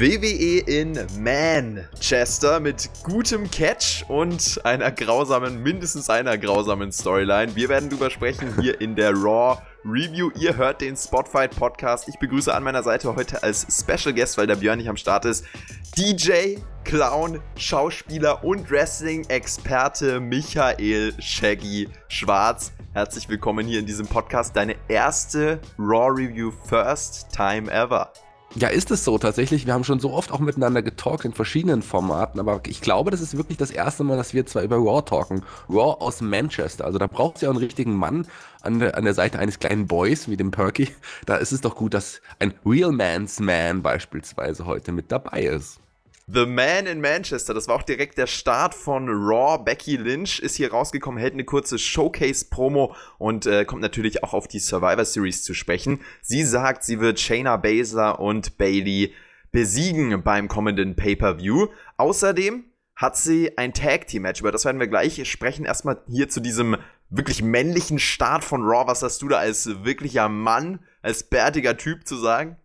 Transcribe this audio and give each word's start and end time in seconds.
WWE 0.00 0.60
in 0.60 0.96
Manchester 1.18 2.60
mit 2.60 2.88
gutem 3.02 3.50
Catch 3.50 4.04
und 4.06 4.60
einer 4.62 4.92
grausamen, 4.92 5.60
mindestens 5.60 6.08
einer 6.08 6.38
grausamen 6.38 6.92
Storyline. 6.92 7.56
Wir 7.56 7.68
werden 7.68 7.90
drüber 7.90 8.08
sprechen 8.08 8.54
hier 8.60 8.80
in 8.80 8.94
der 8.94 9.10
Raw 9.10 9.60
Review. 9.84 10.30
Ihr 10.38 10.56
hört 10.56 10.82
den 10.82 10.96
Spotfight 10.96 11.56
Podcast. 11.56 12.08
Ich 12.08 12.16
begrüße 12.20 12.54
an 12.54 12.62
meiner 12.62 12.84
Seite 12.84 13.16
heute 13.16 13.42
als 13.42 13.66
Special 13.76 14.14
Guest, 14.14 14.38
weil 14.38 14.46
der 14.46 14.54
Björn 14.54 14.78
nicht 14.78 14.88
am 14.88 14.96
Start 14.96 15.24
ist, 15.24 15.44
DJ, 15.96 16.58
Clown, 16.84 17.40
Schauspieler 17.56 18.44
und 18.44 18.70
Wrestling-Experte 18.70 20.20
Michael 20.20 21.12
Shaggy 21.18 21.88
Schwarz. 22.06 22.70
Herzlich 22.92 23.28
willkommen 23.28 23.66
hier 23.66 23.80
in 23.80 23.86
diesem 23.86 24.06
Podcast. 24.06 24.54
Deine 24.54 24.76
erste 24.86 25.58
Raw 25.76 26.08
Review 26.08 26.52
First 26.68 27.30
Time 27.34 27.68
Ever. 27.68 28.12
Ja, 28.54 28.68
ist 28.68 28.90
es 28.90 29.04
so 29.04 29.18
tatsächlich. 29.18 29.66
Wir 29.66 29.74
haben 29.74 29.84
schon 29.84 30.00
so 30.00 30.10
oft 30.10 30.32
auch 30.32 30.38
miteinander 30.38 30.82
getalkt 30.82 31.26
in 31.26 31.34
verschiedenen 31.34 31.82
Formaten, 31.82 32.40
aber 32.40 32.62
ich 32.66 32.80
glaube, 32.80 33.10
das 33.10 33.20
ist 33.20 33.36
wirklich 33.36 33.58
das 33.58 33.70
erste 33.70 34.04
Mal, 34.04 34.16
dass 34.16 34.32
wir 34.32 34.46
zwar 34.46 34.62
über 34.62 34.76
Raw 34.76 35.02
talken. 35.02 35.42
Raw 35.68 36.00
aus 36.00 36.22
Manchester. 36.22 36.86
Also 36.86 36.98
da 36.98 37.06
braucht 37.06 37.36
es 37.36 37.42
ja 37.42 37.50
einen 37.50 37.58
richtigen 37.58 37.94
Mann 37.94 38.26
an 38.62 38.78
der, 38.78 38.96
an 38.96 39.04
der 39.04 39.12
Seite 39.14 39.38
eines 39.38 39.58
kleinen 39.58 39.86
Boys 39.86 40.28
wie 40.28 40.36
dem 40.38 40.50
Perky. 40.50 40.88
Da 41.26 41.36
ist 41.36 41.52
es 41.52 41.60
doch 41.60 41.76
gut, 41.76 41.92
dass 41.92 42.22
ein 42.38 42.54
Real 42.64 42.90
Man's 42.90 43.38
Man 43.38 43.82
beispielsweise 43.82 44.64
heute 44.64 44.92
mit 44.92 45.12
dabei 45.12 45.42
ist. 45.42 45.78
The 46.30 46.44
Man 46.44 46.84
in 46.84 47.00
Manchester, 47.00 47.54
das 47.54 47.68
war 47.68 47.76
auch 47.76 47.82
direkt 47.82 48.18
der 48.18 48.26
Start 48.26 48.74
von 48.74 49.08
Raw. 49.08 49.64
Becky 49.64 49.96
Lynch 49.96 50.40
ist 50.40 50.56
hier 50.56 50.70
rausgekommen, 50.70 51.18
hält 51.18 51.32
eine 51.32 51.44
kurze 51.44 51.78
Showcase-Promo 51.78 52.94
und 53.16 53.46
äh, 53.46 53.64
kommt 53.64 53.80
natürlich 53.80 54.22
auch 54.22 54.34
auf 54.34 54.46
die 54.46 54.58
Survivor 54.58 55.06
Series 55.06 55.42
zu 55.42 55.54
sprechen. 55.54 56.00
Sie 56.20 56.44
sagt, 56.44 56.84
sie 56.84 57.00
wird 57.00 57.18
Shayna 57.18 57.56
Baszler 57.56 58.20
und 58.20 58.58
Bailey 58.58 59.14
besiegen 59.52 60.22
beim 60.22 60.48
kommenden 60.48 60.96
Pay-Per-View. 60.96 61.68
Außerdem 61.96 62.64
hat 62.94 63.16
sie 63.16 63.56
ein 63.56 63.72
Tag-Team-Match, 63.72 64.40
über 64.40 64.52
das 64.52 64.66
werden 64.66 64.80
wir 64.80 64.88
gleich 64.88 65.26
sprechen. 65.30 65.64
Erstmal 65.64 66.02
hier 66.08 66.28
zu 66.28 66.40
diesem 66.40 66.76
wirklich 67.08 67.42
männlichen 67.42 67.98
Start 67.98 68.44
von 68.44 68.64
Raw. 68.64 68.86
Was 68.86 69.02
hast 69.02 69.22
du 69.22 69.28
da 69.28 69.38
als 69.38 69.82
wirklicher 69.82 70.28
Mann, 70.28 70.80
als 71.00 71.22
bärtiger 71.22 71.78
Typ 71.78 72.06
zu 72.06 72.16
sagen? 72.16 72.58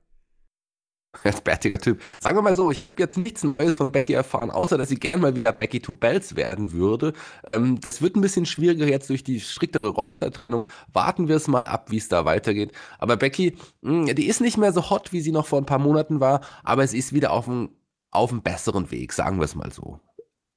Als 1.24 1.42
bärtiger 1.42 1.80
Typ. 1.80 2.02
Sagen 2.20 2.36
wir 2.38 2.42
mal 2.42 2.56
so, 2.56 2.72
ich 2.72 2.90
habe 2.92 3.04
jetzt 3.04 3.18
nichts 3.18 3.44
Neues 3.44 3.76
von 3.76 3.92
Becky 3.92 4.14
erfahren, 4.14 4.50
außer 4.50 4.78
dass 4.78 4.90
sie 4.90 4.96
gern 4.96 5.22
mal 5.22 5.36
wieder 5.36 5.52
Becky 5.52 5.80
to 5.80 5.92
Bells 5.92 6.36
werden 6.36 6.72
würde. 6.72 7.14
Ähm, 7.54 7.80
das 7.80 8.02
wird 8.02 8.16
ein 8.16 8.22
bisschen 8.22 8.46
schwieriger 8.46 8.88
jetzt 8.88 9.10
durch 9.10 9.24
die 9.24 9.40
striktere 9.40 9.90
Rollentrennung. 9.90 10.68
Warten 10.92 11.28
wir 11.28 11.36
es 11.36 11.48
mal 11.48 11.62
ab, 11.62 11.92
wie 11.92 11.98
es 11.98 12.10
da 12.10 12.26
weitergeht. 12.26 12.72
Aber 12.98 13.18
Becky, 13.18 13.56
mh, 13.82 14.08
hm, 14.08 14.16
die 14.16 14.28
ist 14.28 14.42
nicht 14.42 14.58
mehr 14.58 14.74
so 14.74 14.90
hot, 14.90 15.14
wie 15.14 15.22
sie 15.22 15.32
noch 15.32 15.46
vor 15.46 15.60
ein 15.60 15.66
paar 15.66 15.80
Monaten 15.80 16.20
war, 16.20 16.42
aber 16.64 16.84
es 16.84 16.94
ist 16.94 17.14
wieder 17.14 17.32
auf 17.32 17.48
einem 17.48 18.42
besseren 18.42 18.90
Weg, 18.92 19.14
sagen 19.14 19.38
wir 19.38 19.46
es 19.46 19.56
mal 19.56 19.72
so. 19.72 20.00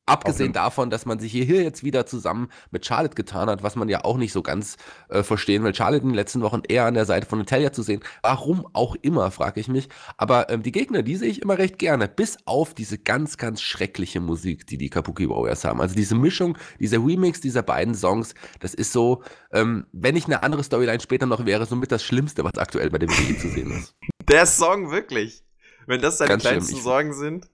Abgesehen 0.08 0.52
davon, 0.52 0.88
dass 0.88 1.04
man 1.04 1.18
sich 1.18 1.32
hier 1.32 1.62
jetzt 1.62 1.82
wieder 1.82 2.06
zusammen 2.06 2.48
mit 2.70 2.86
Charlotte 2.86 3.16
getan 3.16 3.50
hat, 3.50 3.64
was 3.64 3.74
man 3.74 3.88
ja 3.88 4.04
auch 4.04 4.16
nicht 4.16 4.32
so 4.32 4.40
ganz 4.40 4.76
äh, 5.08 5.24
verstehen 5.24 5.64
will. 5.64 5.74
Charlotte 5.74 6.02
in 6.02 6.10
den 6.10 6.14
letzten 6.14 6.42
Wochen 6.42 6.62
eher 6.68 6.84
an 6.84 6.94
der 6.94 7.06
Seite 7.06 7.26
von 7.26 7.40
Natalia 7.40 7.72
zu 7.72 7.82
sehen. 7.82 8.00
Warum 8.22 8.68
auch 8.72 8.94
immer, 9.02 9.32
frage 9.32 9.58
ich 9.58 9.66
mich. 9.66 9.88
Aber 10.16 10.48
ähm, 10.48 10.62
die 10.62 10.70
Gegner, 10.70 11.02
die 11.02 11.16
sehe 11.16 11.28
ich 11.28 11.42
immer 11.42 11.58
recht 11.58 11.80
gerne. 11.80 12.06
Bis 12.06 12.38
auf 12.44 12.72
diese 12.72 12.98
ganz, 12.98 13.36
ganz 13.36 13.60
schreckliche 13.60 14.20
Musik, 14.20 14.68
die 14.68 14.78
die 14.78 14.90
Kabuki 14.90 15.28
Warriors 15.28 15.64
haben. 15.64 15.80
Also 15.80 15.96
diese 15.96 16.14
Mischung, 16.14 16.56
dieser 16.78 16.98
Remix 16.98 17.40
dieser 17.40 17.62
beiden 17.62 17.96
Songs, 17.96 18.34
das 18.60 18.74
ist 18.74 18.92
so, 18.92 19.24
ähm, 19.52 19.86
wenn 19.90 20.14
ich 20.14 20.26
eine 20.26 20.44
andere 20.44 20.62
Storyline 20.62 21.00
später 21.00 21.26
noch 21.26 21.46
wäre, 21.46 21.66
somit 21.66 21.90
das 21.90 22.04
Schlimmste, 22.04 22.44
was 22.44 22.54
aktuell 22.58 22.90
bei 22.90 22.98
dem 22.98 23.10
Video 23.10 23.40
zu 23.40 23.48
sehen 23.48 23.72
ist. 23.72 23.96
Der 24.28 24.46
Song 24.46 24.92
wirklich. 24.92 25.42
Wenn 25.88 26.00
das 26.00 26.18
deine 26.18 26.30
ganz 26.30 26.42
kleinsten 26.42 26.80
Sorgen 26.80 27.12
sind 27.12 27.48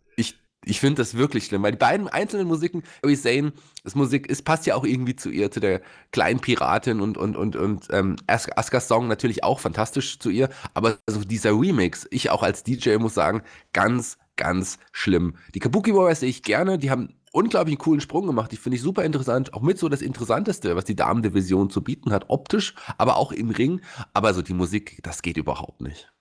ich 0.65 0.81
finde 0.81 1.03
das 1.03 1.15
wirklich 1.17 1.47
schlimm, 1.47 1.63
weil 1.63 1.73
die 1.73 1.79
beiden 1.79 2.09
einzelnen 2.09 2.47
Musiken, 2.47 2.83
wie 3.05 3.17
Zane, 3.17 3.53
das 3.85 3.95
Musik, 3.95 4.31
es 4.31 4.43
passt 4.43 4.67
ja 4.67 4.75
auch 4.75 4.85
irgendwie 4.85 5.17
zu 5.17 5.31
ihr, 5.31 5.51
zu 5.51 5.61
der 5.61 5.83
kleinen 6.13 6.41
Piratin 6.41 7.01
und, 7.01 7.19
und, 7.19 7.37
und, 7.37 7.57
und 7.57 7.89
ähm, 7.91 8.17
Askas 8.27 8.89
Song 8.89 9.09
natürlich 9.09 9.43
auch 9.45 9.61
fantastisch 9.61 10.19
zu 10.19 10.31
ihr, 10.31 10.49
aber 10.75 10.99
also 11.07 11.25
dieser 11.25 11.51
Remix, 11.51 12.07
ich 12.11 12.31
auch 12.31 12.43
als 12.43 12.63
DJ 12.63 12.97
muss 12.97 13.15
sagen, 13.15 13.43
ganz, 13.73 14.19
ganz 14.37 14.79
schlimm. 14.93 15.37
Die 15.55 15.59
Kabuki 15.59 15.95
Warriors 15.95 16.21
sehe 16.21 16.31
ich 16.31 16.43
gerne, 16.43 16.79
die 16.79 16.91
haben 16.91 17.09
unglaublich 17.33 17.73
einen 17.73 17.79
coolen 17.79 18.01
Sprung 18.01 18.27
gemacht. 18.27 18.53
Die 18.53 18.57
finde 18.57 18.77
ich 18.77 18.83
super 18.83 19.05
interessant. 19.05 19.55
Auch 19.55 19.63
mit 19.63 19.79
so 19.79 19.89
das 19.89 20.03
Interessanteste, 20.03 20.77
was 20.77 20.85
die 20.85 20.95
Damen-Division 20.95 21.71
zu 21.71 21.83
bieten 21.83 22.13
hat. 22.13 22.27
Optisch, 22.29 22.75
aber 22.99 23.17
auch 23.17 23.33
im 23.33 23.51
Ring. 23.51 23.81
Aber 24.13 24.35
so 24.35 24.43
die 24.43 24.55
Musik, 24.55 25.01
das 25.03 25.23
geht 25.23 25.39
überhaupt 25.39 25.81
nicht. 25.81 26.13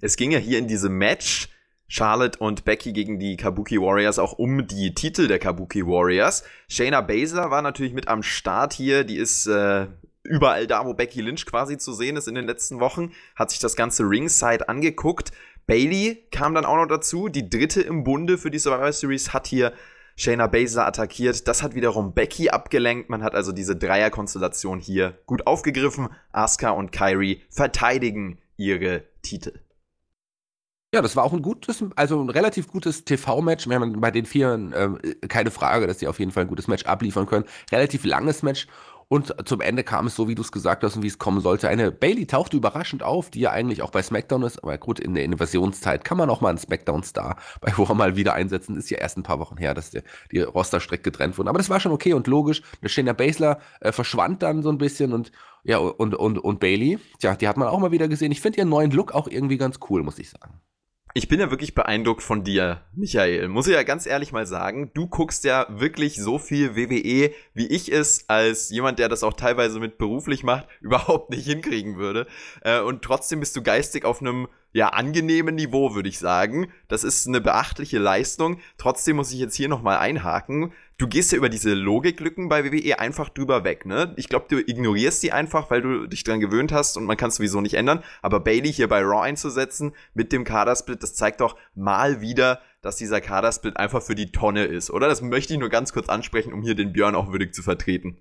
Es 0.00 0.16
ging 0.16 0.30
ja 0.30 0.38
hier 0.38 0.58
in 0.58 0.68
diesem 0.68 0.98
Match 0.98 1.48
Charlotte 1.88 2.38
und 2.38 2.64
Becky 2.64 2.92
gegen 2.92 3.18
die 3.18 3.36
Kabuki 3.36 3.80
Warriors 3.80 4.18
auch 4.18 4.34
um 4.34 4.66
die 4.66 4.94
Titel 4.94 5.26
der 5.26 5.38
Kabuki 5.38 5.86
Warriors. 5.86 6.44
Shayna 6.68 7.00
Baszler 7.00 7.50
war 7.50 7.62
natürlich 7.62 7.94
mit 7.94 8.08
am 8.08 8.22
Start 8.22 8.74
hier. 8.74 9.04
Die 9.04 9.16
ist 9.16 9.46
äh, 9.46 9.86
überall 10.22 10.66
da, 10.66 10.84
wo 10.84 10.92
Becky 10.92 11.22
Lynch 11.22 11.46
quasi 11.46 11.78
zu 11.78 11.94
sehen 11.94 12.16
ist 12.16 12.28
in 12.28 12.34
den 12.34 12.44
letzten 12.44 12.78
Wochen. 12.78 13.12
Hat 13.34 13.50
sich 13.50 13.58
das 13.58 13.74
ganze 13.74 14.04
Ringside 14.04 14.68
angeguckt. 14.68 15.32
Bailey 15.66 16.26
kam 16.30 16.54
dann 16.54 16.66
auch 16.66 16.76
noch 16.76 16.86
dazu. 16.86 17.28
Die 17.28 17.48
dritte 17.48 17.80
im 17.80 18.04
Bunde 18.04 18.36
für 18.36 18.50
die 18.50 18.58
Survivor 18.58 18.92
Series 18.92 19.32
hat 19.32 19.46
hier 19.46 19.72
Shayna 20.16 20.46
Baszler 20.46 20.86
attackiert. 20.86 21.48
Das 21.48 21.62
hat 21.62 21.74
wiederum 21.74 22.12
Becky 22.12 22.50
abgelenkt. 22.50 23.08
Man 23.08 23.22
hat 23.22 23.34
also 23.34 23.52
diese 23.52 23.76
Dreierkonstellation 23.76 24.78
hier 24.78 25.16
gut 25.24 25.46
aufgegriffen. 25.46 26.08
Asuka 26.32 26.70
und 26.70 26.92
Kyrie 26.92 27.42
verteidigen 27.48 28.38
ihre 28.58 29.04
Titel. 29.22 29.60
Ja, 30.94 31.02
das 31.02 31.16
war 31.16 31.24
auch 31.24 31.34
ein 31.34 31.42
gutes, 31.42 31.84
also 31.96 32.18
ein 32.22 32.30
relativ 32.30 32.68
gutes 32.68 33.04
TV-Match. 33.04 33.68
Wir 33.68 33.76
haben 33.76 34.00
bei 34.00 34.10
den 34.10 34.24
Vieren 34.24 34.72
äh, 34.72 35.14
keine 35.28 35.50
Frage, 35.50 35.86
dass 35.86 35.98
die 35.98 36.08
auf 36.08 36.18
jeden 36.18 36.32
Fall 36.32 36.44
ein 36.44 36.48
gutes 36.48 36.66
Match 36.66 36.86
abliefern 36.86 37.26
können. 37.26 37.44
Relativ 37.70 38.06
langes 38.06 38.42
Match. 38.42 38.66
Und 39.08 39.34
zum 39.46 39.60
Ende 39.60 39.84
kam 39.84 40.06
es 40.06 40.16
so, 40.16 40.28
wie 40.28 40.34
du 40.34 40.40
es 40.40 40.50
gesagt 40.50 40.82
hast 40.82 40.96
und 40.96 41.02
wie 41.02 41.08
es 41.08 41.18
kommen 41.18 41.40
sollte. 41.40 41.68
Eine 41.68 41.92
Bailey 41.92 42.26
tauchte 42.26 42.56
überraschend 42.56 43.02
auf, 43.02 43.28
die 43.28 43.40
ja 43.40 43.50
eigentlich 43.50 43.82
auch 43.82 43.90
bei 43.90 44.02
SmackDown 44.02 44.42
ist. 44.44 44.62
Aber 44.62 44.78
gut, 44.78 44.98
in 44.98 45.14
der 45.14 45.24
Innovationszeit 45.24 46.04
kann 46.04 46.16
man 46.16 46.30
auch 46.30 46.40
mal 46.40 46.50
einen 46.50 46.58
SmackDown-Star 46.58 47.36
bei 47.60 47.72
Raw 47.72 47.94
mal 47.94 48.16
wieder 48.16 48.32
einsetzen. 48.32 48.76
Ist 48.78 48.88
ja 48.88 48.96
erst 48.96 49.18
ein 49.18 49.22
paar 49.22 49.40
Wochen 49.40 49.58
her, 49.58 49.74
dass 49.74 49.90
die, 49.90 50.00
die 50.32 50.40
Rosterstrecke 50.40 51.02
getrennt 51.02 51.36
wurden. 51.36 51.48
Aber 51.48 51.58
das 51.58 51.68
war 51.68 51.80
schon 51.80 51.92
okay 51.92 52.14
und 52.14 52.26
logisch. 52.26 52.62
Eine 52.80 52.88
Shayna 52.88 53.12
Baszler 53.12 53.60
äh, 53.80 53.92
verschwand 53.92 54.42
dann 54.42 54.62
so 54.62 54.70
ein 54.70 54.78
bisschen 54.78 55.12
und 55.12 55.32
ja, 55.64 55.76
und, 55.76 56.14
und, 56.14 56.38
und 56.38 56.60
Bailey, 56.60 56.98
tja, 57.18 57.34
die 57.34 57.46
hat 57.46 57.58
man 57.58 57.68
auch 57.68 57.78
mal 57.78 57.92
wieder 57.92 58.08
gesehen. 58.08 58.32
Ich 58.32 58.40
finde 58.40 58.58
ihren 58.58 58.70
neuen 58.70 58.90
Look 58.90 59.12
auch 59.12 59.28
irgendwie 59.28 59.58
ganz 59.58 59.80
cool, 59.90 60.02
muss 60.02 60.18
ich 60.18 60.30
sagen. 60.30 60.60
Ich 61.14 61.28
bin 61.28 61.40
ja 61.40 61.50
wirklich 61.50 61.74
beeindruckt 61.74 62.22
von 62.22 62.44
dir, 62.44 62.82
Michael. 62.94 63.48
Muss 63.48 63.66
ich 63.66 63.74
ja 63.74 63.82
ganz 63.82 64.06
ehrlich 64.06 64.32
mal 64.32 64.46
sagen. 64.46 64.90
Du 64.94 65.06
guckst 65.06 65.44
ja 65.44 65.66
wirklich 65.70 66.16
so 66.16 66.38
viel 66.38 66.76
WWE, 66.76 67.32
wie 67.54 67.66
ich 67.66 67.90
es 67.90 68.28
als 68.28 68.68
jemand, 68.70 68.98
der 68.98 69.08
das 69.08 69.22
auch 69.22 69.32
teilweise 69.32 69.80
mit 69.80 69.98
beruflich 69.98 70.44
macht, 70.44 70.68
überhaupt 70.80 71.30
nicht 71.30 71.46
hinkriegen 71.46 71.96
würde. 71.96 72.26
Äh, 72.62 72.80
und 72.80 73.02
trotzdem 73.02 73.40
bist 73.40 73.56
du 73.56 73.62
geistig 73.62 74.04
auf 74.04 74.20
einem 74.20 74.48
ja, 74.72 74.88
angenehmen 74.88 75.54
Niveau, 75.54 75.94
würde 75.94 76.08
ich 76.08 76.18
sagen. 76.18 76.70
Das 76.88 77.04
ist 77.04 77.26
eine 77.26 77.40
beachtliche 77.40 77.98
Leistung. 77.98 78.60
Trotzdem 78.76 79.16
muss 79.16 79.32
ich 79.32 79.38
jetzt 79.38 79.54
hier 79.54 79.68
nochmal 79.68 79.98
einhaken. 79.98 80.72
Du 80.98 81.06
gehst 81.06 81.32
ja 81.32 81.38
über 81.38 81.48
diese 81.48 81.74
Logiklücken 81.74 82.48
bei 82.48 82.64
WWE 82.64 82.98
einfach 82.98 83.28
drüber 83.28 83.64
weg, 83.64 83.86
ne? 83.86 84.12
Ich 84.16 84.28
glaube, 84.28 84.46
du 84.48 84.58
ignorierst 84.58 85.22
die 85.22 85.32
einfach, 85.32 85.70
weil 85.70 85.80
du 85.80 86.06
dich 86.08 86.24
dran 86.24 86.40
gewöhnt 86.40 86.72
hast 86.72 86.96
und 86.96 87.04
man 87.04 87.16
kann 87.16 87.28
es 87.28 87.36
sowieso 87.36 87.60
nicht 87.60 87.74
ändern. 87.74 88.02
Aber 88.20 88.40
Bailey 88.40 88.72
hier 88.72 88.88
bei 88.88 89.00
Raw 89.00 89.22
einzusetzen 89.22 89.94
mit 90.14 90.32
dem 90.32 90.44
Kadersplit, 90.44 91.02
das 91.02 91.14
zeigt 91.14 91.40
doch 91.40 91.56
mal 91.74 92.20
wieder, 92.20 92.60
dass 92.82 92.96
dieser 92.96 93.20
Kadersplit 93.20 93.76
einfach 93.76 94.02
für 94.02 94.16
die 94.16 94.32
Tonne 94.32 94.64
ist, 94.64 94.90
oder? 94.90 95.08
Das 95.08 95.22
möchte 95.22 95.52
ich 95.52 95.60
nur 95.60 95.68
ganz 95.68 95.92
kurz 95.92 96.08
ansprechen, 96.08 96.52
um 96.52 96.62
hier 96.62 96.74
den 96.74 96.92
Björn 96.92 97.14
auch 97.14 97.30
würdig 97.30 97.54
zu 97.54 97.62
vertreten. 97.62 98.20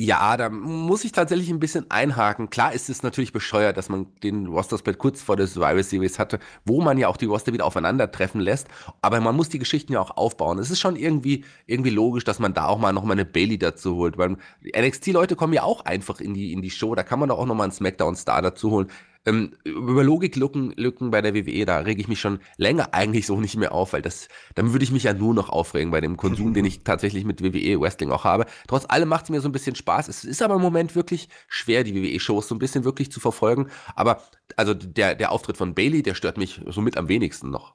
Ja, 0.00 0.36
da 0.36 0.48
muss 0.48 1.04
ich 1.04 1.10
tatsächlich 1.10 1.50
ein 1.50 1.58
bisschen 1.58 1.90
einhaken. 1.90 2.50
Klar 2.50 2.72
ist 2.72 2.88
es 2.88 3.02
natürlich 3.02 3.32
bescheuert, 3.32 3.76
dass 3.76 3.88
man 3.88 4.06
den 4.22 4.46
Roster-Split 4.46 4.96
kurz 4.96 5.20
vor 5.20 5.34
der 5.36 5.48
Survivor 5.48 5.82
Series 5.82 6.20
hatte, 6.20 6.38
wo 6.64 6.80
man 6.80 6.98
ja 6.98 7.08
auch 7.08 7.16
die 7.16 7.24
Roster 7.24 7.52
wieder 7.52 7.64
aufeinandertreffen 7.64 8.40
lässt. 8.40 8.68
Aber 9.02 9.20
man 9.20 9.34
muss 9.34 9.48
die 9.48 9.58
Geschichten 9.58 9.92
ja 9.92 10.00
auch 10.00 10.16
aufbauen. 10.16 10.60
Es 10.60 10.70
ist 10.70 10.78
schon 10.78 10.94
irgendwie, 10.94 11.44
irgendwie 11.66 11.90
logisch, 11.90 12.22
dass 12.22 12.38
man 12.38 12.54
da 12.54 12.66
auch 12.66 12.78
mal 12.78 12.92
nochmal 12.92 13.16
eine 13.16 13.24
Bailey 13.24 13.58
dazu 13.58 13.96
holt. 13.96 14.18
Weil 14.18 14.36
NXT-Leute 14.62 15.34
kommen 15.34 15.52
ja 15.52 15.64
auch 15.64 15.84
einfach 15.84 16.20
in 16.20 16.32
die, 16.32 16.52
in 16.52 16.62
die 16.62 16.70
Show. 16.70 16.94
Da 16.94 17.02
kann 17.02 17.18
man 17.18 17.28
doch 17.28 17.38
auch 17.38 17.46
nochmal 17.46 17.64
einen 17.64 17.72
Smackdown-Star 17.72 18.40
dazu 18.40 18.70
holen. 18.70 18.86
Ähm, 19.26 19.52
über 19.64 20.02
Logiklücken 20.02 20.72
Lücken 20.76 21.10
bei 21.10 21.20
der 21.20 21.34
WWE, 21.34 21.66
da 21.66 21.78
rege 21.78 22.00
ich 22.00 22.08
mich 22.08 22.20
schon 22.20 22.40
länger 22.56 22.94
eigentlich 22.94 23.26
so 23.26 23.40
nicht 23.40 23.56
mehr 23.56 23.72
auf, 23.72 23.92
weil 23.92 24.02
das, 24.02 24.28
dann 24.54 24.72
würde 24.72 24.84
ich 24.84 24.92
mich 24.92 25.04
ja 25.04 25.12
nur 25.12 25.34
noch 25.34 25.48
aufregen 25.48 25.90
bei 25.90 26.00
dem 26.00 26.16
Konsum, 26.16 26.54
den 26.54 26.64
ich 26.64 26.84
tatsächlich 26.84 27.24
mit 27.24 27.42
WWE 27.42 27.80
Wrestling 27.80 28.10
auch 28.10 28.24
habe. 28.24 28.46
Trotz 28.66 28.84
allem 28.88 29.08
macht 29.08 29.24
es 29.24 29.30
mir 29.30 29.40
so 29.40 29.48
ein 29.48 29.52
bisschen 29.52 29.74
Spaß. 29.74 30.08
Es 30.08 30.24
ist 30.24 30.42
aber 30.42 30.54
im 30.54 30.62
Moment 30.62 30.94
wirklich 30.94 31.28
schwer, 31.48 31.84
die 31.84 31.94
WWE-Shows 31.94 32.48
so 32.48 32.54
ein 32.54 32.58
bisschen 32.58 32.84
wirklich 32.84 33.12
zu 33.12 33.20
verfolgen. 33.20 33.68
Aber 33.94 34.22
also 34.56 34.74
der, 34.74 35.14
der 35.14 35.32
Auftritt 35.32 35.56
von 35.56 35.74
Bailey, 35.74 36.02
der 36.02 36.14
stört 36.14 36.38
mich 36.38 36.60
somit 36.66 36.96
am 36.96 37.08
wenigsten 37.08 37.50
noch. 37.50 37.74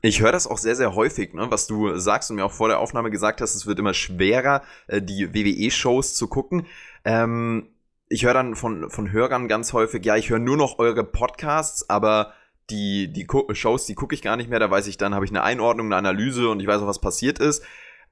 Ich 0.00 0.20
höre 0.20 0.32
das 0.32 0.46
auch 0.46 0.58
sehr, 0.58 0.76
sehr 0.76 0.94
häufig, 0.94 1.34
ne, 1.34 1.50
was 1.50 1.66
du 1.66 1.96
sagst 1.96 2.30
und 2.30 2.36
mir 2.36 2.44
auch 2.44 2.52
vor 2.52 2.68
der 2.68 2.78
Aufnahme 2.78 3.10
gesagt 3.10 3.40
hast, 3.40 3.56
es 3.56 3.66
wird 3.66 3.80
immer 3.80 3.94
schwerer, 3.94 4.62
äh, 4.86 5.02
die 5.02 5.34
WWE-Shows 5.34 6.14
zu 6.14 6.28
gucken. 6.28 6.66
Ähm, 7.04 7.68
ich 8.08 8.24
höre 8.24 8.34
dann 8.34 8.56
von, 8.56 8.90
von 8.90 9.12
Hörern 9.12 9.48
ganz 9.48 9.72
häufig, 9.72 10.04
ja, 10.04 10.16
ich 10.16 10.30
höre 10.30 10.38
nur 10.38 10.56
noch 10.56 10.78
eure 10.78 11.04
Podcasts, 11.04 11.88
aber 11.88 12.32
die, 12.70 13.12
die 13.12 13.26
Shows, 13.52 13.86
die 13.86 13.94
gucke 13.94 14.14
ich 14.14 14.22
gar 14.22 14.36
nicht 14.36 14.50
mehr. 14.50 14.60
Da 14.60 14.70
weiß 14.70 14.86
ich 14.86 14.98
dann, 14.98 15.14
habe 15.14 15.24
ich 15.24 15.30
eine 15.30 15.42
Einordnung, 15.42 15.86
eine 15.86 15.96
Analyse 15.96 16.48
und 16.48 16.60
ich 16.60 16.66
weiß 16.66 16.82
auch, 16.82 16.86
was 16.86 17.00
passiert 17.00 17.38
ist. 17.38 17.64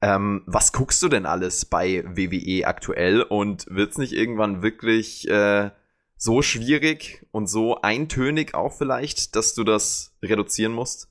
Ähm, 0.03 0.43
was 0.47 0.73
guckst 0.73 1.03
du 1.03 1.09
denn 1.09 1.27
alles 1.27 1.65
bei 1.65 2.05
WWE 2.07 2.67
aktuell 2.67 3.23
und 3.23 3.67
wird 3.71 3.93
es 3.93 3.99
nicht 3.99 4.13
irgendwann 4.13 4.63
wirklich 4.63 5.29
äh, 5.29 5.71
so 6.17 6.43
schwierig 6.43 7.27
und 7.31 7.47
so 7.47 7.81
eintönig 7.81 8.55
auch 8.55 8.73
vielleicht, 8.73 9.37
dass 9.37 9.55
du 9.55 9.65
das 9.65 10.15
reduzieren 10.23 10.73
musst? 10.73 11.09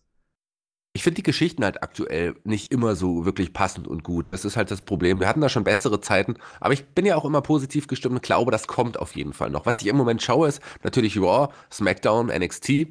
Ich 0.96 1.04
finde 1.04 1.18
die 1.18 1.24
Geschichten 1.24 1.66
halt 1.66 1.84
aktuell 1.84 2.36
nicht 2.46 2.72
immer 2.72 2.96
so 2.96 3.26
wirklich 3.26 3.52
passend 3.52 3.86
und 3.86 4.06
gut. 4.06 4.28
Das 4.32 4.46
ist 4.46 4.56
halt 4.56 4.72
das 4.72 4.80
Problem. 4.80 5.20
Wir 5.20 5.28
hatten 5.28 5.42
da 5.42 5.50
schon 5.50 5.66
bessere 5.66 6.00
Zeiten, 6.00 6.36
aber 6.62 6.74
ich 6.74 6.86
bin 6.86 7.06
ja 7.06 7.18
auch 7.18 7.26
immer 7.26 7.42
positiv 7.42 7.88
gestimmt 7.88 8.16
und 8.16 8.24
glaube, 8.24 8.50
das 8.50 8.66
kommt 8.66 8.98
auf 8.98 9.14
jeden 9.14 9.34
Fall 9.34 9.50
noch. 9.50 9.66
Was 9.66 9.82
ich 9.82 9.88
im 9.90 9.98
Moment 9.98 10.22
schaue, 10.22 10.48
ist 10.48 10.62
natürlich 10.84 11.18
Raw, 11.18 11.50
SmackDown, 11.70 12.28
NXT. 12.28 12.88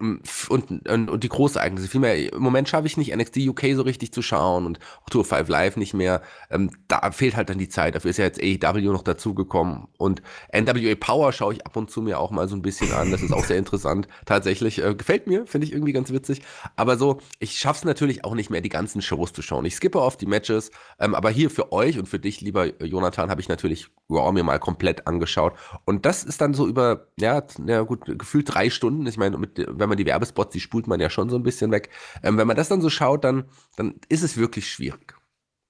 Und, 0.00 0.88
und, 0.88 1.10
und 1.10 1.24
die 1.24 1.28
Großereignisse. 1.28 1.88
Vielmehr, 1.88 2.32
im 2.32 2.40
Moment 2.40 2.68
schaffe 2.68 2.86
ich 2.86 2.96
nicht, 2.96 3.14
NXT 3.14 3.38
UK 3.38 3.74
so 3.74 3.82
richtig 3.82 4.12
zu 4.12 4.22
schauen 4.22 4.64
und 4.64 4.78
Tour 5.10 5.24
5 5.24 5.48
Live 5.48 5.76
nicht 5.76 5.92
mehr. 5.92 6.22
Ähm, 6.50 6.70
da 6.86 7.10
fehlt 7.10 7.34
halt 7.34 7.50
dann 7.50 7.58
die 7.58 7.68
Zeit. 7.68 7.96
Dafür 7.96 8.10
ist 8.10 8.18
ja 8.18 8.24
jetzt 8.24 8.40
AEW 8.40 8.92
noch 8.92 9.02
dazugekommen. 9.02 9.88
Und 9.98 10.22
NWA 10.52 10.94
Power 10.94 11.32
schaue 11.32 11.54
ich 11.54 11.66
ab 11.66 11.76
und 11.76 11.90
zu 11.90 12.00
mir 12.00 12.20
auch 12.20 12.30
mal 12.30 12.48
so 12.48 12.54
ein 12.54 12.62
bisschen 12.62 12.92
an. 12.92 13.10
Das 13.10 13.22
ist 13.22 13.32
auch 13.32 13.44
sehr 13.44 13.58
interessant. 13.58 14.06
Tatsächlich. 14.24 14.82
Äh, 14.84 14.94
gefällt 14.94 15.26
mir, 15.26 15.46
finde 15.48 15.66
ich 15.66 15.72
irgendwie 15.72 15.92
ganz 15.92 16.12
witzig. 16.12 16.42
Aber 16.76 16.96
so, 16.96 17.18
ich 17.40 17.58
schaffe 17.58 17.78
es 17.78 17.84
natürlich 17.84 18.24
auch 18.24 18.34
nicht 18.34 18.50
mehr, 18.50 18.60
die 18.60 18.68
ganzen 18.68 19.02
Shows 19.02 19.32
zu 19.32 19.42
schauen. 19.42 19.64
Ich 19.64 19.74
skippe 19.74 20.00
oft 20.00 20.20
die 20.20 20.26
Matches. 20.26 20.70
Ähm, 21.00 21.16
aber 21.16 21.30
hier 21.30 21.50
für 21.50 21.72
euch 21.72 21.98
und 21.98 22.08
für 22.08 22.20
dich, 22.20 22.40
lieber 22.40 22.84
Jonathan, 22.84 23.30
habe 23.30 23.40
ich 23.40 23.48
natürlich 23.48 23.88
Raw 24.10 24.32
mir 24.32 24.44
mal 24.44 24.58
komplett 24.58 25.06
angeschaut. 25.06 25.54
Und 25.84 26.06
das 26.06 26.24
ist 26.24 26.40
dann 26.40 26.54
so 26.54 26.66
über, 26.66 27.08
ja, 27.18 27.42
ja 27.66 27.82
gut, 27.82 28.04
gefühlt 28.18 28.54
drei 28.54 28.70
Stunden. 28.70 29.06
Ich 29.06 29.16
meine, 29.16 29.38
wenn 29.56 29.87
wenn 29.88 29.96
man 29.96 30.04
die 30.04 30.06
Werbespots, 30.06 30.52
die 30.52 30.60
spult 30.60 30.86
man 30.86 31.00
ja 31.00 31.08
schon 31.08 31.30
so 31.30 31.36
ein 31.36 31.42
bisschen 31.42 31.70
weg. 31.72 31.88
Ähm, 32.22 32.36
wenn 32.36 32.46
man 32.46 32.56
das 32.56 32.68
dann 32.68 32.82
so 32.82 32.90
schaut, 32.90 33.24
dann, 33.24 33.44
dann 33.76 33.94
ist 34.08 34.22
es 34.22 34.36
wirklich 34.36 34.70
schwierig. 34.70 35.14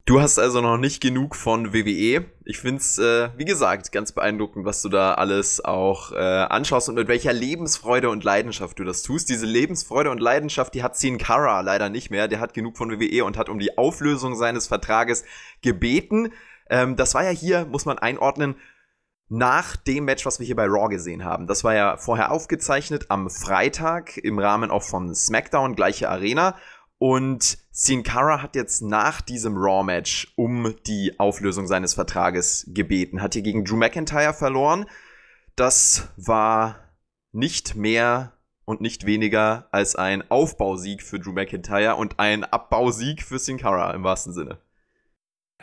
Du 0.06 0.22
hast 0.22 0.38
also 0.38 0.62
noch 0.62 0.78
nicht 0.78 1.02
genug 1.02 1.36
von 1.36 1.74
WWE. 1.74 2.24
Ich 2.46 2.58
find's, 2.58 2.98
äh, 2.98 3.28
wie 3.36 3.44
gesagt, 3.44 3.92
ganz 3.92 4.12
beeindruckend, 4.12 4.64
was 4.64 4.80
du 4.80 4.88
da 4.88 5.12
alles 5.14 5.62
auch 5.62 6.12
äh, 6.12 6.16
anschaust 6.16 6.88
und 6.88 6.94
mit 6.94 7.08
welcher 7.08 7.34
Lebensfreude 7.34 8.08
und 8.08 8.24
Leidenschaft 8.24 8.78
du 8.78 8.84
das 8.84 9.02
tust. 9.02 9.28
Diese 9.28 9.44
Lebensfreude 9.44 10.10
und 10.10 10.18
Leidenschaft, 10.18 10.74
die 10.74 10.82
hat 10.82 10.96
Sin 10.96 11.18
Cara 11.18 11.60
leider 11.60 11.90
nicht 11.90 12.10
mehr. 12.10 12.26
Der 12.26 12.40
hat 12.40 12.54
genug 12.54 12.78
von 12.78 12.90
WWE 12.90 13.24
und 13.24 13.36
hat 13.36 13.50
um 13.50 13.58
die 13.58 13.76
Auflösung 13.76 14.34
seines 14.34 14.66
Vertrages 14.66 15.24
gebeten. 15.60 16.32
Ähm, 16.70 16.96
das 16.96 17.14
war 17.14 17.22
ja 17.22 17.30
hier, 17.30 17.66
muss 17.66 17.84
man 17.84 17.98
einordnen, 17.98 18.56
nach 19.28 19.76
dem 19.76 20.04
Match, 20.04 20.24
was 20.24 20.38
wir 20.38 20.46
hier 20.46 20.56
bei 20.56 20.66
Raw 20.66 20.88
gesehen 20.88 21.24
haben. 21.24 21.46
Das 21.46 21.64
war 21.64 21.74
ja 21.74 21.96
vorher 21.96 22.32
aufgezeichnet 22.32 23.06
am 23.10 23.28
Freitag 23.28 24.16
im 24.16 24.38
Rahmen 24.38 24.70
auch 24.70 24.82
von 24.82 25.14
SmackDown, 25.14 25.74
gleiche 25.74 26.08
Arena. 26.08 26.56
Und 26.98 27.58
Sin 27.70 28.02
Cara 28.02 28.42
hat 28.42 28.56
jetzt 28.56 28.82
nach 28.82 29.20
diesem 29.20 29.56
Raw-Match 29.56 30.32
um 30.36 30.74
die 30.86 31.18
Auflösung 31.20 31.66
seines 31.66 31.94
Vertrages 31.94 32.64
gebeten. 32.68 33.22
Hat 33.22 33.34
hier 33.34 33.42
gegen 33.42 33.64
Drew 33.64 33.76
McIntyre 33.76 34.34
verloren. 34.34 34.86
Das 35.54 36.08
war 36.16 36.76
nicht 37.32 37.76
mehr 37.76 38.32
und 38.64 38.80
nicht 38.80 39.06
weniger 39.06 39.68
als 39.70 39.94
ein 39.94 40.28
Aufbausieg 40.30 41.02
für 41.02 41.20
Drew 41.20 41.32
McIntyre 41.32 41.96
und 41.96 42.18
ein 42.18 42.44
Abbausieg 42.44 43.22
für 43.22 43.38
Sin 43.38 43.58
Cara 43.58 43.92
im 43.92 44.02
wahrsten 44.02 44.32
Sinne. 44.32 44.58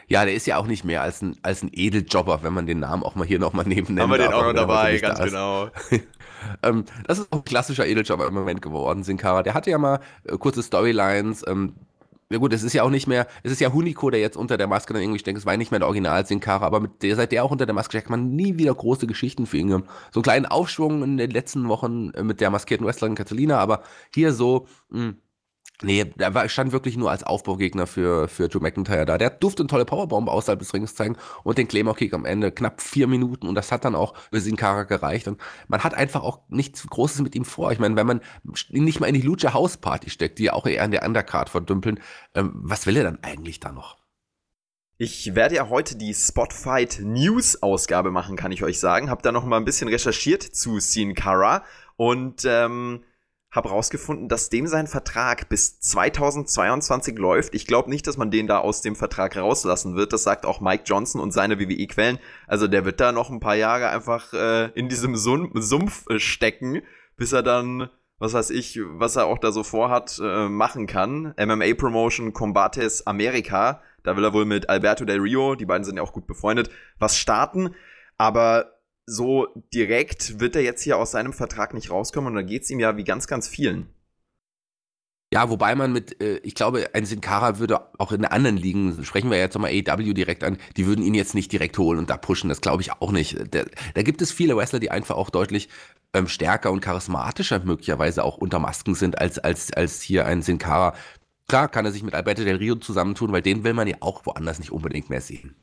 Ja, 0.07 0.23
der 0.25 0.33
ist 0.33 0.45
ja 0.45 0.57
auch 0.57 0.67
nicht 0.67 0.85
mehr 0.85 1.01
als 1.01 1.21
ein, 1.21 1.35
als 1.41 1.63
ein 1.63 1.69
Edeljobber, 1.73 2.43
wenn 2.43 2.53
man 2.53 2.67
den 2.67 2.79
Namen 2.79 3.03
auch 3.03 3.15
mal 3.15 3.25
hier 3.25 3.39
nochmal 3.39 3.65
neben 3.67 3.99
Haben 3.99 4.11
wir 4.11 4.17
den 4.17 4.33
auch 4.33 4.43
noch 4.43 4.53
dabei, 4.53 4.97
ganz 4.97 5.19
genau. 5.19 5.69
ähm, 6.63 6.85
das 7.07 7.19
ist 7.19 7.31
auch 7.31 7.39
ein 7.39 7.45
klassischer 7.45 7.87
Edeljobber 7.87 8.27
im 8.27 8.33
Moment 8.33 8.61
geworden, 8.61 9.03
Sinkara. 9.03 9.43
Der 9.43 9.53
hatte 9.53 9.71
ja 9.71 9.77
mal 9.77 9.99
äh, 10.25 10.37
kurze 10.37 10.61
Storylines. 10.61 11.43
Ähm, 11.47 11.73
ja 12.31 12.39
gut, 12.39 12.53
es 12.53 12.63
ist 12.63 12.73
ja 12.73 12.81
auch 12.81 12.89
nicht 12.89 13.05
mehr, 13.05 13.27
es 13.43 13.51
ist 13.51 13.61
ja 13.61 13.71
Huniko, 13.71 14.09
der 14.09 14.19
jetzt 14.19 14.35
unter 14.35 14.57
der 14.57 14.65
Maske 14.65 14.93
dann 14.93 15.01
irgendwie 15.01 15.19
steckt. 15.19 15.37
Es 15.37 15.45
war 15.45 15.53
ja 15.53 15.57
nicht 15.57 15.69
mehr 15.69 15.79
der 15.79 15.87
Original 15.87 16.25
Sinkara, 16.25 16.65
aber 16.65 16.79
mit 16.79 17.03
der, 17.03 17.15
seit 17.15 17.31
der 17.31 17.43
auch 17.43 17.51
unter 17.51 17.67
der 17.67 17.75
Maske 17.75 17.91
steckt, 17.91 18.09
man 18.09 18.35
nie 18.35 18.57
wieder 18.57 18.73
große 18.73 19.05
Geschichten 19.05 19.45
für 19.45 19.57
ihn. 19.57 19.69
So 19.69 19.75
einen 19.75 20.23
kleinen 20.23 20.45
Aufschwung 20.47 21.03
in 21.03 21.17
den 21.17 21.29
letzten 21.29 21.67
Wochen 21.67 22.11
äh, 22.11 22.23
mit 22.23 22.41
der 22.41 22.49
maskierten 22.49 22.85
Wrestlerin 22.85 23.15
Catalina, 23.15 23.59
aber 23.59 23.83
hier 24.13 24.33
so, 24.33 24.67
mh, 24.89 24.99
hm, 24.99 25.17
Nee, 25.81 26.05
war, 26.17 26.47
stand 26.47 26.71
wirklich 26.71 26.95
nur 26.95 27.11
als 27.11 27.23
Aufbaugegner 27.23 27.85
für, 27.85 28.27
für 28.27 28.47
Drew 28.47 28.59
McIntyre 28.59 29.05
da. 29.05 29.17
Der 29.17 29.29
durfte 29.29 29.63
eine 29.63 29.67
tolle 29.67 29.85
Powerbomb 29.85 30.29
außerhalb 30.29 30.59
des 30.59 30.73
Rings 30.73 30.95
zeigen 30.95 31.17
und 31.43 31.57
den 31.57 31.67
Claymore-Kick 31.67 32.13
am 32.13 32.25
Ende 32.25 32.51
knapp 32.51 32.81
vier 32.81 33.07
Minuten 33.07 33.47
und 33.47 33.55
das 33.55 33.71
hat 33.71 33.83
dann 33.83 33.95
auch 33.95 34.13
für 34.31 34.39
Sin 34.39 34.55
Cara 34.55 34.83
gereicht 34.83 35.27
und 35.27 35.39
man 35.67 35.83
hat 35.83 35.93
einfach 35.93 36.23
auch 36.23 36.39
nichts 36.47 36.87
Großes 36.87 37.21
mit 37.21 37.35
ihm 37.35 37.45
vor. 37.45 37.71
Ich 37.71 37.79
meine, 37.79 37.95
wenn 37.95 38.07
man 38.07 38.21
nicht 38.69 38.99
mal 38.99 39.07
in 39.07 39.15
die 39.15 39.21
Lucha 39.21 39.53
House 39.53 39.77
Party 39.77 40.09
steckt, 40.09 40.39
die 40.39 40.45
ja 40.45 40.53
auch 40.53 40.65
eher 40.65 40.83
an 40.83 40.91
der 40.91 41.03
Undercard 41.03 41.49
verdümpeln, 41.49 41.99
ähm, 42.35 42.51
was 42.55 42.85
will 42.85 42.95
er 42.97 43.03
dann 43.03 43.19
eigentlich 43.21 43.59
da 43.59 43.71
noch? 43.71 43.97
Ich 44.97 45.35
werde 45.35 45.55
ja 45.55 45.67
heute 45.67 45.97
die 45.97 46.13
Spotfight 46.13 47.01
News 47.03 47.61
Ausgabe 47.61 48.11
machen, 48.11 48.37
kann 48.37 48.53
ich 48.53 48.63
euch 48.63 48.79
sagen. 48.79 49.09
Hab 49.09 49.23
da 49.23 49.33
noch 49.33 49.43
mal 49.43 49.57
ein 49.57 49.65
bisschen 49.65 49.89
recherchiert 49.89 50.41
zu 50.41 50.79
Sin 50.79 51.15
Cara 51.15 51.65
und 51.97 52.45
ähm, 52.45 53.03
habe 53.55 53.69
rausgefunden, 53.69 54.27
dass 54.27 54.49
dem 54.49 54.67
sein 54.67 54.85
Vertrag 54.85 55.47
bis 55.47 55.79
2022 55.79 57.17
läuft. 57.17 57.55
Ich 57.55 57.65
glaube 57.65 57.89
nicht, 57.89 58.05
dass 58.05 58.17
man 58.17 58.29
den 58.29 58.47
da 58.47 58.59
aus 58.59 58.81
dem 58.81 58.97
Vertrag 58.97 59.37
rauslassen 59.37 59.95
wird. 59.95 60.11
Das 60.11 60.23
sagt 60.23 60.45
auch 60.45 60.59
Mike 60.59 60.83
Johnson 60.85 61.21
und 61.21 61.31
seine 61.31 61.57
WWE-Quellen. 61.57 62.19
Also 62.47 62.67
der 62.67 62.83
wird 62.83 62.99
da 62.99 63.13
noch 63.13 63.29
ein 63.29 63.39
paar 63.39 63.55
Jahre 63.55 63.89
einfach 63.89 64.33
äh, 64.33 64.69
in 64.71 64.89
diesem 64.89 65.15
Sumpf 65.15 66.05
äh, 66.09 66.19
stecken, 66.19 66.81
bis 67.15 67.31
er 67.31 67.43
dann, 67.43 67.89
was 68.19 68.33
weiß 68.33 68.49
ich, 68.49 68.77
was 68.83 69.15
er 69.15 69.27
auch 69.27 69.37
da 69.37 69.53
so 69.53 69.63
vorhat, 69.63 70.19
äh, 70.21 70.49
machen 70.49 70.85
kann. 70.85 71.33
MMA-Promotion 71.37 72.33
Combates 72.33 73.07
America. 73.07 73.81
Da 74.03 74.17
will 74.17 74.25
er 74.25 74.33
wohl 74.33 74.45
mit 74.45 74.69
Alberto 74.69 75.05
Del 75.05 75.21
Rio, 75.21 75.55
die 75.55 75.65
beiden 75.65 75.85
sind 75.85 75.95
ja 75.95 76.03
auch 76.03 76.13
gut 76.13 76.27
befreundet, 76.27 76.69
was 76.99 77.17
starten. 77.17 77.73
Aber 78.17 78.74
so 79.05 79.47
direkt 79.73 80.39
wird 80.39 80.55
er 80.55 80.63
jetzt 80.63 80.81
hier 80.81 80.97
aus 80.97 81.11
seinem 81.11 81.33
Vertrag 81.33 81.73
nicht 81.73 81.91
rauskommen 81.91 82.29
und 82.29 82.35
da 82.35 82.41
geht 82.41 82.63
es 82.63 82.69
ihm 82.69 82.79
ja 82.79 82.97
wie 82.97 83.03
ganz, 83.03 83.27
ganz 83.27 83.47
vielen. 83.47 83.89
Ja, 85.33 85.49
wobei 85.49 85.75
man 85.75 85.91
mit, 85.91 86.21
äh, 86.21 86.37
ich 86.37 86.55
glaube, 86.55 86.89
ein 86.93 87.05
Sin 87.05 87.19
Cara 87.19 87.59
würde 87.59 87.81
auch 87.99 88.11
in 88.11 88.25
anderen 88.25 88.57
Ligen, 88.57 89.03
sprechen 89.03 89.29
wir 89.29 89.37
jetzt 89.37 89.55
nochmal 89.55 89.71
AEW 89.71 90.13
direkt 90.13 90.43
an, 90.43 90.57
die 90.77 90.85
würden 90.85 91.03
ihn 91.03 91.13
jetzt 91.13 91.35
nicht 91.35 91.51
direkt 91.51 91.77
holen 91.77 91.99
und 91.99 92.09
da 92.09 92.17
pushen, 92.17 92.47
das 92.47 92.61
glaube 92.61 92.81
ich 92.81 92.93
auch 92.93 93.11
nicht. 93.11 93.37
Da, 93.53 93.63
da, 93.93 94.01
gibt 94.03 94.21
es 94.21 94.31
viele 94.31 94.55
Wrestler, 94.55 94.79
die 94.79 94.91
einfach 94.91 95.15
auch 95.15 95.29
deutlich 95.29 95.67
ähm, 96.13 96.27
stärker 96.27 96.71
und 96.71 96.79
charismatischer 96.79 97.59
möglicherweise 97.65 98.23
auch 98.23 98.37
unter 98.37 98.59
Masken 98.59 98.95
sind, 98.95 99.19
als, 99.19 99.39
als, 99.39 99.73
als 99.73 100.01
hier 100.01 100.25
ein 100.25 100.41
Sin 100.41 100.59
Cara. 100.59 100.93
Klar 101.47 101.67
kann 101.69 101.85
er 101.85 101.91
sich 101.91 102.03
mit 102.03 102.13
Alberto 102.13 102.43
Del 102.43 102.55
Rio 102.55 102.75
zusammentun, 102.75 103.31
weil 103.31 103.41
den 103.41 103.63
will 103.63 103.73
man 103.73 103.87
ja 103.87 103.97
auch 103.99 104.25
woanders 104.25 104.59
nicht 104.59 104.71
unbedingt 104.71 105.09
mehr 105.09 105.21
sehen. 105.21 105.55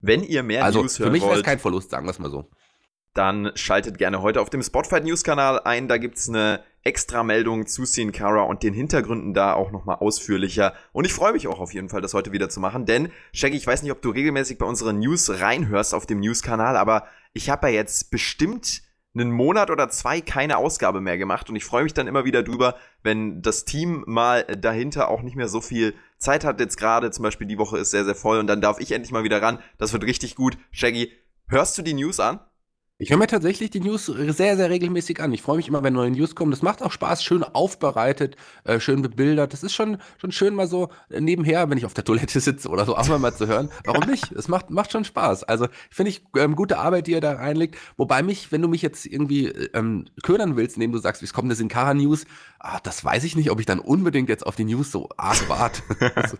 Wenn 0.00 0.22
ihr 0.22 0.42
mehr 0.42 0.64
also, 0.64 0.82
News 0.82 0.98
hören 0.98 1.12
wollt. 1.12 1.20
Für 1.20 1.24
mich 1.24 1.30
wäre 1.30 1.40
es 1.40 1.44
kein 1.44 1.58
Verlust, 1.58 1.90
sagen 1.90 2.06
wir 2.06 2.10
es 2.10 2.18
mal 2.18 2.30
so 2.30 2.48
dann 3.14 3.52
schaltet 3.54 3.98
gerne 3.98 4.22
heute 4.22 4.40
auf 4.40 4.50
dem 4.50 4.62
Spotfight 4.62 5.04
News 5.04 5.22
Kanal 5.22 5.60
ein. 5.60 5.88
Da 5.88 5.98
gibt's 5.98 6.28
eine 6.28 6.60
extra 6.82 7.22
Meldung 7.22 7.66
zu 7.66 7.84
Sin 7.84 8.12
Cara 8.12 8.42
und 8.42 8.62
den 8.62 8.74
Hintergründen 8.74 9.32
da 9.32 9.54
auch 9.54 9.70
nochmal 9.70 9.96
ausführlicher. 9.96 10.74
Und 10.92 11.06
ich 11.06 11.14
freue 11.14 11.32
mich 11.32 11.48
auch 11.48 11.60
auf 11.60 11.72
jeden 11.72 11.88
Fall, 11.88 12.02
das 12.02 12.12
heute 12.12 12.32
wieder 12.32 12.50
zu 12.50 12.60
machen, 12.60 12.84
denn 12.84 13.10
Shaggy, 13.32 13.56
ich 13.56 13.66
weiß 13.66 13.82
nicht, 13.82 13.92
ob 13.92 14.02
du 14.02 14.10
regelmäßig 14.10 14.58
bei 14.58 14.66
unseren 14.66 14.98
News 14.98 15.40
reinhörst 15.40 15.94
auf 15.94 16.06
dem 16.06 16.20
News-Kanal, 16.20 16.76
aber 16.76 17.06
ich 17.32 17.48
habe 17.48 17.68
ja 17.68 17.74
jetzt 17.74 18.10
bestimmt 18.10 18.82
einen 19.14 19.30
Monat 19.30 19.70
oder 19.70 19.88
zwei 19.88 20.20
keine 20.20 20.58
Ausgabe 20.58 21.00
mehr 21.00 21.16
gemacht 21.16 21.48
und 21.48 21.56
ich 21.56 21.64
freue 21.64 21.84
mich 21.84 21.94
dann 21.94 22.08
immer 22.08 22.24
wieder 22.24 22.42
drüber, 22.42 22.76
wenn 23.02 23.42
das 23.42 23.64
Team 23.64 24.02
mal 24.06 24.44
dahinter 24.44 25.08
auch 25.08 25.22
nicht 25.22 25.36
mehr 25.36 25.48
so 25.48 25.60
viel 25.60 25.94
Zeit 26.18 26.44
hat. 26.44 26.58
Jetzt 26.60 26.76
gerade 26.76 27.12
zum 27.12 27.22
Beispiel 27.22 27.46
die 27.46 27.58
Woche 27.58 27.78
ist 27.78 27.92
sehr, 27.92 28.04
sehr 28.04 28.16
voll 28.16 28.38
und 28.38 28.48
dann 28.48 28.60
darf 28.60 28.80
ich 28.80 28.90
endlich 28.90 29.12
mal 29.12 29.24
wieder 29.24 29.40
ran. 29.40 29.60
Das 29.78 29.92
wird 29.92 30.04
richtig 30.04 30.34
gut. 30.34 30.58
Shaggy, 30.72 31.12
hörst 31.46 31.78
du 31.78 31.82
die 31.82 31.94
News 31.94 32.18
an? 32.18 32.40
Ich 33.04 33.10
höre 33.10 33.18
mir 33.18 33.26
tatsächlich 33.26 33.68
die 33.68 33.80
News 33.80 34.06
sehr, 34.06 34.56
sehr 34.56 34.70
regelmäßig 34.70 35.20
an. 35.20 35.30
Ich 35.34 35.42
freue 35.42 35.58
mich 35.58 35.68
immer, 35.68 35.82
wenn 35.82 35.92
neue 35.92 36.10
News 36.10 36.34
kommen. 36.34 36.50
Das 36.50 36.62
macht 36.62 36.82
auch 36.82 36.90
Spaß, 36.90 37.22
schön 37.22 37.44
aufbereitet, 37.44 38.36
äh, 38.64 38.80
schön 38.80 39.02
bebildert. 39.02 39.52
Das 39.52 39.62
ist 39.62 39.74
schon, 39.74 39.98
schon 40.16 40.32
schön 40.32 40.54
mal 40.54 40.66
so 40.66 40.88
nebenher, 41.10 41.68
wenn 41.68 41.76
ich 41.76 41.84
auf 41.84 41.92
der 41.92 42.04
Toilette 42.04 42.40
sitze 42.40 42.70
oder 42.70 42.86
so, 42.86 42.96
auch 42.96 43.06
mal, 43.06 43.18
mal 43.18 43.34
zu 43.34 43.46
hören. 43.46 43.68
Warum 43.84 44.08
nicht? 44.08 44.32
Es 44.32 44.48
macht, 44.48 44.70
macht 44.70 44.90
schon 44.90 45.04
Spaß. 45.04 45.44
Also 45.44 45.66
finde 45.90 46.12
ich 46.12 46.24
ähm, 46.34 46.56
gute 46.56 46.78
Arbeit, 46.78 47.06
die 47.06 47.10
ihr 47.10 47.20
da 47.20 47.34
reinlegt. 47.34 47.76
Wobei 47.98 48.22
mich, 48.22 48.52
wenn 48.52 48.62
du 48.62 48.68
mich 48.68 48.80
jetzt 48.80 49.04
irgendwie 49.04 49.48
ähm, 49.48 50.06
ködern 50.22 50.56
willst, 50.56 50.76
indem 50.76 50.92
du 50.92 50.98
sagst, 50.98 51.22
es 51.22 51.34
kommt 51.34 51.52
das 51.52 51.60
in 51.60 51.68
Kara 51.68 51.92
News, 51.92 52.24
ah, 52.58 52.80
das 52.82 53.04
weiß 53.04 53.24
ich 53.24 53.36
nicht, 53.36 53.50
ob 53.50 53.60
ich 53.60 53.66
dann 53.66 53.80
unbedingt 53.80 54.30
jetzt 54.30 54.46
auf 54.46 54.56
die 54.56 54.64
News 54.64 54.90
so 54.90 55.10
arg 55.18 55.46
warte. 55.50 55.82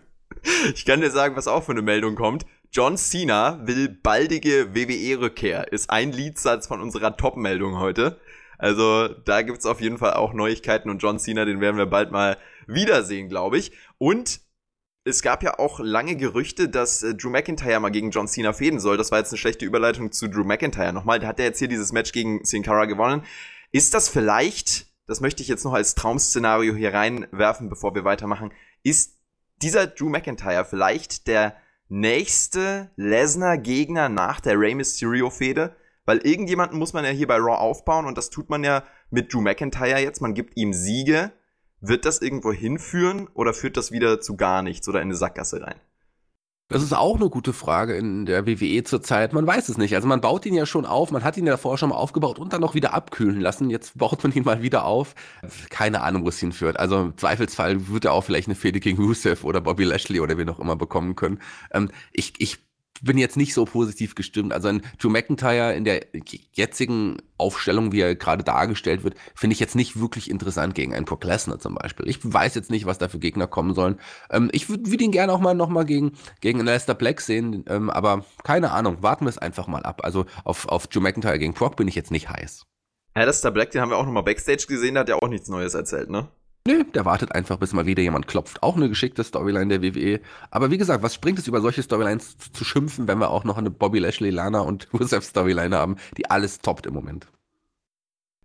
ich 0.73 0.83
kann 0.83 1.01
dir 1.01 1.11
sagen, 1.11 1.35
was 1.35 1.47
auch 1.47 1.63
für 1.63 1.73
eine 1.73 1.83
Meldung 1.83 2.15
kommt. 2.15 2.47
John 2.75 2.97
Cena 2.97 3.65
will 3.65 3.87
baldige 3.87 4.75
WWE-Rückkehr. 4.75 5.71
Ist 5.71 5.89
ein 5.89 6.11
Liedsatz 6.11 6.67
von 6.67 6.81
unserer 6.81 7.15
Top-Meldung 7.15 7.79
heute. 7.79 8.19
Also 8.57 9.07
da 9.07 9.43
gibt's 9.43 9.65
auf 9.65 9.79
jeden 9.79 9.97
Fall 9.97 10.15
auch 10.15 10.33
Neuigkeiten 10.33 10.89
und 10.89 11.01
John 11.01 11.17
Cena, 11.17 11.45
den 11.45 11.61
werden 11.61 11.77
wir 11.77 11.85
bald 11.85 12.11
mal 12.11 12.37
wiedersehen, 12.67 13.29
glaube 13.29 13.59
ich. 13.59 13.71
Und 13.97 14.41
es 15.05 15.21
gab 15.21 15.41
ja 15.41 15.57
auch 15.57 15.79
lange 15.79 16.17
Gerüchte, 16.17 16.67
dass 16.67 17.01
äh, 17.01 17.15
Drew 17.15 17.29
McIntyre 17.29 17.79
mal 17.79 17.91
gegen 17.91 18.11
John 18.11 18.27
Cena 18.27 18.51
fäden 18.51 18.81
soll. 18.81 18.97
Das 18.97 19.09
war 19.09 19.19
jetzt 19.19 19.31
eine 19.31 19.37
schlechte 19.37 19.63
Überleitung 19.63 20.11
zu 20.11 20.27
Drew 20.27 20.43
McIntyre 20.43 20.91
nochmal. 20.91 21.19
Der 21.19 21.29
hat 21.29 21.39
ja 21.39 21.45
jetzt 21.45 21.59
hier 21.59 21.69
dieses 21.69 21.93
Match 21.93 22.11
gegen 22.11 22.43
Sin 22.43 22.61
Cara 22.61 22.87
gewonnen. 22.87 23.23
Ist 23.71 23.93
das 23.93 24.09
vielleicht, 24.09 24.87
das 25.07 25.21
möchte 25.21 25.41
ich 25.41 25.47
jetzt 25.47 25.63
noch 25.63 25.73
als 25.73 25.95
Traum-Szenario 25.95 26.75
hier 26.75 26.93
reinwerfen, 26.93 27.69
bevor 27.69 27.95
wir 27.95 28.03
weitermachen, 28.03 28.51
ist 28.83 29.17
dieser 29.61 29.87
Drew 29.87 30.09
McIntyre 30.09 30.65
vielleicht 30.65 31.27
der 31.27 31.55
nächste 31.89 32.91
Lesnar-Gegner 32.95 34.09
nach 34.09 34.39
der 34.39 34.59
Rey 34.59 34.75
Mysterio-Fehde? 34.75 35.75
Weil 36.05 36.19
irgendjemanden 36.19 36.77
muss 36.77 36.93
man 36.93 37.03
ja 37.03 37.11
hier 37.11 37.27
bei 37.27 37.37
Raw 37.37 37.57
aufbauen 37.57 38.05
und 38.05 38.17
das 38.17 38.29
tut 38.29 38.49
man 38.49 38.63
ja 38.63 38.83
mit 39.09 39.33
Drew 39.33 39.41
McIntyre 39.41 39.99
jetzt. 39.99 40.21
Man 40.21 40.33
gibt 40.33 40.55
ihm 40.57 40.73
Siege. 40.73 41.31
Wird 41.81 42.05
das 42.05 42.21
irgendwo 42.21 42.51
hinführen 42.51 43.27
oder 43.33 43.53
führt 43.53 43.77
das 43.77 43.91
wieder 43.91 44.21
zu 44.21 44.35
gar 44.37 44.61
nichts 44.61 44.87
oder 44.87 45.01
in 45.01 45.09
eine 45.09 45.15
Sackgasse 45.15 45.61
rein? 45.61 45.79
Das 46.67 46.81
ist 46.81 46.93
auch 46.93 47.17
eine 47.17 47.29
gute 47.29 47.53
Frage 47.53 47.95
in 47.95 48.25
der 48.25 48.47
WWE 48.47 48.83
zurzeit. 48.83 49.33
Man 49.33 49.45
weiß 49.45 49.69
es 49.69 49.77
nicht. 49.77 49.93
Also 49.93 50.07
man 50.07 50.19
baut 50.19 50.47
ihn 50.47 50.55
ja 50.55 50.65
schon 50.65 50.87
auf, 50.87 51.11
man 51.11 51.23
hat 51.23 51.37
ihn 51.37 51.45
ja 51.45 51.51
davor 51.51 51.77
schon 51.77 51.89
mal 51.89 51.95
aufgebaut 51.95 52.39
und 52.39 52.53
dann 52.53 52.61
noch 52.61 52.73
wieder 52.73 52.95
abkühlen 52.95 53.39
lassen. 53.39 53.69
Jetzt 53.69 53.99
baut 53.99 54.23
man 54.23 54.33
ihn 54.33 54.43
mal 54.43 54.63
wieder 54.63 54.85
auf. 54.85 55.13
Keine 55.69 56.01
Ahnung, 56.01 56.25
wo 56.25 56.29
es 56.29 56.39
hinführt. 56.39 56.79
Also 56.79 57.01
im 57.01 57.17
Zweifelsfall 57.17 57.87
wird 57.89 58.05
er 58.05 58.13
auch 58.13 58.23
vielleicht 58.23 58.47
eine 58.47 58.55
Fehde 58.55 58.79
gegen 58.79 58.97
Rusev 58.97 59.43
oder 59.43 59.61
Bobby 59.61 59.83
Lashley 59.83 60.19
oder 60.19 60.39
wen 60.39 60.49
auch 60.49 60.59
immer 60.59 60.75
bekommen 60.75 61.15
können. 61.15 61.39
Ähm, 61.71 61.91
ich, 62.11 62.33
ich 62.39 62.64
bin 63.01 63.17
jetzt 63.17 63.37
nicht 63.37 63.53
so 63.53 63.65
positiv 63.65 64.15
gestimmt. 64.15 64.53
Also 64.53 64.69
ein 64.69 64.81
Drew 64.99 65.09
McIntyre 65.09 65.73
in 65.73 65.83
der 65.83 66.05
jetzigen 66.53 67.17
Aufstellung, 67.37 67.91
wie 67.91 68.01
er 68.01 68.15
gerade 68.15 68.43
dargestellt 68.43 69.03
wird, 69.03 69.15
finde 69.35 69.53
ich 69.53 69.59
jetzt 69.59 69.75
nicht 69.75 69.99
wirklich 69.99 70.29
interessant 70.29 70.75
gegen 70.75 70.93
einen 70.93 71.05
Brock 71.05 71.23
Lesnar 71.23 71.59
zum 71.59 71.75
Beispiel. 71.75 72.07
Ich 72.07 72.19
weiß 72.21 72.55
jetzt 72.55 72.71
nicht, 72.71 72.85
was 72.85 72.97
da 72.97 73.09
für 73.09 73.19
Gegner 73.19 73.47
kommen 73.47 73.73
sollen. 73.73 73.99
Ähm, 74.29 74.49
ich 74.51 74.69
würde 74.69 74.89
würd 74.89 75.01
ihn 75.01 75.11
gerne 75.11 75.33
auch 75.33 75.39
mal 75.39 75.53
nochmal 75.53 75.85
gegen, 75.85 76.13
gegen 76.41 76.61
Lester 76.61 76.95
Black 76.95 77.21
sehen, 77.21 77.65
ähm, 77.67 77.89
aber 77.89 78.25
keine 78.43 78.71
Ahnung, 78.71 79.01
warten 79.01 79.25
wir 79.25 79.29
es 79.29 79.37
einfach 79.37 79.67
mal 79.67 79.83
ab. 79.83 80.01
Also 80.03 80.25
auf, 80.43 80.67
auf 80.67 80.87
Drew 80.87 81.01
McIntyre 81.01 81.39
gegen 81.39 81.53
Brock 81.53 81.75
bin 81.75 81.87
ich 81.87 81.95
jetzt 81.95 82.11
nicht 82.11 82.29
heiß. 82.29 82.65
Lester 83.15 83.51
Black, 83.51 83.71
den 83.71 83.81
haben 83.81 83.89
wir 83.89 83.97
auch 83.97 84.05
nochmal 84.05 84.23
Backstage 84.23 84.65
gesehen, 84.67 84.95
der 84.95 85.01
hat 85.01 85.09
ja 85.09 85.15
auch 85.15 85.29
nichts 85.29 85.47
Neues 85.47 85.73
erzählt, 85.73 86.09
ne? 86.09 86.27
Nö, 86.67 86.83
der 86.83 87.05
wartet 87.05 87.31
einfach, 87.31 87.57
bis 87.57 87.73
mal 87.73 87.85
wieder 87.85 88.01
jemand 88.01 88.27
klopft. 88.27 88.63
Auch 88.63 88.75
eine 88.75 88.89
geschickte 88.89 89.23
Storyline 89.23 89.77
der 89.77 89.83
WWE. 89.83 90.19
Aber 90.49 90.71
wie 90.71 90.79
gesagt, 90.79 91.03
was 91.03 91.13
springt 91.13 91.37
es 91.37 91.47
über 91.47 91.61
solche 91.61 91.83
Storylines 91.83 92.39
zu, 92.39 92.51
zu 92.51 92.65
schimpfen, 92.65 93.07
wenn 93.07 93.19
wir 93.19 93.29
auch 93.29 93.43
noch 93.43 93.59
eine 93.59 93.69
Bobby 93.69 93.99
Lashley, 93.99 94.31
Lana 94.31 94.61
und 94.61 94.87
Rusev 94.93 95.23
Storyline 95.23 95.75
haben, 95.75 95.97
die 96.17 96.29
alles 96.31 96.59
toppt 96.59 96.87
im 96.87 96.95
Moment? 96.95 97.27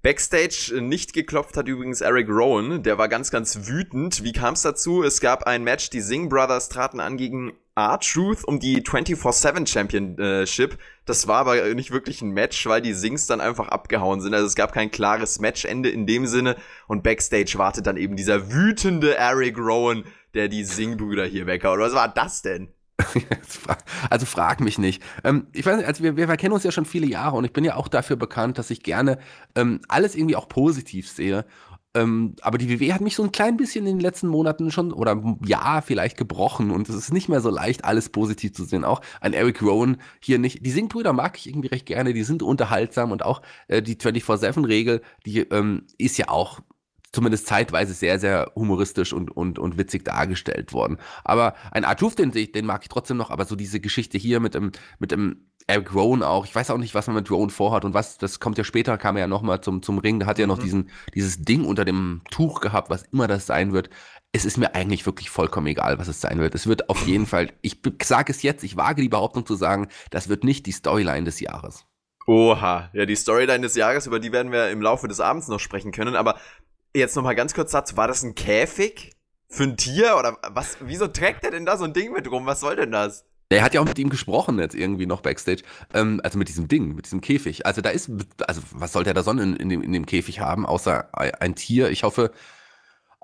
Backstage 0.02 0.80
nicht 0.80 1.12
geklopft 1.12 1.58
hat 1.58 1.68
übrigens 1.68 2.00
Eric 2.00 2.28
Rowan. 2.30 2.82
Der 2.82 2.96
war 2.96 3.08
ganz, 3.08 3.30
ganz 3.30 3.68
wütend. 3.68 4.24
Wie 4.24 4.32
kam 4.32 4.54
es 4.54 4.62
dazu? 4.62 5.02
Es 5.02 5.20
gab 5.20 5.44
ein 5.44 5.62
Match, 5.62 5.90
die 5.90 6.00
Singh 6.00 6.30
Brothers 6.30 6.70
traten 6.70 7.00
an 7.00 7.18
gegen 7.18 7.52
R-Truth 7.74 8.44
um 8.44 8.60
die 8.60 8.82
24-7 8.82 9.66
Championship. 9.66 10.78
Das 11.04 11.28
war 11.28 11.40
aber 11.40 11.74
nicht 11.74 11.90
wirklich 11.90 12.22
ein 12.22 12.30
Match, 12.30 12.64
weil 12.66 12.80
die 12.80 12.94
Sings 12.94 13.26
dann 13.26 13.42
einfach 13.42 13.68
abgehauen 13.68 14.22
sind. 14.22 14.32
Also 14.32 14.46
es 14.46 14.54
gab 14.54 14.72
kein 14.72 14.90
klares 14.90 15.38
Matchende 15.38 15.90
in 15.90 16.06
dem 16.06 16.26
Sinne. 16.26 16.56
Und 16.86 17.02
Backstage 17.02 17.54
wartet 17.56 17.86
dann 17.86 17.98
eben 17.98 18.16
dieser 18.16 18.50
wütende 18.50 19.16
Eric 19.16 19.58
Rowan, 19.58 20.04
der 20.32 20.48
die 20.48 20.64
Sing-Brüder 20.64 21.26
hier 21.26 21.46
weghaut. 21.46 21.78
Was 21.78 21.92
war 21.92 22.08
das 22.08 22.40
denn? 22.40 22.72
Also 24.10 24.26
frag 24.26 24.60
mich 24.60 24.78
nicht. 24.78 25.02
Ähm, 25.24 25.46
ich 25.52 25.64
weiß 25.66 25.76
nicht, 25.76 25.86
also 25.86 26.02
wir, 26.02 26.16
wir 26.16 26.26
kennen 26.36 26.54
uns 26.54 26.64
ja 26.64 26.72
schon 26.72 26.84
viele 26.84 27.06
Jahre 27.06 27.36
und 27.36 27.44
ich 27.44 27.52
bin 27.52 27.64
ja 27.64 27.76
auch 27.76 27.88
dafür 27.88 28.16
bekannt, 28.16 28.58
dass 28.58 28.70
ich 28.70 28.82
gerne 28.82 29.18
ähm, 29.54 29.80
alles 29.88 30.14
irgendwie 30.14 30.36
auch 30.36 30.48
positiv 30.48 31.08
sehe. 31.08 31.44
Ähm, 31.92 32.36
aber 32.42 32.56
die 32.56 32.68
WWE 32.68 32.94
hat 32.94 33.00
mich 33.00 33.16
so 33.16 33.24
ein 33.24 33.32
klein 33.32 33.56
bisschen 33.56 33.84
in 33.84 33.96
den 33.96 34.00
letzten 34.00 34.28
Monaten 34.28 34.70
schon 34.70 34.92
oder 34.92 35.20
ja 35.44 35.80
vielleicht 35.80 36.16
gebrochen 36.16 36.70
und 36.70 36.88
es 36.88 36.94
ist 36.94 37.12
nicht 37.12 37.28
mehr 37.28 37.40
so 37.40 37.50
leicht, 37.50 37.84
alles 37.84 38.10
positiv 38.10 38.52
zu 38.52 38.64
sehen. 38.64 38.84
Auch 38.84 39.00
ein 39.20 39.32
Eric 39.32 39.60
Rowan 39.60 39.96
hier 40.20 40.38
nicht. 40.38 40.64
Die 40.64 40.70
Singbrüder 40.70 41.12
mag 41.12 41.36
ich 41.36 41.48
irgendwie 41.48 41.68
recht 41.68 41.86
gerne, 41.86 42.12
die 42.12 42.22
sind 42.22 42.44
unterhaltsam 42.44 43.10
und 43.10 43.24
auch 43.24 43.42
äh, 43.66 43.82
die 43.82 43.96
24-7-Regel, 43.96 45.02
die 45.26 45.40
ähm, 45.40 45.82
ist 45.98 46.16
ja 46.16 46.28
auch 46.28 46.60
zumindest 47.12 47.46
zeitweise 47.46 47.92
sehr, 47.92 48.18
sehr 48.18 48.52
humoristisch 48.54 49.12
und, 49.12 49.30
und, 49.30 49.58
und 49.58 49.78
witzig 49.78 50.04
dargestellt 50.04 50.72
worden. 50.72 50.98
Aber 51.24 51.54
ein 51.72 51.84
Artuf, 51.84 52.14
den, 52.14 52.30
den 52.30 52.66
mag 52.66 52.82
ich 52.82 52.88
trotzdem 52.88 53.16
noch, 53.16 53.30
aber 53.30 53.44
so 53.44 53.56
diese 53.56 53.80
Geschichte 53.80 54.18
hier 54.18 54.40
mit 54.40 54.54
dem, 54.54 54.72
mit 54.98 55.10
dem 55.10 55.50
Eric 55.66 55.94
Rowan 55.94 56.22
auch. 56.22 56.46
Ich 56.46 56.54
weiß 56.54 56.70
auch 56.70 56.78
nicht, 56.78 56.94
was 56.94 57.06
man 57.06 57.16
mit 57.16 57.30
Rowan 57.30 57.50
vorhat 57.50 57.84
und 57.84 57.94
was, 57.94 58.18
das 58.18 58.40
kommt 58.40 58.58
ja 58.58 58.64
später, 58.64 58.98
kam 58.98 59.16
er 59.16 59.22
ja 59.22 59.26
nochmal 59.26 59.60
zum, 59.60 59.82
zum 59.82 59.98
Ring, 59.98 60.20
da 60.20 60.26
hat 60.26 60.38
er 60.38 60.42
ja 60.42 60.46
noch 60.46 60.58
mhm. 60.58 60.62
diesen, 60.62 60.90
dieses 61.14 61.42
Ding 61.42 61.64
unter 61.64 61.84
dem 61.84 62.22
Tuch 62.30 62.60
gehabt, 62.60 62.90
was 62.90 63.04
immer 63.12 63.28
das 63.28 63.46
sein 63.46 63.72
wird. 63.72 63.90
Es 64.32 64.44
ist 64.44 64.58
mir 64.58 64.74
eigentlich 64.74 65.06
wirklich 65.06 65.30
vollkommen 65.30 65.66
egal, 65.66 65.98
was 65.98 66.08
es 66.08 66.20
sein 66.20 66.38
wird. 66.38 66.54
Es 66.54 66.66
wird 66.66 66.88
auf 66.88 67.06
jeden 67.06 67.26
Fall, 67.26 67.52
ich 67.62 67.80
sage 68.02 68.32
es 68.32 68.42
jetzt, 68.42 68.62
ich 68.62 68.76
wage 68.76 69.02
die 69.02 69.08
Behauptung 69.08 69.46
zu 69.46 69.54
sagen, 69.54 69.88
das 70.10 70.28
wird 70.28 70.44
nicht 70.44 70.66
die 70.66 70.72
Storyline 70.72 71.24
des 71.24 71.40
Jahres. 71.40 71.86
Oha, 72.26 72.90
ja, 72.92 73.06
die 73.06 73.16
Storyline 73.16 73.62
des 73.62 73.74
Jahres, 73.74 74.06
über 74.06 74.20
die 74.20 74.30
werden 74.30 74.52
wir 74.52 74.70
im 74.70 74.82
Laufe 74.82 75.08
des 75.08 75.20
Abends 75.20 75.48
noch 75.48 75.58
sprechen 75.58 75.90
können, 75.90 76.14
aber 76.14 76.38
jetzt 76.94 77.16
nochmal 77.16 77.34
ganz 77.34 77.54
kurz 77.54 77.72
Satz, 77.72 77.96
war 77.96 78.08
das 78.08 78.22
ein 78.22 78.34
Käfig? 78.34 79.12
Für 79.48 79.64
ein 79.64 79.76
Tier? 79.76 80.16
Oder 80.16 80.38
was? 80.50 80.76
Wieso 80.80 81.08
trägt 81.08 81.44
er 81.44 81.50
denn 81.50 81.66
da 81.66 81.76
so 81.76 81.84
ein 81.84 81.92
Ding 81.92 82.12
mit 82.12 82.30
rum? 82.30 82.46
Was 82.46 82.60
soll 82.60 82.76
denn 82.76 82.92
das? 82.92 83.24
Er 83.52 83.64
hat 83.64 83.74
ja 83.74 83.80
auch 83.80 83.84
mit 83.84 83.98
ihm 83.98 84.10
gesprochen 84.10 84.60
jetzt 84.60 84.76
irgendwie 84.76 85.06
noch 85.06 85.22
Backstage. 85.22 85.62
Ähm, 85.92 86.20
also 86.22 86.38
mit 86.38 86.48
diesem 86.48 86.68
Ding, 86.68 86.94
mit 86.94 87.06
diesem 87.06 87.20
Käfig. 87.20 87.66
Also 87.66 87.80
da 87.80 87.90
ist, 87.90 88.08
also 88.46 88.62
was 88.70 88.92
sollte 88.92 89.10
er 89.10 89.14
da 89.14 89.24
sonst 89.24 89.42
in, 89.42 89.56
in, 89.56 89.68
dem, 89.68 89.82
in 89.82 89.92
dem 89.92 90.06
Käfig 90.06 90.38
haben, 90.38 90.66
außer 90.66 91.08
ein 91.12 91.56
Tier? 91.56 91.90
Ich 91.90 92.04
hoffe 92.04 92.30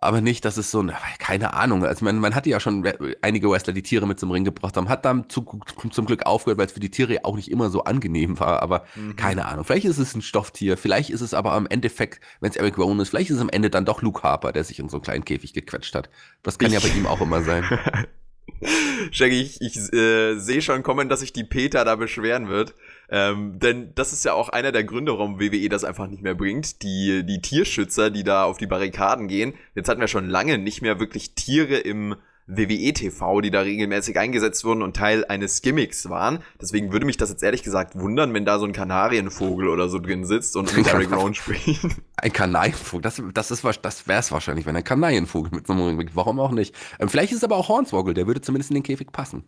aber 0.06 0.20
nicht, 0.20 0.44
dass 0.44 0.56
es 0.56 0.70
so, 0.70 0.80
ein, 0.80 0.92
keine 1.18 1.54
Ahnung. 1.54 1.84
Also 1.84 2.04
man, 2.04 2.18
man 2.18 2.34
hatte 2.34 2.48
ja 2.48 2.60
schon 2.60 2.86
einige 3.22 3.50
Wrestler, 3.50 3.72
die 3.72 3.82
Tiere 3.82 4.06
mit 4.06 4.18
zum 4.20 4.30
Ring 4.30 4.44
gebracht 4.44 4.76
haben, 4.76 4.88
hat 4.88 5.04
dann 5.04 5.28
zu, 5.28 5.44
zum 5.90 6.06
Glück 6.06 6.24
aufgehört, 6.26 6.58
weil 6.58 6.66
es 6.66 6.72
für 6.72 6.80
die 6.80 6.90
Tiere 6.90 7.24
auch 7.24 7.36
nicht 7.36 7.50
immer 7.50 7.70
so 7.70 7.84
angenehm 7.84 8.40
war. 8.40 8.62
Aber 8.62 8.84
mhm. 8.94 9.16
keine 9.16 9.46
Ahnung. 9.46 9.64
Vielleicht 9.64 9.86
ist 9.86 9.98
es 9.98 10.14
ein 10.14 10.22
Stofftier, 10.22 10.76
vielleicht 10.76 11.10
ist 11.10 11.20
es 11.20 11.34
aber 11.34 11.52
am 11.52 11.66
Endeffekt, 11.66 12.20
wenn 12.40 12.50
es 12.50 12.56
Eric 12.56 12.78
Rowan 12.78 13.00
ist, 13.00 13.10
vielleicht 13.10 13.30
ist 13.30 13.36
es 13.36 13.42
am 13.42 13.50
Ende 13.50 13.70
dann 13.70 13.84
doch 13.84 14.02
Luke 14.02 14.22
Harper, 14.22 14.52
der 14.52 14.64
sich 14.64 14.78
in 14.78 14.88
so 14.88 14.96
einen 14.96 15.04
kleinen 15.04 15.24
Käfig 15.24 15.52
gequetscht 15.52 15.94
hat. 15.94 16.08
Das 16.42 16.58
kann 16.58 16.72
ich 16.72 16.74
ja 16.74 16.80
bei 16.80 16.96
ihm 16.96 17.06
auch 17.06 17.20
immer 17.20 17.42
sein. 17.42 17.64
Shaggy, 19.10 19.42
ich, 19.42 19.60
ich 19.60 19.92
äh, 19.92 20.38
sehe 20.38 20.62
schon 20.62 20.82
kommen, 20.82 21.08
dass 21.08 21.20
sich 21.20 21.32
die 21.32 21.44
Peter 21.44 21.84
da 21.84 21.96
beschweren 21.96 22.48
wird. 22.48 22.74
Ähm, 23.08 23.58
denn 23.58 23.92
das 23.94 24.12
ist 24.12 24.24
ja 24.24 24.32
auch 24.32 24.48
einer 24.48 24.72
der 24.72 24.84
Gründe, 24.84 25.12
warum 25.12 25.40
WWE 25.40 25.68
das 25.68 25.84
einfach 25.84 26.08
nicht 26.08 26.22
mehr 26.22 26.34
bringt. 26.34 26.82
Die, 26.82 27.24
die 27.24 27.40
Tierschützer, 27.40 28.10
die 28.10 28.24
da 28.24 28.44
auf 28.44 28.58
die 28.58 28.66
Barrikaden 28.66 29.28
gehen. 29.28 29.54
Jetzt 29.74 29.88
hatten 29.88 30.00
wir 30.00 30.08
schon 30.08 30.28
lange 30.28 30.58
nicht 30.58 30.82
mehr 30.82 30.98
wirklich 30.98 31.34
Tiere 31.34 31.76
im 31.76 32.16
WWE 32.46 32.92
TV, 32.92 33.40
die 33.40 33.50
da 33.50 33.62
regelmäßig 33.62 34.18
eingesetzt 34.18 34.64
wurden 34.64 34.82
und 34.82 34.94
Teil 34.94 35.24
eines 35.24 35.62
Gimmicks 35.62 36.08
waren. 36.08 36.38
Deswegen 36.60 36.92
würde 36.92 37.04
mich 37.04 37.16
das 37.16 37.30
jetzt 37.30 37.42
ehrlich 37.42 37.64
gesagt 37.64 37.98
wundern, 37.98 38.32
wenn 38.34 38.44
da 38.44 38.58
so 38.58 38.66
ein 38.66 38.72
Kanarienvogel 38.72 39.68
oder 39.68 39.88
so 39.88 39.98
drin 39.98 40.24
sitzt 40.24 40.56
und 40.56 40.74
mit 40.76 40.86
Eric 40.86 41.10
Rowan 41.10 41.34
spricht. 41.34 41.84
Ein 42.16 42.32
Kanarienvogel, 42.32 43.02
das, 43.02 43.20
das, 43.34 43.50
ist, 43.50 43.64
das 43.82 44.06
wäre 44.06 44.20
es 44.20 44.32
wahrscheinlich, 44.32 44.64
wenn 44.64 44.74
ein 44.74 44.84
Kanarienvogel 44.84 45.50
mit 45.52 45.66
so 45.66 45.74
einem 45.74 46.08
Warum 46.14 46.40
auch 46.40 46.52
nicht? 46.52 46.74
Ähm, 46.98 47.08
vielleicht 47.08 47.32
ist 47.32 47.38
es 47.38 47.44
aber 47.44 47.56
auch 47.56 47.68
Hornswoggle, 47.68 48.14
der 48.14 48.26
würde 48.26 48.40
zumindest 48.40 48.70
in 48.70 48.76
den 48.76 48.82
Käfig 48.82 49.12
passen. 49.12 49.44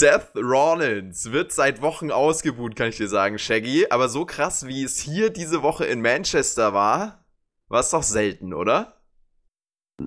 Seth 0.00 0.34
Rollins 0.34 1.30
wird 1.30 1.52
seit 1.52 1.82
Wochen 1.82 2.10
ausgebuht, 2.10 2.74
kann 2.74 2.88
ich 2.88 2.96
dir 2.96 3.06
sagen, 3.06 3.38
Shaggy. 3.38 3.88
Aber 3.90 4.08
so 4.08 4.24
krass, 4.24 4.66
wie 4.66 4.82
es 4.82 4.98
hier 4.98 5.28
diese 5.28 5.62
Woche 5.62 5.84
in 5.84 6.00
Manchester 6.00 6.72
war, 6.72 7.26
war 7.68 7.80
es 7.80 7.90
doch 7.90 8.02
selten, 8.02 8.54
oder? 8.54 8.99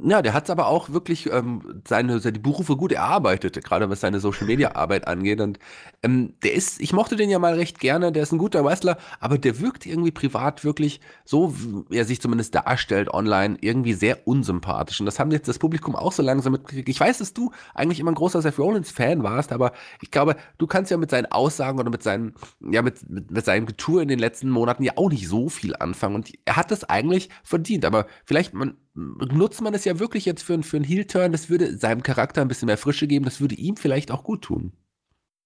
Ja, 0.01 0.21
der 0.21 0.33
hat 0.33 0.45
es 0.45 0.49
aber 0.49 0.67
auch 0.67 0.89
wirklich 0.89 1.31
ähm, 1.31 1.81
seine, 1.87 2.19
seine 2.19 2.39
Berufe 2.39 2.75
gut 2.75 2.91
erarbeitet, 2.91 3.63
gerade 3.63 3.89
was 3.89 3.99
seine 3.99 4.19
Social 4.19 4.47
Media 4.47 4.75
Arbeit 4.75 5.07
angeht. 5.07 5.39
Und 5.39 5.59
ähm, 6.01 6.33
der 6.41 6.53
ist, 6.53 6.81
ich 6.81 6.93
mochte 6.93 7.15
den 7.15 7.29
ja 7.29 7.37
mal 7.37 7.53
recht 7.53 7.79
gerne, 7.79 8.11
der 8.11 8.23
ist 8.23 8.31
ein 8.31 8.37
guter 8.39 8.63
Wrestler, 8.65 8.97
aber 9.19 9.37
der 9.37 9.59
wirkt 9.59 9.85
irgendwie 9.85 10.11
privat 10.11 10.63
wirklich 10.63 10.99
so, 11.25 11.53
wie 11.89 11.97
er 11.97 12.05
sich 12.05 12.21
zumindest 12.21 12.55
darstellt 12.55 13.13
online, 13.13 13.57
irgendwie 13.61 13.93
sehr 13.93 14.27
unsympathisch. 14.27 14.99
Und 14.99 15.05
das 15.05 15.19
haben 15.19 15.31
jetzt 15.31 15.47
das 15.47 15.59
Publikum 15.59 15.95
auch 15.95 16.11
so 16.11 16.23
langsam 16.23 16.53
mitgekriegt. 16.53 16.89
Ich 16.89 16.99
weiß, 16.99 17.19
dass 17.19 17.33
du 17.33 17.51
eigentlich 17.75 17.99
immer 17.99 18.11
ein 18.11 18.15
großer 18.15 18.41
Seth 18.41 18.57
Rollins-Fan 18.57 19.21
warst, 19.21 19.51
aber 19.51 19.73
ich 20.01 20.11
glaube, 20.11 20.37
du 20.57 20.65
kannst 20.65 20.91
ja 20.91 20.97
mit 20.97 21.11
seinen 21.11 21.27
Aussagen 21.27 21.79
oder 21.79 21.91
mit 21.91 22.01
seinen, 22.01 22.33
ja, 22.61 22.81
mit, 22.81 23.07
mit, 23.09 23.29
mit 23.29 23.45
seinem 23.45 23.65
Getue 23.65 24.01
in 24.01 24.07
den 24.07 24.19
letzten 24.19 24.49
Monaten 24.49 24.83
ja 24.83 24.93
auch 24.95 25.09
nicht 25.09 25.27
so 25.27 25.49
viel 25.49 25.75
anfangen. 25.75 26.15
Und 26.15 26.31
er 26.45 26.55
hat 26.55 26.71
das 26.71 26.83
eigentlich 26.83 27.29
verdient. 27.43 27.85
Aber 27.85 28.07
vielleicht 28.25 28.53
man, 28.53 28.77
nutzt 28.95 29.61
man 29.61 29.73
es 29.73 29.85
ja 29.85 29.99
wirklich 29.99 30.25
jetzt 30.25 30.43
für, 30.43 30.61
für 30.63 30.77
einen 30.77 30.85
Heel-Turn. 30.85 31.31
Das 31.31 31.49
würde 31.49 31.77
seinem 31.77 32.03
Charakter 32.03 32.41
ein 32.41 32.47
bisschen 32.47 32.67
mehr 32.67 32.77
Frische 32.77 33.07
geben. 33.07 33.25
Das 33.25 33.41
würde 33.41 33.55
ihm 33.55 33.75
vielleicht 33.77 34.11
auch 34.11 34.23
gut 34.23 34.43
tun. 34.43 34.73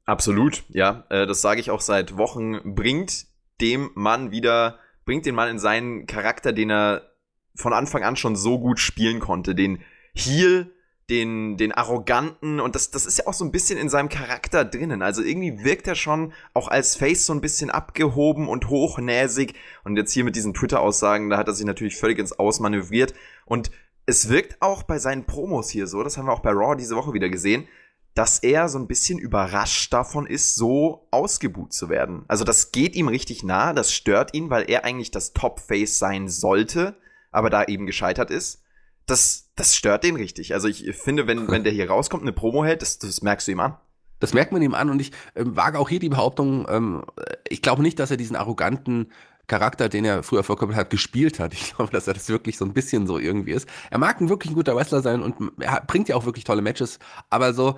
Absolut, 0.06 0.64
ja. 0.70 1.06
Äh, 1.10 1.28
das 1.28 1.42
sage 1.42 1.60
ich 1.60 1.72
auch 1.72 1.82
seit 1.82 2.18
Wochen. 2.18 2.76
Bringt 2.76 3.28
dem 3.62 3.90
Mann 3.96 4.32
wieder, 4.32 4.80
bringt 5.06 5.26
den 5.26 5.36
Mann 5.36 5.50
in 5.50 5.60
seinen 5.60 6.08
Charakter, 6.08 6.54
den 6.54 6.70
er 6.70 7.14
von 7.56 7.74
Anfang 7.74 8.04
an 8.04 8.16
schon 8.16 8.36
so 8.36 8.60
gut 8.60 8.80
spielen 8.80 9.20
konnte. 9.20 9.56
Den 9.56 9.82
Heel, 10.14 10.74
den, 11.10 11.56
den 11.56 11.72
arroganten 11.72 12.60
und 12.60 12.76
das, 12.76 12.92
das 12.92 13.06
ist 13.06 13.20
ja 13.20 13.28
auch 13.28 13.34
so 13.34 13.46
ein 13.46 13.52
bisschen 13.52 13.80
in 13.80 13.88
seinem 13.88 14.10
Charakter 14.10 14.66
drinnen. 14.66 15.02
Also 15.02 15.22
irgendwie 15.22 15.64
wirkt 15.64 15.88
er 15.88 15.96
schon 15.96 16.34
auch 16.54 16.68
als 16.68 16.98
Face 16.98 17.26
so 17.26 17.34
ein 17.34 17.40
bisschen 17.40 17.70
abgehoben 17.70 18.50
und 18.50 18.70
hochnäsig. 18.70 19.54
Und 19.86 19.96
jetzt 19.96 20.12
hier 20.12 20.26
mit 20.26 20.36
diesen 20.36 20.54
Twitter-Aussagen, 20.54 21.30
da 21.30 21.38
hat 21.38 21.48
er 21.48 21.54
sich 21.54 21.66
natürlich 21.66 21.96
völlig 21.96 22.20
ins 22.20 22.34
Ausmanövriert. 22.34 23.14
Und 23.46 23.72
es 24.06 24.28
wirkt 24.28 24.62
auch 24.62 24.84
bei 24.84 25.00
seinen 25.00 25.26
Promos 25.26 25.70
hier 25.70 25.88
so, 25.88 26.04
das 26.04 26.18
haben 26.18 26.26
wir 26.26 26.34
auch 26.34 26.42
bei 26.42 26.52
Raw 26.52 26.76
diese 26.76 26.98
Woche 26.98 27.14
wieder 27.14 27.30
gesehen, 27.30 27.68
dass 28.14 28.40
er 28.40 28.68
so 28.68 28.78
ein 28.78 28.88
bisschen 28.88 29.20
überrascht 29.20 29.94
davon 29.94 30.26
ist, 30.26 30.56
so 30.56 31.08
ausgebuht 31.12 31.72
zu 31.72 31.88
werden. 31.88 32.26
Also 32.28 32.44
das 32.44 32.72
geht 32.74 32.96
ihm 32.96 33.08
richtig 33.08 33.44
nah, 33.44 33.72
das 33.72 33.94
stört 33.94 34.34
ihn, 34.34 34.50
weil 34.50 34.70
er 34.70 34.84
eigentlich 34.84 35.12
das 35.12 35.34
Top-Face 35.34 36.00
sein 36.00 36.28
sollte, 36.28 36.98
aber 37.32 37.50
da 37.50 37.64
eben 37.64 37.86
gescheitert 37.86 38.32
ist 38.32 38.64
das, 39.08 39.50
das 39.56 39.76
stört 39.76 40.04
den 40.04 40.16
richtig. 40.16 40.54
Also 40.54 40.68
ich 40.68 40.96
finde, 40.96 41.26
wenn, 41.26 41.50
wenn 41.50 41.64
der 41.64 41.74
hier 41.74 41.90
rauskommt, 41.90 42.22
eine 42.24 42.34
Promo 42.34 42.64
hält, 42.64 42.82
das, 42.82 43.00
das 43.00 43.22
merkst 43.22 43.48
du 43.48 43.54
ihm 43.54 43.60
an. 43.62 43.78
Das 44.20 44.34
merkt 44.34 44.52
man 44.52 44.62
ihm 44.62 44.74
an 44.74 44.90
und 44.90 45.00
ich 45.00 45.12
ähm, 45.36 45.56
wage 45.56 45.80
auch 45.80 45.90
hier 45.90 46.00
die 46.00 46.10
Behauptung, 46.10 46.68
ähm, 46.70 47.04
ich 47.48 47.62
glaube 47.62 47.82
nicht, 47.82 48.00
dass 48.00 48.12
er 48.12 48.18
diesen 48.18 48.36
arroganten 48.36 49.12
Charakter, 49.48 49.90
den 49.90 50.06
er 50.06 50.24
früher 50.24 50.44
vorkommen 50.44 50.76
hat, 50.76 50.90
gespielt 50.90 51.40
hat. 51.40 51.54
Ich 51.54 51.76
glaube, 51.76 51.92
dass 51.92 52.08
er 52.08 52.14
das 52.14 52.28
wirklich 52.28 52.58
so 52.58 52.66
ein 52.66 52.74
bisschen 52.74 53.08
so 53.08 53.18
irgendwie 53.18 53.52
ist. 53.52 53.70
Er 53.90 53.98
mag 53.98 54.20
ein 54.20 54.30
wirklich 54.30 54.54
guter 54.54 54.76
Wrestler 54.76 55.02
sein 55.02 55.22
und 55.22 55.36
er 55.60 55.82
bringt 55.88 56.10
ja 56.10 56.16
auch 56.16 56.26
wirklich 56.26 56.44
tolle 56.44 56.62
Matches, 56.62 57.00
aber 57.30 57.54
so, 57.54 57.78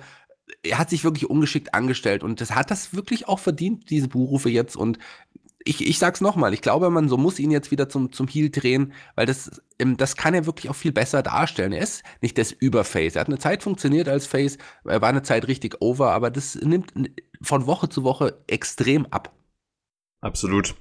er 0.62 0.78
hat 0.78 0.90
sich 0.90 1.04
wirklich 1.04 1.30
ungeschickt 1.30 1.74
angestellt 1.74 2.24
und 2.24 2.40
das 2.40 2.54
hat 2.54 2.70
das 2.70 2.94
wirklich 2.94 3.28
auch 3.28 3.38
verdient, 3.38 3.88
diese 3.90 4.08
Berufe 4.08 4.50
jetzt 4.50 4.76
und 4.76 4.98
ich, 5.64 5.86
ich 5.86 5.98
sag's 5.98 6.20
nochmal, 6.20 6.54
ich 6.54 6.62
glaube, 6.62 6.90
man 6.90 7.08
so 7.08 7.16
muss 7.16 7.38
ihn 7.38 7.50
jetzt 7.50 7.70
wieder 7.70 7.88
zum, 7.88 8.12
zum 8.12 8.26
Heel 8.28 8.50
drehen, 8.50 8.92
weil 9.14 9.26
das, 9.26 9.62
ähm, 9.78 9.96
das 9.96 10.16
kann 10.16 10.34
er 10.34 10.46
wirklich 10.46 10.70
auch 10.70 10.76
viel 10.76 10.92
besser 10.92 11.22
darstellen. 11.22 11.72
Er 11.72 11.82
ist 11.82 12.02
nicht 12.20 12.38
das 12.38 12.52
Überface. 12.52 13.16
Er 13.16 13.20
hat 13.20 13.28
eine 13.28 13.38
Zeit 13.38 13.62
funktioniert 13.62 14.08
als 14.08 14.26
Face, 14.26 14.58
er 14.84 15.00
war 15.00 15.08
eine 15.08 15.22
Zeit 15.22 15.48
richtig 15.48 15.80
over, 15.80 16.12
aber 16.12 16.30
das 16.30 16.54
nimmt 16.56 16.92
von 17.42 17.66
Woche 17.66 17.88
zu 17.88 18.04
Woche 18.04 18.42
extrem 18.46 19.06
ab. 19.06 19.32
Absolut. 20.20 20.74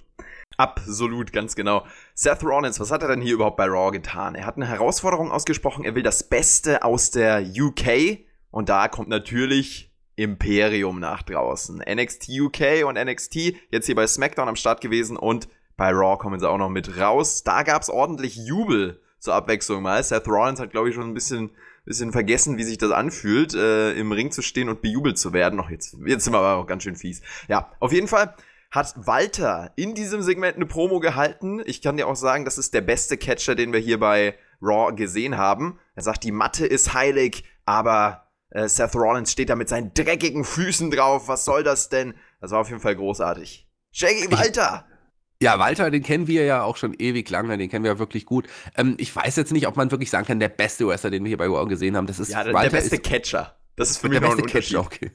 Absolut, 0.57 1.31
ganz 1.31 1.55
genau. 1.55 1.85
Seth 2.15 2.43
Rollins, 2.43 2.79
was 2.79 2.91
hat 2.91 3.03
er 3.03 3.09
denn 3.09 3.21
hier 3.21 3.35
überhaupt 3.35 3.57
bei 3.57 3.65
Raw 3.65 3.91
getan? 3.91 4.35
Er 4.35 4.45
hat 4.45 4.57
eine 4.57 4.67
Herausforderung 4.67 5.31
ausgesprochen, 5.31 5.85
er 5.85 5.95
will 5.95 6.03
das 6.03 6.27
Beste 6.27 6.83
aus 6.83 7.11
der 7.11 7.41
UK 7.41 8.25
und 8.51 8.67
da 8.67 8.87
kommt 8.87 9.07
natürlich 9.07 9.88
Imperium 10.19 10.99
nach 10.99 11.23
draußen. 11.23 11.77
NXT 11.77 12.29
UK 12.29 12.85
und 12.85 12.95
NXT 12.95 13.53
jetzt 13.71 13.85
hier 13.85 13.95
bei 13.95 14.05
SmackDown 14.05 14.49
am 14.49 14.57
Start 14.57 14.81
gewesen 14.81 15.15
und 15.15 15.47
bei 15.77 15.91
Raw 15.91 16.17
kommen 16.17 16.39
sie 16.41 16.49
auch 16.49 16.57
noch 16.57 16.69
mit 16.69 16.99
raus. 16.99 17.43
Da 17.43 17.63
gab 17.63 17.81
es 17.81 17.89
ordentlich 17.89 18.35
Jubel 18.35 18.99
zur 19.19 19.33
Abwechslung 19.33 19.81
mal. 19.81 20.03
Seth 20.03 20.27
Rollins 20.27 20.59
hat, 20.59 20.71
glaube 20.71 20.89
ich, 20.89 20.95
schon 20.95 21.05
ein 21.05 21.13
bisschen, 21.13 21.51
bisschen 21.85 22.11
vergessen, 22.11 22.57
wie 22.57 22.63
sich 22.63 22.77
das 22.77 22.91
anfühlt, 22.91 23.53
äh, 23.53 23.93
im 23.93 24.11
Ring 24.11 24.31
zu 24.31 24.41
stehen 24.41 24.67
und 24.67 24.81
bejubelt 24.81 25.17
zu 25.17 25.31
werden. 25.31 25.55
Noch 25.55 25.69
jetzt, 25.69 25.95
jetzt 26.05 26.25
sind 26.25 26.33
wir 26.33 26.39
aber 26.39 26.61
auch 26.61 26.67
ganz 26.67 26.83
schön 26.83 26.97
fies. 26.97 27.21
Ja, 27.47 27.71
auf 27.79 27.93
jeden 27.93 28.09
Fall 28.09 28.35
hat 28.71 28.93
Walter 28.97 29.71
in 29.77 29.95
diesem 29.95 30.21
Segment 30.21 30.57
eine 30.57 30.65
Promo 30.65 30.99
gehalten. 30.99 31.61
Ich 31.65 31.81
kann 31.81 31.95
dir 31.95 32.07
auch 32.07 32.17
sagen, 32.17 32.43
das 32.43 32.57
ist 32.57 32.73
der 32.73 32.81
beste 32.81 33.15
Catcher, 33.17 33.55
den 33.55 33.71
wir 33.71 33.79
hier 33.79 34.01
bei 34.01 34.35
Raw 34.61 34.93
gesehen 34.93 35.37
haben. 35.37 35.79
Er 35.95 36.03
sagt, 36.03 36.25
die 36.25 36.33
Matte 36.33 36.67
ist 36.67 36.93
heilig, 36.93 37.45
aber 37.65 38.28
äh, 38.51 38.67
Seth 38.67 38.95
Rollins 38.95 39.31
steht 39.31 39.49
da 39.49 39.55
mit 39.55 39.69
seinen 39.69 39.93
dreckigen 39.93 40.43
Füßen 40.43 40.91
drauf. 40.91 41.27
Was 41.27 41.45
soll 41.45 41.63
das 41.63 41.89
denn? 41.89 42.13
Das 42.41 42.51
war 42.51 42.59
auf 42.59 42.69
jeden 42.69 42.81
Fall 42.81 42.95
großartig. 42.95 43.67
Shaggy 43.91 44.31
Walter! 44.31 44.85
Ja, 45.41 45.57
Walter, 45.57 45.89
den 45.89 46.03
kennen 46.03 46.27
wir 46.27 46.43
ja 46.43 46.63
auch 46.63 46.75
schon 46.75 46.93
ewig 46.93 47.29
lange, 47.29 47.57
den 47.57 47.69
kennen 47.69 47.85
wir 47.85 47.93
ja 47.93 47.99
wirklich 47.99 48.25
gut. 48.25 48.47
Ähm, 48.75 48.95
ich 48.97 49.15
weiß 49.15 49.37
jetzt 49.37 49.53
nicht, 49.53 49.67
ob 49.67 49.77
man 49.77 49.89
wirklich 49.89 50.09
sagen 50.09 50.27
kann, 50.27 50.39
der 50.39 50.49
beste 50.49 50.85
Wrestler, 50.85 51.11
den 51.11 51.23
wir 51.23 51.29
hier 51.29 51.37
bei 51.37 51.47
Raw 51.47 51.65
gesehen 51.65 51.95
haben, 51.95 52.07
das 52.07 52.19
ist 52.19 52.31
ja, 52.31 52.43
der, 52.43 52.53
Walter 52.53 52.71
der 52.71 52.77
beste 52.77 52.95
ist, 52.97 53.03
Catcher. 53.03 53.55
Das 53.77 53.89
ist 53.89 53.99
für 53.99 54.09
mich 54.09 54.19
der 54.19 54.27
beste 54.27 54.43
Catcher, 54.43 54.81
okay. 54.81 55.11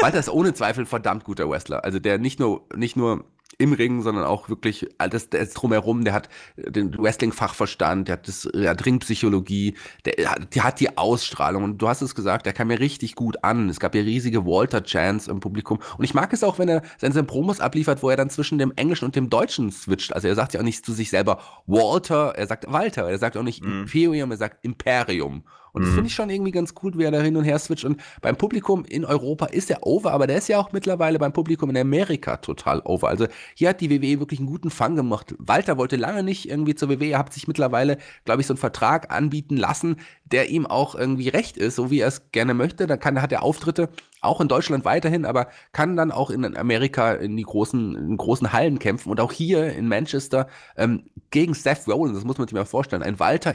Walter 0.00 0.18
ist 0.18 0.30
ohne 0.30 0.54
Zweifel 0.54 0.84
ein 0.84 0.86
verdammt 0.86 1.24
guter 1.24 1.48
Wrestler. 1.50 1.84
Also 1.84 1.98
der 1.98 2.18
nicht 2.18 2.40
nur, 2.40 2.66
nicht 2.74 2.96
nur 2.96 3.26
im 3.58 3.72
Ring, 3.72 4.02
sondern 4.02 4.24
auch 4.24 4.48
wirklich 4.48 4.88
alles 4.98 5.30
das 5.30 5.50
drumherum. 5.50 6.04
Der 6.04 6.12
hat 6.14 6.28
den 6.56 6.96
Wrestling-Fachverstand, 6.96 8.08
der 8.08 8.14
hat 8.14 8.28
das, 8.28 8.48
der 8.54 8.70
hat 8.70 8.84
Ringpsychologie, 8.84 9.74
der, 10.04 10.36
der, 10.36 10.64
hat 10.64 10.80
die 10.80 10.96
Ausstrahlung. 10.96 11.64
Und 11.64 11.78
du 11.78 11.88
hast 11.88 12.02
es 12.02 12.14
gesagt, 12.14 12.46
der 12.46 12.52
kam 12.52 12.68
mir 12.68 12.80
richtig 12.80 13.14
gut 13.14 13.42
an. 13.44 13.68
Es 13.68 13.80
gab 13.80 13.94
ja 13.94 14.02
riesige 14.02 14.44
Walter-Chants 14.44 15.28
im 15.28 15.40
Publikum. 15.40 15.80
Und 15.98 16.04
ich 16.04 16.14
mag 16.14 16.32
es 16.32 16.44
auch, 16.44 16.58
wenn 16.58 16.68
er 16.68 16.82
seine 16.98 17.24
Promos 17.24 17.60
abliefert, 17.60 18.02
wo 18.02 18.10
er 18.10 18.16
dann 18.16 18.30
zwischen 18.30 18.58
dem 18.58 18.72
Englischen 18.76 19.04
und 19.04 19.16
dem 19.16 19.30
Deutschen 19.30 19.70
switcht. 19.70 20.12
Also 20.14 20.28
er 20.28 20.34
sagt 20.34 20.54
ja 20.54 20.60
auch 20.60 20.64
nicht 20.64 20.84
zu 20.84 20.92
sich 20.92 21.10
selber 21.10 21.40
Walter, 21.66 22.34
er 22.36 22.46
sagt 22.46 22.70
Walter. 22.70 23.08
Er 23.08 23.18
sagt 23.18 23.36
auch 23.36 23.42
nicht 23.42 23.64
mhm. 23.64 23.82
Imperium, 23.82 24.30
er 24.30 24.36
sagt 24.36 24.64
Imperium. 24.64 25.44
Und 25.72 25.82
das 25.82 25.88
finde 25.88 26.02
mhm. 26.02 26.06
ich 26.06 26.14
schon 26.14 26.30
irgendwie 26.30 26.50
ganz 26.50 26.74
cool, 26.82 26.92
wie 26.96 27.04
er 27.04 27.10
da 27.10 27.20
hin 27.20 27.36
und 27.36 27.44
her 27.44 27.58
switcht. 27.58 27.84
Und 27.84 28.00
beim 28.20 28.36
Publikum 28.36 28.84
in 28.84 29.04
Europa 29.04 29.46
ist 29.46 29.70
er 29.70 29.86
over, 29.86 30.12
aber 30.12 30.26
der 30.26 30.38
ist 30.38 30.48
ja 30.48 30.58
auch 30.58 30.72
mittlerweile 30.72 31.18
beim 31.18 31.32
Publikum 31.32 31.70
in 31.70 31.78
Amerika 31.78 32.36
total 32.36 32.80
over. 32.84 33.08
Also 33.08 33.26
hier 33.54 33.70
hat 33.70 33.80
die 33.80 33.90
WWE 33.90 34.20
wirklich 34.20 34.40
einen 34.40 34.48
guten 34.48 34.70
Fang 34.70 34.96
gemacht. 34.96 35.34
Walter 35.38 35.78
wollte 35.78 35.96
lange 35.96 36.22
nicht 36.22 36.48
irgendwie 36.48 36.74
zur 36.74 36.90
WWE, 36.90 37.12
er 37.12 37.18
hat 37.18 37.32
sich 37.32 37.48
mittlerweile, 37.48 37.98
glaube 38.24 38.42
ich, 38.42 38.46
so 38.46 38.52
einen 38.52 38.58
Vertrag 38.58 39.10
anbieten 39.10 39.56
lassen, 39.56 39.96
der 40.24 40.50
ihm 40.50 40.66
auch 40.66 40.94
irgendwie 40.94 41.28
recht 41.28 41.56
ist, 41.56 41.76
so 41.76 41.90
wie 41.90 42.00
er 42.00 42.08
es 42.08 42.30
gerne 42.32 42.54
möchte. 42.54 42.86
Dann 42.86 42.98
kann, 42.98 43.20
hat 43.20 43.32
er 43.32 43.42
Auftritte 43.42 43.88
auch 44.20 44.40
in 44.40 44.48
Deutschland 44.48 44.84
weiterhin, 44.84 45.24
aber 45.24 45.48
kann 45.72 45.96
dann 45.96 46.12
auch 46.12 46.30
in 46.30 46.56
Amerika 46.56 47.12
in 47.12 47.36
die 47.36 47.42
großen, 47.42 47.96
in 47.96 48.16
großen 48.16 48.52
Hallen 48.52 48.78
kämpfen 48.78 49.10
und 49.10 49.20
auch 49.20 49.32
hier 49.32 49.72
in 49.72 49.88
Manchester 49.88 50.48
ähm, 50.76 51.04
gegen 51.30 51.54
Seth 51.54 51.88
Rollins, 51.88 52.16
das 52.16 52.24
muss 52.24 52.38
man 52.38 52.46
sich 52.46 52.54
mal 52.54 52.64
vorstellen. 52.64 53.02
Ein 53.02 53.18
Walter 53.18 53.54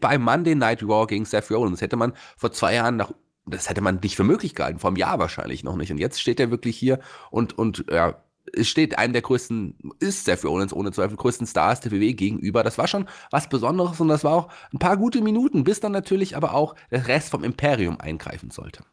bei 0.00 0.18
Monday 0.18 0.54
Night 0.54 0.82
Raw 0.82 1.06
gegen 1.06 1.24
Seth 1.24 1.50
Rollins 1.50 1.80
hätte 1.80 1.96
man 1.96 2.14
vor 2.36 2.52
zwei 2.52 2.74
Jahren 2.74 2.96
nach 2.96 3.12
das 3.50 3.70
hätte 3.70 3.80
man 3.80 4.00
nicht 4.02 4.16
für 4.16 4.24
möglich 4.24 4.54
gehalten, 4.54 4.78
vor 4.78 4.88
einem 4.88 4.98
Jahr 4.98 5.18
wahrscheinlich 5.18 5.64
noch 5.64 5.76
nicht. 5.76 5.90
Und 5.90 5.98
jetzt 5.98 6.20
steht 6.20 6.38
er 6.38 6.50
wirklich 6.50 6.76
hier 6.76 6.98
und, 7.30 7.56
und 7.56 7.86
ja, 7.90 8.22
es 8.54 8.68
steht 8.68 8.98
einem 8.98 9.12
der 9.12 9.22
größten, 9.22 9.78
ist 10.00 10.24
Seth 10.24 10.44
Rollins 10.44 10.72
ohne 10.72 10.92
Zweifel, 10.92 11.16
größten 11.16 11.46
Stars 11.46 11.80
der 11.80 11.92
WWE 11.92 12.14
gegenüber. 12.14 12.62
Das 12.62 12.78
war 12.78 12.86
schon 12.86 13.08
was 13.30 13.48
Besonderes 13.48 14.00
und 14.00 14.08
das 14.08 14.24
war 14.24 14.32
auch 14.32 14.48
ein 14.72 14.78
paar 14.78 14.96
gute 14.96 15.20
Minuten, 15.20 15.64
bis 15.64 15.80
dann 15.80 15.92
natürlich 15.92 16.36
aber 16.36 16.54
auch 16.54 16.74
der 16.90 17.08
Rest 17.08 17.30
vom 17.30 17.44
Imperium 17.44 18.00
eingreifen 18.00 18.50
sollte. 18.50 18.84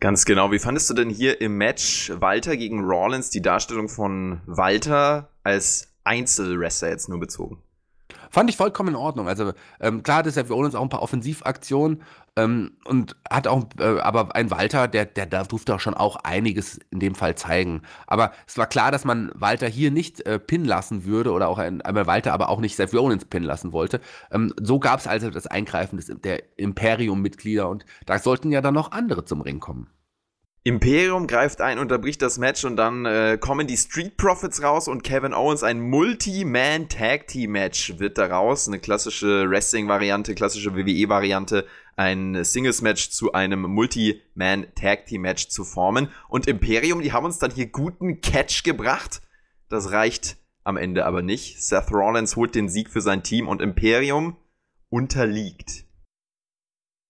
Ganz 0.00 0.24
genau. 0.24 0.50
Wie 0.50 0.58
fandest 0.58 0.88
du 0.88 0.94
denn 0.94 1.10
hier 1.10 1.40
im 1.42 1.58
Match 1.58 2.10
Walter 2.16 2.56
gegen 2.56 2.84
Rollins 2.84 3.28
die 3.28 3.42
Darstellung 3.42 3.88
von 3.90 4.40
Walter 4.46 5.30
als 5.42 5.88
Einzelwrestler 6.04 6.88
jetzt 6.88 7.10
nur 7.10 7.20
bezogen? 7.20 7.62
Fand 8.30 8.48
ich 8.48 8.56
vollkommen 8.56 8.90
in 8.90 8.96
Ordnung. 8.96 9.28
Also 9.28 9.52
ähm, 9.80 10.02
klar 10.02 10.18
hatte 10.18 10.30
Seth 10.30 10.50
Rollins 10.50 10.74
auch 10.74 10.82
ein 10.82 10.88
paar 10.88 11.02
Offensivaktionen 11.02 12.02
ähm, 12.40 12.72
und 12.84 13.16
hat 13.28 13.46
auch, 13.46 13.64
äh, 13.78 14.00
aber 14.00 14.34
ein 14.34 14.50
Walter, 14.50 14.88
der, 14.88 15.06
der, 15.06 15.26
der 15.26 15.44
durfte 15.44 15.74
auch 15.74 15.80
schon 15.80 15.94
auch 15.94 16.16
einiges 16.16 16.78
in 16.90 17.00
dem 17.00 17.14
Fall 17.14 17.34
zeigen. 17.34 17.82
Aber 18.06 18.32
es 18.46 18.58
war 18.58 18.66
klar, 18.66 18.90
dass 18.90 19.04
man 19.04 19.30
Walter 19.34 19.68
hier 19.68 19.90
nicht 19.90 20.26
äh, 20.26 20.38
pinnen 20.38 20.66
lassen 20.66 21.04
würde 21.04 21.32
oder 21.32 21.48
auch 21.48 21.58
ein, 21.58 21.80
ein 21.82 22.06
Walter 22.06 22.32
aber 22.32 22.48
auch 22.48 22.60
nicht 22.60 22.76
Seth 22.76 22.94
Rollins 22.94 23.24
pinnen 23.24 23.46
lassen 23.46 23.72
wollte. 23.72 24.00
Ähm, 24.30 24.52
so 24.60 24.78
gab 24.78 25.00
es 25.00 25.06
also 25.06 25.30
das 25.30 25.46
Eingreifen 25.46 25.96
des, 25.96 26.10
der 26.24 26.42
Imperium-Mitglieder 26.56 27.68
und 27.68 27.84
da 28.06 28.18
sollten 28.18 28.50
ja 28.50 28.60
dann 28.60 28.74
noch 28.74 28.92
andere 28.92 29.24
zum 29.24 29.40
Ring 29.40 29.60
kommen. 29.60 29.88
Imperium 30.62 31.26
greift 31.26 31.62
ein, 31.62 31.78
unterbricht 31.78 32.20
das 32.20 32.36
Match 32.36 32.66
und 32.66 32.76
dann 32.76 33.06
äh, 33.06 33.38
kommen 33.40 33.66
die 33.66 33.78
Street 33.78 34.18
Profits 34.18 34.62
raus 34.62 34.88
und 34.88 35.02
Kevin 35.02 35.32
Owens, 35.32 35.62
ein 35.62 35.80
Multi-Man 35.80 36.90
Tag 36.90 37.28
Team 37.28 37.52
Match 37.52 37.98
wird 37.98 38.18
daraus. 38.18 38.68
Eine 38.68 38.78
klassische 38.78 39.48
Wrestling-Variante, 39.48 40.34
klassische 40.34 40.76
WWE-Variante, 40.76 41.64
ein 41.96 42.44
Singles-Match 42.44 43.10
zu 43.10 43.32
einem 43.32 43.62
Multi-Man 43.62 44.74
Tag 44.74 45.06
Team 45.06 45.22
Match 45.22 45.48
zu 45.48 45.64
formen. 45.64 46.08
Und 46.28 46.46
Imperium, 46.46 47.02
die 47.02 47.12
haben 47.12 47.26
uns 47.26 47.38
dann 47.38 47.50
hier 47.50 47.66
guten 47.66 48.20
Catch 48.20 48.62
gebracht. 48.64 49.22
Das 49.68 49.92
reicht 49.92 50.36
am 50.64 50.76
Ende 50.76 51.06
aber 51.06 51.22
nicht. 51.22 51.62
Seth 51.62 51.90
Rollins 51.90 52.36
holt 52.36 52.54
den 52.54 52.68
Sieg 52.68 52.90
für 52.90 53.00
sein 53.00 53.22
Team 53.22 53.48
und 53.48 53.62
Imperium 53.62 54.36
unterliegt. 54.88 55.84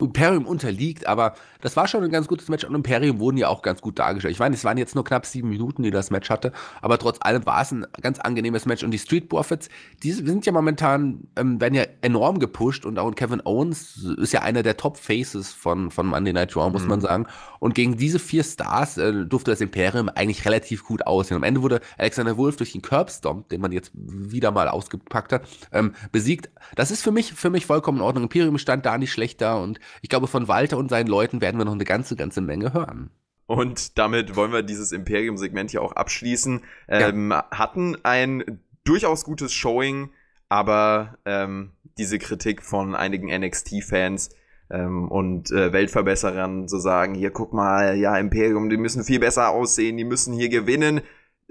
Imperium 0.00 0.46
unterliegt, 0.46 1.06
aber 1.06 1.34
das 1.60 1.76
war 1.76 1.86
schon 1.88 2.02
ein 2.04 2.10
ganz 2.10 2.26
gutes 2.26 2.48
Match 2.48 2.64
und 2.64 2.74
Imperium 2.74 3.18
wurden 3.18 3.36
ja 3.36 3.48
auch 3.48 3.62
ganz 3.62 3.80
gut 3.80 3.98
dargestellt. 3.98 4.32
Ich 4.32 4.38
meine, 4.38 4.54
es 4.54 4.64
waren 4.64 4.78
jetzt 4.78 4.94
nur 4.94 5.04
knapp 5.04 5.26
sieben 5.26 5.48
Minuten, 5.48 5.82
die 5.82 5.90
das 5.90 6.10
Match 6.10 6.30
hatte, 6.30 6.52
aber 6.82 6.98
trotz 6.98 7.18
allem 7.20 7.44
war 7.46 7.62
es 7.62 7.72
ein 7.72 7.86
ganz 8.00 8.18
angenehmes 8.18 8.66
Match 8.66 8.82
und 8.82 8.90
die 8.90 8.98
Street 8.98 9.28
Profits, 9.28 9.68
die 10.02 10.12
sind 10.12 10.46
ja 10.46 10.52
momentan, 10.52 11.28
ähm, 11.36 11.60
werden 11.60 11.74
ja 11.74 11.84
enorm 12.00 12.38
gepusht 12.38 12.84
und 12.86 12.98
auch 12.98 13.14
Kevin 13.14 13.42
Owens 13.44 14.04
ist 14.18 14.32
ja 14.32 14.42
einer 14.42 14.62
der 14.62 14.76
Top 14.76 14.96
Faces 14.96 15.52
von, 15.52 15.90
von 15.90 16.06
Monday 16.06 16.32
Night 16.32 16.56
Raw, 16.56 16.70
muss 16.70 16.82
mhm. 16.82 16.88
man 16.88 17.00
sagen. 17.00 17.26
Und 17.58 17.74
gegen 17.74 17.96
diese 17.96 18.18
vier 18.18 18.44
Stars 18.44 18.96
äh, 18.96 19.26
durfte 19.26 19.50
das 19.50 19.60
Imperium 19.60 20.08
eigentlich 20.08 20.44
relativ 20.44 20.84
gut 20.84 21.06
aussehen. 21.06 21.36
Am 21.36 21.42
Ende 21.42 21.62
wurde 21.62 21.80
Alexander 21.98 22.36
Wolf 22.36 22.56
durch 22.56 22.72
den 22.72 22.82
Curbstomp, 22.82 23.48
den 23.48 23.60
man 23.60 23.72
jetzt 23.72 23.92
wieder 23.94 24.50
mal 24.50 24.68
ausgepackt 24.68 25.32
hat, 25.32 25.42
ähm, 25.72 25.94
besiegt. 26.12 26.50
Das 26.76 26.90
ist 26.90 27.02
für 27.02 27.12
mich, 27.12 27.32
für 27.32 27.50
mich 27.50 27.66
vollkommen 27.66 27.98
in 27.98 28.04
Ordnung. 28.04 28.24
Imperium 28.24 28.58
stand 28.58 28.86
da 28.86 28.96
nicht 28.96 29.12
schlecht 29.12 29.40
da 29.40 29.56
und 29.56 29.78
ich 30.02 30.08
glaube, 30.08 30.26
von 30.26 30.48
Walter 30.48 30.78
und 30.78 30.88
seinen 30.88 31.06
Leuten 31.06 31.40
werden 31.40 31.58
wir 31.58 31.64
noch 31.64 31.72
eine 31.72 31.84
ganze, 31.84 32.16
ganze 32.16 32.40
Menge 32.40 32.72
hören. 32.72 33.10
Und 33.46 33.98
damit 33.98 34.36
wollen 34.36 34.52
wir 34.52 34.62
dieses 34.62 34.92
Imperium-Segment 34.92 35.72
hier 35.72 35.82
auch 35.82 35.92
abschließen. 35.92 36.60
Ähm, 36.88 37.30
ja. 37.32 37.48
Hatten 37.50 37.96
ein 38.04 38.60
durchaus 38.84 39.24
gutes 39.24 39.52
Showing, 39.52 40.10
aber 40.48 41.18
ähm, 41.24 41.72
diese 41.98 42.18
Kritik 42.18 42.62
von 42.62 42.94
einigen 42.94 43.26
NXT-Fans 43.28 44.30
ähm, 44.70 45.10
und 45.10 45.50
äh, 45.50 45.72
Weltverbesserern 45.72 46.68
so 46.68 46.78
sagen, 46.78 47.14
hier 47.14 47.30
guck 47.30 47.52
mal, 47.52 47.96
ja, 47.96 48.16
Imperium, 48.16 48.70
die 48.70 48.76
müssen 48.76 49.04
viel 49.04 49.18
besser 49.18 49.50
aussehen, 49.50 49.96
die 49.96 50.04
müssen 50.04 50.32
hier 50.32 50.48
gewinnen 50.48 51.00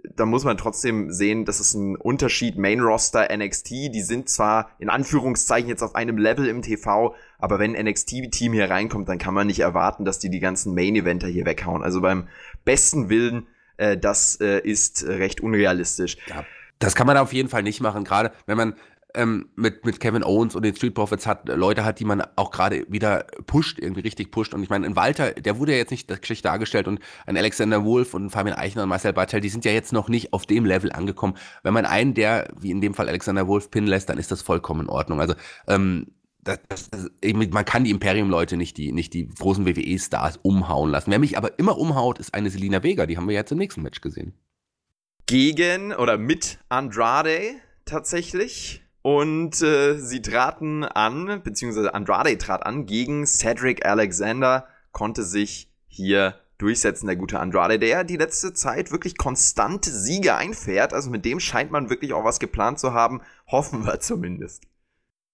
da 0.04 0.26
muss 0.26 0.44
man 0.44 0.58
trotzdem 0.58 1.12
sehen, 1.12 1.46
das 1.46 1.60
ist 1.60 1.74
ein 1.74 1.96
Unterschied. 1.96 2.58
Main 2.58 2.80
Roster, 2.80 3.28
NXT, 3.36 3.70
die 3.70 4.02
sind 4.02 4.30
zwar 4.30 4.72
in 4.80 4.90
Anführungszeichen 4.90 5.70
jetzt 5.70 5.84
auf 5.84 5.96
einem 5.96 6.18
Level 6.18 6.48
im 6.48 6.62
TV, 6.62 7.16
aber 7.38 7.60
wenn 7.60 7.74
NXT-Team 7.74 8.54
hier 8.54 8.70
reinkommt, 8.70 9.10
dann 9.10 9.18
kann 9.18 9.34
man 9.34 9.48
nicht 9.48 9.60
erwarten, 9.60 10.06
dass 10.06 10.20
die 10.20 10.30
die 10.30 10.40
ganzen 10.40 10.74
Main-Eventer 10.74 11.28
hier 11.28 11.46
weghauen. 11.46 11.84
Also 11.84 12.02
beim 12.02 12.28
besten 12.66 13.10
Willen, 13.10 13.48
äh, 13.78 13.98
das 13.98 14.40
äh, 14.42 14.60
ist 14.60 15.06
recht 15.06 15.42
unrealistisch. 15.42 16.18
Ja. 16.28 16.46
Das 16.80 16.96
kann 16.96 17.08
man 17.08 17.18
auf 17.18 17.34
jeden 17.34 17.50
Fall 17.50 17.64
nicht 17.64 17.82
machen, 17.82 18.04
gerade 18.04 18.32
wenn 18.46 18.58
man 18.58 18.76
ähm, 19.16 19.50
mit, 19.56 19.86
mit 19.86 20.00
Kevin 20.00 20.24
Owens 20.24 20.56
und 20.56 20.64
den 20.64 20.76
Street 20.76 20.94
Profits 20.94 21.26
hat, 21.26 21.48
Leute 21.48 21.84
hat, 21.84 22.00
die 22.00 22.06
man 22.06 22.24
auch 22.36 22.52
gerade 22.52 22.86
wieder 22.90 23.26
pusht, 23.48 23.80
irgendwie 23.80 24.02
richtig 24.02 24.32
pusht. 24.32 24.54
Und 24.54 24.62
ich 24.62 24.70
meine, 24.70 24.86
ein 24.86 24.96
Walter, 24.96 25.32
der 25.32 25.58
wurde 25.58 25.72
ja 25.72 25.78
jetzt 25.80 25.92
nicht 25.92 26.26
schlecht 26.26 26.46
dargestellt 26.46 26.88
und 26.88 27.00
ein 27.26 27.38
Alexander 27.38 27.84
Wolf 27.84 28.14
und 28.14 28.30
Fabian 28.30 28.58
Eichner 28.58 28.84
und 28.84 28.90
Marcel 28.90 29.14
Bartel, 29.14 29.42
die 29.42 29.50
sind 29.50 29.66
ja 29.66 29.72
jetzt 29.72 29.94
noch 29.94 30.10
nicht 30.10 30.34
auf 30.34 30.46
dem 30.46 30.66
Level 30.66 30.92
angekommen. 30.92 31.36
Wenn 31.64 31.74
man 31.74 31.86
einen, 31.86 32.14
der, 32.14 32.50
wie 32.60 32.72
in 32.72 32.82
dem 32.82 32.94
Fall 32.94 33.08
Alexander 33.10 33.48
Wolf, 33.48 33.72
pinnen 33.72 33.90
lässt, 33.90 34.10
dann 34.10 34.18
ist 34.18 34.32
das 34.32 34.42
vollkommen 34.42 34.82
in 34.82 34.90
Ordnung. 34.90 35.20
Also, 35.20 35.34
ähm, 35.68 36.08
das, 36.42 36.60
das, 36.70 36.90
das, 36.90 37.10
man 37.52 37.66
kann 37.66 37.84
die 37.84 37.92
Imperium-Leute 37.92 38.58
nicht 38.58 38.78
die, 38.78 38.92
nicht 38.92 39.14
die 39.14 39.28
großen 39.28 39.66
WWE-Stars 39.66 40.40
umhauen 40.42 40.90
lassen. 40.90 41.12
Wer 41.12 41.20
mich 41.20 41.38
aber 41.38 41.60
immer 41.60 41.78
umhaut, 41.78 42.18
ist 42.20 42.34
eine 42.34 42.50
Selina 42.50 42.82
Vega. 42.82 43.06
Die 43.06 43.18
haben 43.18 43.28
wir 43.28 43.36
jetzt 43.36 43.52
im 43.52 43.58
nächsten 43.58 43.82
Match 43.82 44.02
gesehen. 44.02 44.34
Gegen 45.26 45.94
oder 45.94 46.18
mit 46.18 46.60
Andrade 46.70 47.56
tatsächlich. 47.86 48.84
Und 49.02 49.62
äh, 49.62 49.98
sie 49.98 50.22
traten 50.22 50.84
an, 50.84 51.42
beziehungsweise 51.44 51.94
Andrade 51.94 52.38
trat 52.38 52.66
an 52.66 52.86
gegen 52.86 53.26
Cedric 53.26 53.86
Alexander, 53.86 54.68
konnte 54.92 55.24
sich 55.24 55.72
hier 55.88 56.36
durchsetzen, 56.58 57.08
der 57.08 57.16
gute 57.16 57.40
Andrade, 57.40 57.80
der 57.80 58.04
die 58.04 58.18
letzte 58.18 58.54
Zeit 58.54 58.92
wirklich 58.92 59.18
konstante 59.18 59.92
Siege 59.92 60.36
einfährt. 60.36 60.94
Also 60.94 61.10
mit 61.10 61.26
dem 61.26 61.40
scheint 61.40 61.72
man 61.72 61.90
wirklich 61.90 62.14
auch 62.14 62.26
was 62.26 62.40
geplant 62.40 62.80
zu 62.80 62.94
haben. 62.94 63.22
Hoffen 63.48 63.86
wir 63.86 64.00
zumindest. 64.02 64.64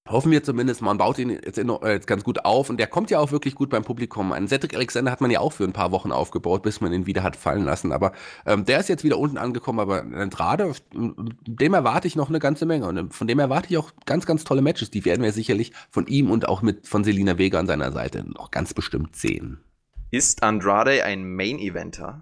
Hoffen 0.07 0.31
wir 0.31 0.43
zumindest, 0.43 0.83
man 0.83 0.99
baut 0.99 1.17
ihn 1.17 1.31
jetzt, 1.31 1.57
in, 1.57 1.67
äh, 1.67 1.93
jetzt, 1.93 2.05
ganz 2.05 2.23
gut 2.23 2.45
auf 2.45 2.69
und 2.69 2.77
der 2.77 2.85
kommt 2.85 3.09
ja 3.09 3.17
auch 3.17 3.31
wirklich 3.31 3.55
gut 3.55 3.71
beim 3.71 3.83
Publikum. 3.83 4.33
Einen 4.33 4.47
Cedric 4.47 4.75
Alexander 4.75 5.11
hat 5.11 5.19
man 5.19 5.31
ja 5.31 5.39
auch 5.39 5.51
für 5.51 5.63
ein 5.63 5.73
paar 5.73 5.91
Wochen 5.91 6.11
aufgebaut, 6.11 6.61
bis 6.61 6.79
man 6.79 6.93
ihn 6.93 7.07
wieder 7.07 7.23
hat 7.23 7.35
fallen 7.35 7.65
lassen. 7.65 7.91
Aber 7.91 8.11
ähm, 8.45 8.65
der 8.65 8.79
ist 8.79 8.87
jetzt 8.87 9.03
wieder 9.03 9.17
unten 9.17 9.39
angekommen, 9.39 9.79
aber 9.79 10.03
Andrade, 10.03 10.71
dem 10.93 11.73
erwarte 11.73 12.07
ich 12.07 12.15
noch 12.15 12.29
eine 12.29 12.37
ganze 12.37 12.67
Menge 12.67 12.85
und 12.85 13.15
von 13.15 13.25
dem 13.25 13.39
erwarte 13.39 13.69
ich 13.71 13.79
auch 13.79 13.93
ganz, 14.05 14.27
ganz 14.27 14.43
tolle 14.43 14.61
Matches. 14.61 14.91
Die 14.91 15.05
werden 15.05 15.23
wir 15.23 15.31
sicherlich 15.31 15.71
von 15.89 16.05
ihm 16.05 16.29
und 16.29 16.47
auch 16.47 16.61
mit 16.61 16.87
von 16.87 17.03
Selina 17.03 17.39
Vega 17.39 17.57
an 17.59 17.65
seiner 17.65 17.91
Seite 17.91 18.25
noch 18.29 18.51
ganz 18.51 18.75
bestimmt 18.75 19.15
sehen. 19.15 19.63
Ist 20.11 20.43
Andrade 20.43 21.03
ein 21.03 21.35
Main-Eventer? 21.35 22.21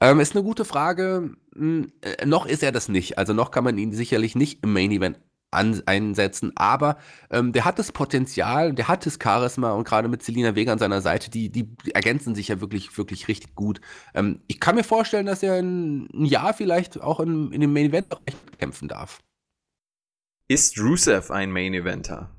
Ähm, 0.00 0.18
ist 0.18 0.34
eine 0.34 0.42
gute 0.42 0.64
Frage. 0.64 1.36
Hm, 1.54 1.92
äh, 2.00 2.26
noch 2.26 2.46
ist 2.46 2.64
er 2.64 2.72
das 2.72 2.88
nicht. 2.88 3.16
Also 3.16 3.32
noch 3.32 3.52
kann 3.52 3.62
man 3.62 3.78
ihn 3.78 3.92
sicherlich 3.92 4.34
nicht 4.34 4.64
im 4.64 4.72
Main 4.72 4.90
Event 4.90 5.20
an, 5.54 5.82
einsetzen. 5.86 6.52
Aber 6.56 6.98
ähm, 7.30 7.52
der 7.52 7.64
hat 7.64 7.78
das 7.78 7.92
Potenzial, 7.92 8.74
der 8.74 8.88
hat 8.88 9.06
das 9.06 9.18
Charisma 9.22 9.72
und 9.72 9.86
gerade 9.86 10.08
mit 10.08 10.22
Selina 10.22 10.54
Vega 10.54 10.72
an 10.72 10.78
seiner 10.78 11.00
Seite, 11.00 11.30
die, 11.30 11.50
die 11.50 11.68
ergänzen 11.94 12.34
sich 12.34 12.48
ja 12.48 12.60
wirklich, 12.60 12.96
wirklich 12.98 13.28
richtig 13.28 13.54
gut. 13.54 13.80
Ähm, 14.14 14.40
ich 14.46 14.60
kann 14.60 14.74
mir 14.74 14.84
vorstellen, 14.84 15.26
dass 15.26 15.42
er 15.42 15.58
in 15.58 16.08
ein 16.12 16.24
Jahr 16.24 16.54
vielleicht 16.54 17.00
auch 17.00 17.20
in, 17.20 17.52
in 17.52 17.60
dem 17.60 17.72
Main 17.72 17.86
Event 17.86 18.06
kämpfen 18.58 18.88
darf. 18.88 19.20
Ist 20.48 20.78
Rusev 20.78 21.30
ein 21.30 21.50
Main 21.50 21.72
Eventer? 21.72 22.30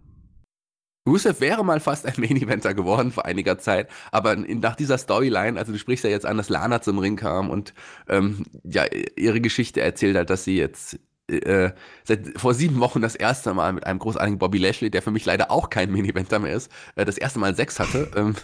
Rusev 1.07 1.39
wäre 1.39 1.63
mal 1.63 1.79
fast 1.79 2.05
ein 2.05 2.15
Main 2.17 2.35
Eventer 2.37 2.73
geworden 2.73 3.11
vor 3.11 3.25
einiger 3.25 3.59
Zeit, 3.59 3.89
aber 4.11 4.35
nach 4.35 4.75
dieser 4.75 4.97
Storyline, 4.97 5.57
also 5.57 5.71
du 5.71 5.77
sprichst 5.77 6.03
ja 6.03 6.09
jetzt 6.09 6.25
an, 6.25 6.37
dass 6.37 6.49
Lana 6.49 6.81
zum 6.81 6.97
Ring 6.97 7.15
kam 7.15 7.49
und 7.49 7.73
ähm, 8.07 8.45
ja 8.63 8.85
ihre 9.15 9.39
Geschichte 9.39 9.81
erzählt 9.81 10.17
hat, 10.17 10.29
dass 10.29 10.43
sie 10.43 10.57
jetzt 10.57 10.99
äh, 11.27 11.71
seit 12.03 12.39
vor 12.39 12.53
sieben 12.53 12.79
Wochen 12.79 13.01
das 13.01 13.15
erste 13.15 13.53
Mal 13.53 13.73
mit 13.73 13.85
einem 13.85 13.99
großartigen 13.99 14.37
Bobby 14.37 14.57
Lashley, 14.57 14.91
der 14.91 15.01
für 15.01 15.11
mich 15.11 15.25
leider 15.25 15.51
auch 15.51 15.69
kein 15.69 15.91
Main-Eventer 15.91 16.39
mehr 16.39 16.53
ist, 16.53 16.71
äh, 16.95 17.05
das 17.05 17.17
erste 17.17 17.39
Mal 17.39 17.55
Sex 17.55 17.79
hatte. 17.79 18.11
Ähm, 18.15 18.35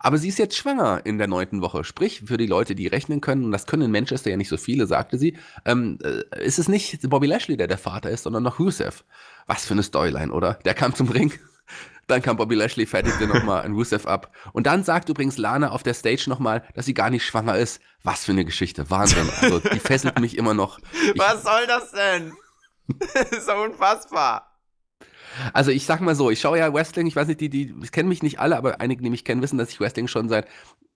aber 0.00 0.18
sie 0.18 0.28
ist 0.28 0.38
jetzt 0.38 0.56
schwanger 0.56 1.02
in 1.04 1.18
der 1.18 1.28
neunten 1.28 1.60
Woche. 1.60 1.84
Sprich, 1.84 2.22
für 2.26 2.36
die 2.36 2.46
Leute, 2.46 2.74
die 2.74 2.88
rechnen 2.88 3.20
können, 3.20 3.44
und 3.44 3.52
das 3.52 3.66
können 3.66 3.82
in 3.82 3.90
Manchester 3.92 4.30
ja 4.30 4.36
nicht 4.36 4.48
so 4.48 4.56
viele, 4.56 4.86
sagte 4.86 5.18
sie, 5.18 5.36
ähm, 5.64 5.98
äh, 6.02 6.44
ist 6.44 6.58
es 6.58 6.68
nicht 6.68 7.08
Bobby 7.08 7.26
Lashley, 7.26 7.56
der 7.56 7.68
der 7.68 7.78
Vater 7.78 8.10
ist, 8.10 8.24
sondern 8.24 8.42
noch 8.42 8.58
Rusev. 8.58 9.04
Was 9.46 9.66
für 9.66 9.74
eine 9.74 9.82
Storyline, 9.82 10.32
oder? 10.32 10.54
Der 10.64 10.74
kam 10.74 10.94
zum 10.94 11.08
Ring. 11.08 11.32
Dann 12.06 12.22
kam 12.22 12.36
Bobby 12.36 12.54
Lashley, 12.54 12.86
fertigte 12.86 13.26
nochmal 13.26 13.62
ein 13.62 13.72
Rusev 13.72 14.06
ab. 14.06 14.34
Und 14.52 14.66
dann 14.66 14.84
sagt 14.84 15.08
übrigens 15.08 15.38
Lana 15.38 15.70
auf 15.70 15.82
der 15.82 15.94
Stage 15.94 16.24
nochmal, 16.28 16.64
dass 16.74 16.86
sie 16.86 16.94
gar 16.94 17.10
nicht 17.10 17.24
schwanger 17.24 17.56
ist. 17.56 17.80
Was 18.02 18.24
für 18.24 18.32
eine 18.32 18.44
Geschichte. 18.44 18.90
Wahnsinn. 18.90 19.28
Also, 19.40 19.60
die 19.60 19.80
fesselt 19.80 20.18
mich 20.20 20.36
immer 20.36 20.54
noch. 20.54 20.78
Ich, 20.92 21.18
Was 21.18 21.42
soll 21.42 21.66
das 21.66 21.92
denn? 21.92 22.32
das 23.14 23.30
ist 23.30 23.46
so 23.46 23.52
unfassbar. 23.54 24.50
Also 25.52 25.70
ich 25.70 25.84
sag 25.84 26.00
mal 26.00 26.14
so, 26.14 26.30
ich 26.30 26.40
schaue 26.40 26.58
ja 26.58 26.72
Wrestling, 26.72 27.06
ich 27.06 27.16
weiß 27.16 27.26
nicht, 27.26 27.40
die, 27.40 27.48
die, 27.48 27.74
ich 27.82 27.90
kenne 27.90 28.08
mich 28.08 28.22
nicht 28.22 28.38
alle, 28.38 28.56
aber 28.56 28.80
einige, 28.80 29.02
die 29.02 29.10
mich 29.10 29.24
kennen, 29.24 29.42
wissen, 29.42 29.58
dass 29.58 29.70
ich 29.70 29.80
Wrestling 29.80 30.06
schon 30.06 30.28
seit 30.28 30.46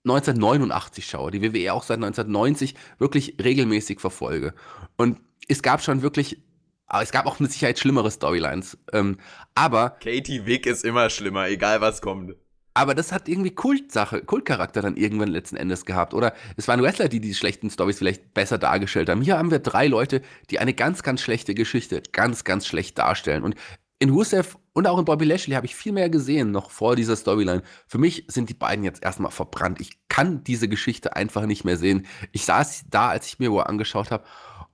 1989 0.05 1.05
schaue, 1.05 1.31
die 1.31 1.41
WWE 1.41 1.73
auch 1.73 1.83
seit 1.83 1.97
1990 1.97 2.75
wirklich 2.99 3.35
regelmäßig 3.41 3.99
verfolge. 3.99 4.53
Und 4.95 5.19
es 5.47 5.61
gab 5.61 5.81
schon 5.81 6.01
wirklich 6.01 6.41
aber 6.89 7.03
es 7.03 7.11
gab 7.11 7.25
auch 7.25 7.39
mit 7.39 7.51
Sicherheit 7.51 7.79
schlimmere 7.79 8.11
Storylines. 8.11 8.77
Ähm, 8.91 9.17
aber. 9.55 9.91
Katie 10.01 10.45
Wick 10.45 10.65
ist 10.65 10.83
immer 10.83 11.09
schlimmer, 11.09 11.47
egal 11.47 11.81
was 11.81 12.01
kommt. 12.01 12.35
Aber 12.73 12.95
das 12.95 13.11
hat 13.11 13.27
irgendwie 13.27 13.51
Kultsache, 13.53 14.21
Kultcharakter 14.21 14.81
dann 14.81 14.95
irgendwann 14.95 15.29
letzten 15.29 15.55
Endes 15.55 15.85
gehabt. 15.85 16.13
Oder 16.13 16.33
es 16.55 16.67
waren 16.67 16.81
Wrestler, 16.81 17.09
die 17.09 17.19
die 17.19 17.33
schlechten 17.33 17.69
Stories 17.69 17.97
vielleicht 17.97 18.33
besser 18.33 18.57
dargestellt 18.57 19.09
haben. 19.09 19.21
Hier 19.21 19.37
haben 19.37 19.51
wir 19.51 19.59
drei 19.59 19.87
Leute, 19.87 20.21
die 20.49 20.59
eine 20.59 20.73
ganz, 20.73 21.03
ganz 21.03 21.21
schlechte 21.21 21.55
Geschichte 21.55 22.01
ganz, 22.11 22.43
ganz 22.43 22.67
schlecht 22.67 22.97
darstellen. 22.97 23.43
Und 23.43 23.55
in 23.99 24.11
Rusev 24.11 24.57
und 24.71 24.87
auch 24.87 24.97
in 24.97 25.03
Bobby 25.03 25.25
Lashley 25.25 25.55
habe 25.55 25.65
ich 25.65 25.75
viel 25.75 25.91
mehr 25.91 26.09
gesehen, 26.09 26.51
noch 26.51 26.71
vor 26.71 26.95
dieser 26.95 27.17
Storyline. 27.17 27.63
Für 27.85 27.97
mich 27.97 28.23
sind 28.29 28.49
die 28.49 28.53
beiden 28.53 28.85
jetzt 28.85 29.03
erstmal 29.03 29.31
verbrannt. 29.31 29.81
Ich 29.81 29.99
kann 30.07 30.43
diese 30.45 30.69
Geschichte 30.69 31.17
einfach 31.17 31.45
nicht 31.45 31.65
mehr 31.65 31.75
sehen. 31.75 32.05
Ich 32.31 32.45
saß 32.45 32.85
da, 32.89 33.09
als 33.09 33.27
ich 33.27 33.39
mir 33.39 33.51
wo 33.51 33.59
angeschaut 33.59 34.09
habe 34.09 34.23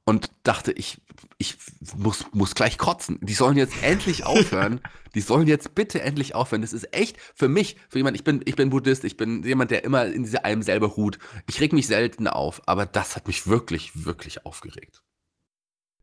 und 0.06 0.30
dachte, 0.44 0.72
ich, 0.72 1.02
ich 1.38 1.58
muss, 1.96 2.26
muss 2.32 2.56
gleich 2.56 2.78
kotzen. 2.78 3.20
Die 3.22 3.34
sollen 3.34 3.58
jetzt 3.58 3.74
endlich 3.84 4.26
aufhören. 4.26 4.80
Die 5.16 5.22
sollen 5.22 5.48
jetzt 5.48 5.76
bitte 5.76 6.02
endlich 6.02 6.36
aufhören. 6.36 6.62
Das 6.62 6.74
ist 6.74 6.94
echt 6.94 7.18
für 7.34 7.48
mich, 7.48 7.78
für 7.88 8.00
jemand, 8.00 8.18
ich 8.18 8.26
bin, 8.26 8.42
ich 8.44 8.58
bin 8.58 8.70
Buddhist, 8.70 9.06
ich 9.06 9.16
bin 9.16 9.44
jemand, 9.44 9.72
der 9.72 9.86
immer 9.86 10.06
in 10.06 10.24
diese 10.24 10.44
einem 10.44 10.62
selber 10.62 10.88
ruht. 10.88 11.20
Ich 11.48 11.62
reg 11.62 11.72
mich 11.72 11.88
selten 11.88 12.28
auf, 12.28 12.62
aber 12.66 12.86
das 12.86 13.16
hat 13.16 13.26
mich 13.26 13.48
wirklich, 13.48 14.06
wirklich 14.06 14.46
aufgeregt. 14.46 15.02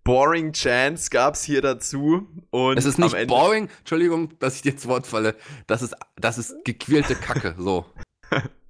Boring 0.03 0.53
Chance 0.53 1.11
gab's 1.11 1.45
hier 1.45 1.61
dazu. 1.61 2.27
Und 2.51 2.79
es 2.79 2.87
ist 2.87 2.99
nicht 2.99 3.27
boring, 3.27 3.69
Entschuldigung, 3.81 4.37
dass 4.38 4.57
ich 4.57 4.62
dir 4.62 4.73
ins 4.73 4.88
Wort 4.88 5.07
falle. 5.07 5.37
Das 5.67 5.83
ist, 5.83 5.95
das 6.17 6.38
ist 6.38 6.65
gequälte 6.65 7.15
Kacke, 7.15 7.55
so. 7.59 7.85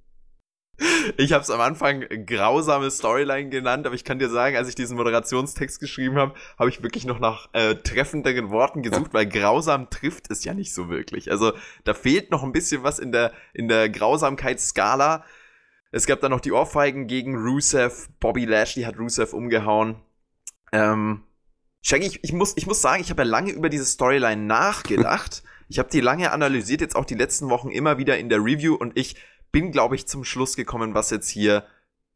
Ich 1.17 1.33
habe 1.33 1.43
es 1.43 1.49
am 1.49 1.61
Anfang 1.61 2.05
grausame 2.25 2.89
Storyline 2.89 3.49
genannt, 3.49 3.85
aber 3.85 3.95
ich 3.95 4.03
kann 4.03 4.19
dir 4.19 4.29
sagen, 4.29 4.55
als 4.55 4.69
ich 4.69 4.75
diesen 4.75 4.97
Moderationstext 4.97 5.79
geschrieben 5.79 6.17
habe, 6.17 6.33
habe 6.57 6.69
ich 6.69 6.83
wirklich 6.83 7.05
noch 7.05 7.19
nach 7.19 7.49
äh, 7.53 7.75
treffenderen 7.75 8.49
Worten 8.49 8.81
gesucht, 8.81 9.13
weil 9.13 9.25
grausam 9.25 9.89
trifft 9.89 10.31
es 10.31 10.43
ja 10.43 10.53
nicht 10.53 10.73
so 10.73 10.89
wirklich. 10.89 11.31
Also 11.31 11.53
da 11.83 11.93
fehlt 11.93 12.31
noch 12.31 12.43
ein 12.43 12.51
bisschen 12.51 12.83
was 12.83 12.99
in 12.99 13.11
der 13.11 13.31
in 13.53 13.67
der 13.67 13.89
Grausamkeitsskala. 13.89 15.23
Es 15.91 16.07
gab 16.07 16.21
dann 16.21 16.31
noch 16.31 16.41
die 16.41 16.51
Ohrfeigen 16.51 17.07
gegen 17.07 17.35
Rusev. 17.35 18.09
Bobby 18.19 18.45
Lashley 18.45 18.83
hat 18.83 18.97
Rusev 18.97 19.33
umgehauen. 19.33 19.97
Ähm, 20.71 21.23
Shaggy, 21.83 22.07
ich, 22.07 22.23
ich, 22.23 22.33
muss, 22.33 22.53
ich 22.55 22.65
muss 22.65 22.81
sagen, 22.81 23.01
ich 23.01 23.09
habe 23.09 23.23
ja 23.23 23.29
lange 23.29 23.51
über 23.51 23.69
diese 23.69 23.85
Storyline 23.85 24.41
nachgedacht. 24.41 25.43
Ich 25.69 25.79
habe 25.79 25.89
die 25.89 26.01
lange 26.01 26.31
analysiert, 26.31 26.81
jetzt 26.81 26.95
auch 26.95 27.05
die 27.05 27.15
letzten 27.15 27.49
Wochen 27.49 27.69
immer 27.69 27.97
wieder 27.97 28.17
in 28.17 28.29
der 28.29 28.39
Review 28.39 28.75
und 28.75 28.97
ich 28.97 29.15
bin, 29.53 29.71
glaube 29.71 29.95
ich, 29.95 30.05
zum 30.05 30.25
Schluss 30.25 30.57
gekommen, 30.57 30.93
was 30.93 31.11
jetzt 31.11 31.29
hier 31.29 31.65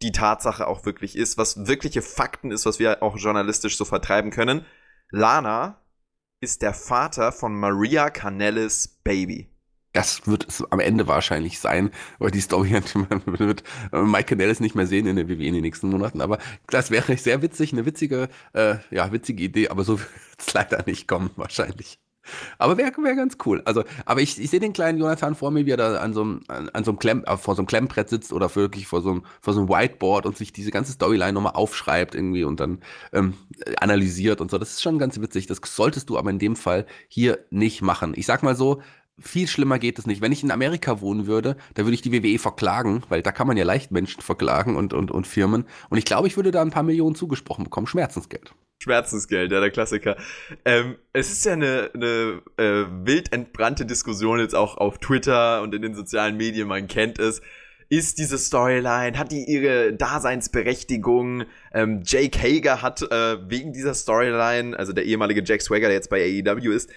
die 0.01 0.11
Tatsache 0.11 0.67
auch 0.67 0.85
wirklich 0.85 1.15
ist, 1.15 1.37
was 1.37 1.67
wirkliche 1.67 2.01
Fakten 2.01 2.51
ist, 2.51 2.65
was 2.65 2.79
wir 2.79 3.01
auch 3.01 3.15
journalistisch 3.17 3.77
so 3.77 3.85
vertreiben 3.85 4.31
können. 4.31 4.65
Lana 5.11 5.79
ist 6.41 6.61
der 6.61 6.73
Vater 6.73 7.31
von 7.31 7.55
Maria 7.55 8.09
Canellis 8.09 8.99
Baby. 9.03 9.49
Das 9.93 10.27
wird 10.27 10.47
es 10.47 10.63
am 10.71 10.79
Ende 10.79 11.07
wahrscheinlich 11.07 11.59
sein, 11.59 11.91
weil 12.19 12.29
die 12.29 12.41
Story 12.41 12.71
wird 13.25 13.63
Mike 13.91 14.35
Canellis 14.35 14.59
nicht 14.59 14.75
mehr 14.75 14.85
sehen 14.85 15.07
in 15.07 15.15
der 15.15 15.27
WWE 15.27 15.45
in 15.45 15.53
den 15.53 15.63
nächsten 15.63 15.89
Monaten. 15.89 16.21
Aber 16.21 16.37
das 16.67 16.91
wäre 16.91 17.17
sehr 17.17 17.41
witzig, 17.41 17.73
eine 17.73 17.85
witzige, 17.85 18.29
äh, 18.53 18.75
ja, 18.91 19.11
witzige 19.11 19.43
Idee, 19.43 19.69
aber 19.69 19.83
so 19.83 19.99
wird 19.99 20.09
es 20.37 20.53
leider 20.53 20.83
nicht 20.85 21.07
kommen, 21.07 21.31
wahrscheinlich. 21.35 21.99
Aber 22.57 22.77
wäre 22.77 22.91
wär 22.97 23.15
ganz 23.15 23.37
cool. 23.45 23.61
Also, 23.65 23.83
aber 24.05 24.21
ich, 24.21 24.39
ich 24.39 24.49
sehe 24.49 24.59
den 24.59 24.73
kleinen 24.73 24.97
Jonathan 24.97 25.35
vor 25.35 25.51
mir, 25.51 25.65
wie 25.65 25.71
er 25.71 25.77
da 25.77 25.97
an 25.97 26.13
so 26.13 26.21
an, 26.21 26.41
an 26.47 26.83
so 26.83 26.91
einem 26.91 26.99
Klemm, 26.99 27.23
äh, 27.25 27.37
vor 27.37 27.55
so 27.55 27.61
einem 27.61 27.67
Klemmbrett 27.67 28.09
sitzt 28.09 28.33
oder 28.33 28.53
wirklich 28.55 28.87
vor 28.87 29.01
so 29.01 29.11
einem, 29.11 29.23
vor 29.41 29.53
so 29.53 29.59
einem 29.59 29.69
Whiteboard 29.69 30.25
und 30.25 30.37
sich 30.37 30.53
diese 30.53 30.71
ganze 30.71 30.91
Storyline 30.91 31.33
nochmal 31.33 31.53
aufschreibt 31.53 32.15
irgendwie 32.15 32.43
und 32.43 32.59
dann 32.59 32.79
ähm, 33.13 33.33
analysiert 33.79 34.41
und 34.41 34.51
so. 34.51 34.57
Das 34.57 34.71
ist 34.71 34.81
schon 34.81 34.99
ganz 34.99 35.19
witzig. 35.19 35.47
Das 35.47 35.59
solltest 35.63 36.09
du 36.09 36.17
aber 36.17 36.29
in 36.29 36.39
dem 36.39 36.55
Fall 36.55 36.85
hier 37.07 37.39
nicht 37.49 37.81
machen. 37.81 38.13
Ich 38.15 38.25
sag 38.25 38.43
mal 38.43 38.55
so, 38.55 38.81
viel 39.19 39.47
schlimmer 39.47 39.79
geht 39.79 39.97
es 39.99 40.05
nicht. 40.05 40.21
Wenn 40.21 40.31
ich 40.31 40.43
in 40.43 40.51
Amerika 40.51 41.01
wohnen 41.01 41.27
würde, 41.27 41.57
da 41.73 41.83
würde 41.83 41.95
ich 41.95 42.01
die 42.01 42.11
WWE 42.11 42.39
verklagen, 42.39 43.03
weil 43.09 43.21
da 43.21 43.31
kann 43.31 43.47
man 43.47 43.57
ja 43.57 43.65
leicht 43.65 43.91
Menschen 43.91 44.21
verklagen 44.21 44.75
und, 44.75 44.93
und, 44.93 45.11
und 45.11 45.27
Firmen. 45.27 45.65
Und 45.89 45.97
ich 45.97 46.05
glaube, 46.05 46.27
ich 46.27 46.35
würde 46.35 46.51
da 46.51 46.61
ein 46.61 46.71
paar 46.71 46.83
Millionen 46.83 47.15
zugesprochen 47.15 47.63
bekommen. 47.63 47.87
Schmerzensgeld. 47.87 48.53
Schmerzensgeld, 48.79 49.51
ja, 49.51 49.59
der 49.59 49.71
Klassiker. 49.71 50.17
Ähm, 50.63 50.97
es 51.13 51.31
ist 51.31 51.45
ja 51.45 51.53
eine, 51.53 51.89
eine 51.93 52.41
äh, 52.57 52.85
wild 53.05 53.33
entbrannte 53.33 53.85
Diskussion 53.85 54.39
jetzt 54.39 54.55
auch 54.55 54.77
auf 54.77 54.99
Twitter 54.99 55.61
und 55.61 55.73
in 55.73 55.81
den 55.81 55.95
sozialen 55.95 56.37
Medien, 56.37 56.67
man 56.67 56.87
kennt 56.87 57.19
es. 57.19 57.41
Ist 57.89 58.19
diese 58.19 58.37
Storyline, 58.37 59.17
hat 59.17 59.31
die 59.31 59.45
ihre 59.45 59.93
Daseinsberechtigung? 59.93 61.45
Ähm, 61.73 62.03
Jake 62.05 62.37
Hager 62.37 62.81
hat 62.81 63.01
äh, 63.01 63.49
wegen 63.49 63.71
dieser 63.71 63.93
Storyline, 63.93 64.77
also 64.77 64.91
der 64.93 65.05
ehemalige 65.05 65.41
Jack 65.43 65.61
Swagger, 65.61 65.87
der 65.87 65.93
jetzt 65.93 66.09
bei 66.09 66.21
AEW 66.21 66.71
ist, 66.71 66.89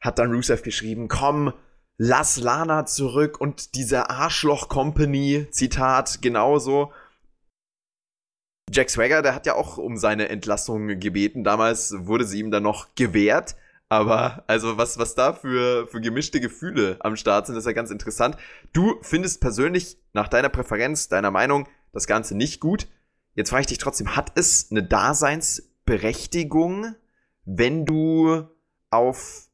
hat 0.00 0.18
dann 0.18 0.32
Rusev 0.32 0.62
geschrieben, 0.62 1.08
komm, 1.08 1.52
lass 1.98 2.38
Lana 2.38 2.86
zurück 2.86 3.40
und 3.40 3.74
diese 3.74 4.08
Arschloch-Company, 4.08 5.48
Zitat, 5.50 6.22
genauso. 6.22 6.92
Jack 8.72 8.90
Swagger, 8.90 9.22
der 9.22 9.34
hat 9.34 9.46
ja 9.46 9.54
auch 9.54 9.78
um 9.78 9.96
seine 9.96 10.28
Entlassung 10.28 11.00
gebeten. 11.00 11.44
Damals 11.44 11.94
wurde 11.96 12.24
sie 12.24 12.40
ihm 12.40 12.50
dann 12.50 12.62
noch 12.62 12.94
gewährt. 12.94 13.56
Aber 13.88 14.44
also 14.46 14.76
was, 14.76 14.98
was 14.98 15.14
da 15.14 15.32
für, 15.32 15.86
für 15.86 16.00
gemischte 16.00 16.40
Gefühle 16.40 16.96
am 17.00 17.16
Start 17.16 17.46
sind, 17.46 17.56
ist 17.56 17.66
ja 17.66 17.72
ganz 17.72 17.90
interessant. 17.90 18.36
Du 18.72 18.98
findest 19.02 19.40
persönlich 19.40 19.96
nach 20.12 20.28
deiner 20.28 20.50
Präferenz, 20.50 21.08
deiner 21.08 21.30
Meinung, 21.30 21.66
das 21.92 22.06
Ganze 22.06 22.36
nicht 22.36 22.60
gut. 22.60 22.86
Jetzt 23.34 23.50
frage 23.50 23.62
ich 23.62 23.68
dich 23.68 23.78
trotzdem, 23.78 24.14
hat 24.14 24.32
es 24.34 24.70
eine 24.70 24.82
Daseinsberechtigung, 24.82 26.94
wenn 27.44 27.86
du 27.86 28.44
auf 28.90 29.48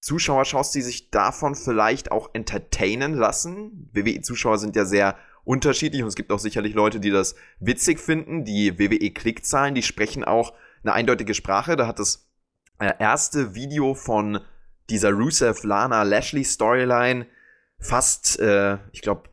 Zuschauer 0.00 0.44
schaust, 0.44 0.72
die 0.74 0.82
sich 0.82 1.10
davon 1.10 1.56
vielleicht 1.56 2.12
auch 2.12 2.30
entertainen 2.32 3.14
lassen? 3.14 3.90
WWE-Zuschauer 3.92 4.58
sind 4.58 4.76
ja 4.76 4.84
sehr 4.84 5.16
unterschiedlich 5.50 6.00
und 6.02 6.08
es 6.08 6.14
gibt 6.14 6.30
auch 6.30 6.38
sicherlich 6.38 6.74
Leute, 6.74 7.00
die 7.00 7.10
das 7.10 7.34
witzig 7.58 7.98
finden. 7.98 8.44
Die 8.44 8.78
WWE-Klickzahlen, 8.78 9.74
die 9.74 9.82
sprechen 9.82 10.22
auch 10.22 10.54
eine 10.84 10.92
eindeutige 10.92 11.34
Sprache. 11.34 11.74
Da 11.74 11.88
hat 11.88 11.98
das 11.98 12.28
äh, 12.78 12.92
erste 13.00 13.52
Video 13.52 13.94
von 13.94 14.38
dieser 14.90 15.10
Rusev 15.10 15.64
Lana 15.64 16.04
Lashley 16.04 16.44
Storyline 16.44 17.26
fast, 17.80 18.38
äh, 18.38 18.78
ich 18.92 19.02
glaube, 19.02 19.24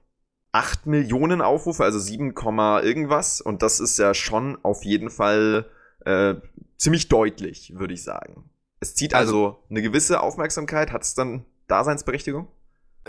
8 0.53 0.87
Millionen 0.87 1.39
Aufrufe, 1.39 1.83
also 1.83 1.99
7, 1.99 2.33
irgendwas. 2.81 3.39
Und 3.39 3.61
das 3.61 3.79
ist 3.79 3.99
ja 3.99 4.15
schon 4.15 4.57
auf 4.63 4.83
jeden 4.83 5.11
Fall 5.11 5.69
äh, 6.03 6.33
ziemlich 6.77 7.09
deutlich, 7.09 7.73
würde 7.75 7.93
ich 7.93 8.01
sagen. 8.01 8.49
Es 8.79 8.95
zieht 8.95 9.13
also, 9.13 9.45
also 9.45 9.63
eine 9.69 9.83
gewisse 9.83 10.21
Aufmerksamkeit. 10.21 10.91
Hat 10.91 11.03
es 11.03 11.13
dann 11.13 11.45
Daseinsberechtigung? 11.67 12.47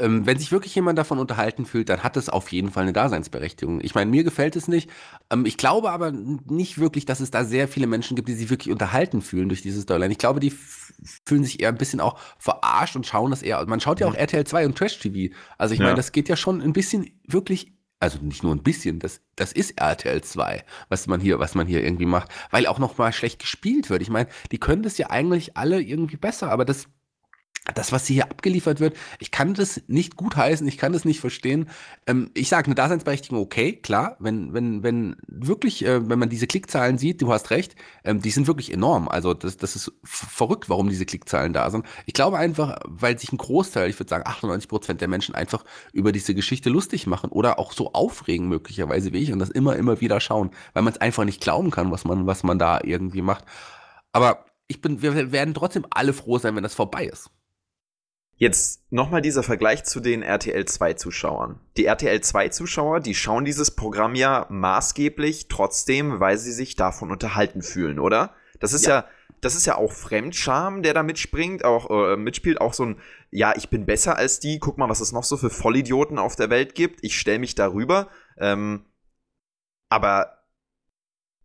Ähm, 0.01 0.27
wenn 0.27 0.39
sich 0.39 0.53
wirklich 0.53 0.75
jemand 0.75 0.99
davon 0.99 1.19
unterhalten 1.19 1.67
fühlt, 1.67 1.89
dann 1.89 2.03
hat 2.03 2.17
es 2.17 2.29
auf 2.29 2.51
jeden 2.53 2.71
Fall 2.71 2.85
eine 2.85 2.93
Daseinsberechtigung. 2.93 3.81
Ich 3.83 3.95
meine, 3.95 4.11
mir 4.11 4.25
gefällt 4.25 4.57
es 4.57 4.69
nicht. 4.69 4.91
Ähm, 5.31 5.47
ich 5.47 5.57
glaube 5.57 5.91
aber 5.91 6.13
nicht 6.13 6.79
wirklich, 6.79 7.07
dass 7.07 7.21
es 7.21 7.31
da 7.31 7.45
sehr 7.45 7.69
viele 7.69 7.87
Menschen 7.87 8.17
gibt, 8.17 8.29
die 8.29 8.35
sich 8.35 8.51
wirklich 8.51 8.73
unterhalten 8.73 9.23
fühlen 9.23 9.49
durch 9.49 9.63
dieses 9.63 9.83
Storyline. 9.83 10.13
Ich 10.13 10.19
glaube, 10.19 10.41
die 10.41 10.53
fühlen 11.25 11.45
sich 11.45 11.61
eher 11.61 11.69
ein 11.69 11.79
bisschen 11.79 12.01
auch 12.01 12.19
verarscht 12.39 12.97
und 12.97 13.07
schauen 13.07 13.31
das 13.31 13.43
eher. 13.43 13.65
Man 13.67 13.81
schaut 13.81 14.01
ja 14.01 14.07
auch. 14.07 14.15
RTL 14.15 14.45
2 14.45 14.67
und 14.67 14.77
Trash 14.77 14.99
TV. 14.99 15.35
Also 15.59 15.75
ich 15.75 15.81
meine, 15.81 15.95
das 15.95 16.13
geht 16.13 16.29
ja 16.29 16.37
schon 16.37 16.61
ein 16.61 16.73
bisschen 16.73 17.11
wirklich 17.27 17.73
also 18.01 18.19
nicht 18.21 18.43
nur 18.45 18.55
ein 18.55 18.63
bisschen, 18.63 19.01
das, 19.01 19.21
das 19.35 19.53
ist 19.53 19.81
RTL 19.81 20.23
2, 20.23 20.65
was 20.89 21.09
man 21.09 21.21
hier, 21.21 21.41
was 21.41 21.55
man 21.55 21.67
hier 21.67 21.83
irgendwie 21.83 22.07
macht, 22.07 22.31
weil 22.51 22.67
auch 22.67 22.79
noch 22.79 22.97
mal 22.97 23.13
schlecht 23.13 23.41
gespielt 23.41 23.91
wird. 23.91 24.03
Ich 24.03 24.11
meine, 24.11 24.29
die 24.53 24.59
können 24.59 24.83
das 24.83 24.99
ja 24.99 25.11
eigentlich 25.11 25.57
alle 25.57 25.81
irgendwie 25.81 26.17
besser, 26.17 26.51
aber 26.51 26.65
das 26.65 26.87
das, 27.75 27.93
was 27.93 28.07
hier 28.07 28.25
abgeliefert 28.25 28.81
wird, 28.81 28.97
ich 29.19 29.31
kann 29.31 29.55
das 29.55 29.83
nicht 29.87 30.17
gutheißen, 30.17 30.67
ich 30.67 30.79
kann 30.79 30.93
das 30.93 31.05
nicht 31.05 31.21
verstehen. 31.21 31.69
Ähm, 32.07 32.31
ich 32.35 32.49
sage 32.49 32.67
eine 32.67 32.75
Daseinsberechtigung, 32.75 33.39
okay, 33.41 33.73
klar, 33.73 34.17
wenn, 34.19 34.55
wenn, 34.55 34.83
wenn 34.83 35.17
wirklich, 35.27 35.85
äh, 35.85 36.09
wenn 36.09 36.19
man 36.19 36.29
diese 36.29 36.47
Klickzahlen 36.47 36.99
sieht, 36.99 37.21
du 37.23 37.33
hast 37.33 37.51
recht, 37.51 37.77
ähm, 38.05 38.23
die 38.23 38.31
sind 38.31 38.47
wirklich 38.47 38.73
enorm. 38.73 39.09
Also 39.09 39.35
das, 39.35 39.57
das 39.57 39.77
ist 39.77 39.93
verrückt, 40.05 40.69
warum 40.69 40.89
diese 40.89 41.07
Klickzahlen 41.07 41.53
da 41.53 41.71
sind. 41.71 41.85
Ich 42.07 42.15
glaube 42.15 42.39
einfach, 42.39 42.79
weil 42.85 43.19
sich 43.19 43.33
ein 43.33 43.39
Großteil, 43.39 43.91
ich 43.91 43.99
würde 43.99 44.11
sagen 44.11 44.25
98 44.27 44.69
Prozent 44.69 45.01
der 45.01 45.09
Menschen 45.09 45.35
einfach 45.35 45.65
über 45.93 46.13
diese 46.13 46.35
Geschichte 46.35 46.71
lustig 46.71 47.07
machen 47.07 47.31
oder 47.31 47.59
auch 47.59 47.73
so 47.73 47.93
aufregen 47.93 48.49
möglicherweise 48.49 49.13
wie 49.13 49.19
ich 49.19 49.33
und 49.33 49.39
das 49.39 49.51
immer, 49.51 49.77
immer 49.77 50.01
wieder 50.01 50.21
schauen, 50.21 50.51
weil 50.73 50.83
man 50.83 50.93
es 50.93 51.01
einfach 51.01 51.25
nicht 51.25 51.41
glauben 51.41 51.71
kann, 51.71 51.91
was 51.91 52.05
man, 52.05 52.27
was 52.27 52.43
man 52.43 52.59
da 52.59 52.81
irgendwie 52.83 53.23
macht. 53.23 53.45
Aber 54.13 54.47
ich 54.69 54.81
bin, 54.81 55.03
wir 55.03 55.33
werden 55.33 55.55
trotzdem 55.55 55.87
alle 55.91 56.13
froh 56.13 56.39
sein, 56.39 56.55
wenn 56.55 56.63
das 56.63 56.75
vorbei 56.75 57.07
ist. 57.07 57.31
Jetzt 58.41 58.85
nochmal 58.91 59.21
dieser 59.21 59.43
Vergleich 59.43 59.83
zu 59.85 59.99
den 59.99 60.23
RTL 60.23 60.65
2 60.65 60.95
Zuschauern. 60.95 61.59
Die 61.77 61.87
RTL 61.87 62.21
2 62.21 62.49
Zuschauer, 62.51 63.01
die 63.01 63.17
schauen 63.17 63.45
dieses 63.45 63.73
Programm 63.73 64.15
ja 64.15 64.47
maßgeblich 64.49 65.49
trotzdem, 65.49 66.21
weil 66.21 66.39
sie 66.39 66.53
sich 66.53 66.77
davon 66.77 67.11
unterhalten 67.11 67.63
fühlen, 67.63 67.99
oder? 67.99 68.35
Das 68.61 68.73
ist 68.73 68.87
ja, 68.87 69.01
ja 69.01 69.09
das 69.41 69.57
ist 69.57 69.67
ja 69.67 69.77
auch 69.77 69.91
Fremdscham, 69.91 70.85
der 70.85 70.95
da 70.95 71.03
mitspringt, 71.03 71.65
auch 71.65 71.91
äh, 71.91 72.17
mitspielt, 72.17 72.61
auch 72.61 72.75
so 72.75 72.85
ein, 72.85 73.01
ja, 73.33 73.55
ich 73.57 73.71
bin 73.71 73.87
besser 73.87 74.17
als 74.17 74.39
die, 74.39 74.61
guck 74.61 74.79
mal, 74.79 74.89
was 74.89 75.01
es 75.01 75.11
noch 75.11 75.25
so 75.25 75.37
für 75.37 75.51
Vollidioten 75.51 76.19
auf 76.19 76.37
der 76.37 76.49
Welt 76.49 76.77
gibt, 76.77 77.03
ich 77.03 77.19
stelle 77.19 77.41
mich 77.41 77.57
darüber. 77.57 78.09
Ähm, 78.39 78.85
aber 79.89 80.45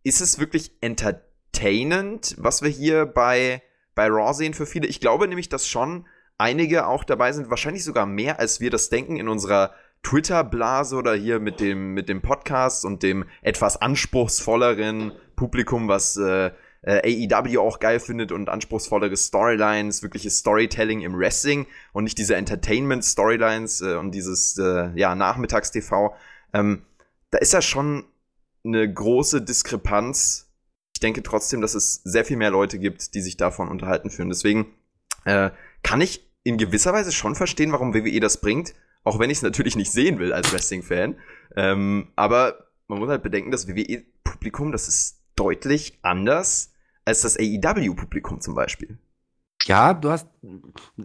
ist 0.04 0.20
es 0.20 0.38
wirklich 0.38 0.76
entertainend, 0.80 2.36
was 2.38 2.62
wir 2.62 2.70
hier 2.70 3.04
bei, 3.04 3.62
bei 3.96 4.06
Raw 4.06 4.32
sehen 4.32 4.54
für 4.54 4.66
viele? 4.66 4.86
Ich 4.86 5.00
glaube 5.00 5.26
nämlich, 5.26 5.48
dass 5.48 5.66
schon 5.66 6.06
einige 6.38 6.86
auch 6.86 7.04
dabei 7.04 7.32
sind, 7.32 7.50
wahrscheinlich 7.50 7.84
sogar 7.84 8.06
mehr, 8.06 8.38
als 8.38 8.60
wir 8.60 8.70
das 8.70 8.88
denken 8.88 9.16
in 9.16 9.28
unserer 9.28 9.72
Twitter-Blase 10.02 10.96
oder 10.96 11.14
hier 11.14 11.40
mit 11.40 11.60
dem, 11.60 11.94
mit 11.94 12.08
dem 12.08 12.22
Podcast 12.22 12.84
und 12.84 13.02
dem 13.02 13.24
etwas 13.42 13.80
anspruchsvolleren 13.80 15.12
Publikum, 15.34 15.88
was 15.88 16.16
äh, 16.16 16.50
äh, 16.82 17.28
AEW 17.30 17.60
auch 17.60 17.80
geil 17.80 17.98
findet 17.98 18.30
und 18.30 18.48
anspruchsvollere 18.48 19.16
Storylines, 19.16 20.02
wirkliches 20.02 20.38
Storytelling 20.38 21.00
im 21.00 21.18
Wrestling 21.18 21.66
und 21.92 22.04
nicht 22.04 22.18
diese 22.18 22.36
Entertainment-Storylines 22.36 23.80
äh, 23.80 23.94
und 23.94 24.12
dieses 24.12 24.58
äh, 24.58 24.90
ja, 24.94 25.14
Nachmittagstv. 25.14 26.10
Ähm, 26.52 26.82
da 27.30 27.38
ist 27.38 27.52
ja 27.52 27.62
schon 27.62 28.04
eine 28.64 28.92
große 28.92 29.42
Diskrepanz. 29.42 30.50
Ich 30.94 31.00
denke 31.00 31.22
trotzdem, 31.22 31.60
dass 31.60 31.74
es 31.74 32.02
sehr 32.04 32.24
viel 32.24 32.36
mehr 32.36 32.50
Leute 32.50 32.78
gibt, 32.78 33.14
die 33.14 33.20
sich 33.20 33.36
davon 33.36 33.68
unterhalten 33.68 34.10
fühlen. 34.10 34.28
Deswegen 34.28 34.66
äh, 35.24 35.50
kann 35.84 36.00
ich 36.00 36.28
in 36.42 36.58
gewisser 36.58 36.92
Weise 36.92 37.12
schon 37.12 37.36
verstehen, 37.36 37.70
warum 37.70 37.94
WWE 37.94 38.18
das 38.18 38.40
bringt, 38.40 38.74
auch 39.04 39.20
wenn 39.20 39.30
ich 39.30 39.38
es 39.38 39.42
natürlich 39.42 39.76
nicht 39.76 39.92
sehen 39.92 40.18
will 40.18 40.32
als 40.32 40.52
Wrestling-Fan. 40.52 41.16
Ähm, 41.54 42.08
aber 42.16 42.70
man 42.88 42.98
muss 42.98 43.08
halt 43.08 43.22
bedenken, 43.22 43.52
das 43.52 43.68
WWE-Publikum, 43.68 44.72
das 44.72 44.88
ist 44.88 45.22
deutlich 45.36 45.98
anders 46.02 46.72
als 47.04 47.20
das 47.20 47.38
AEW-Publikum 47.38 48.40
zum 48.40 48.54
Beispiel. 48.54 48.98
Ja, 49.66 49.94
du 49.94 50.10
hast, 50.10 50.28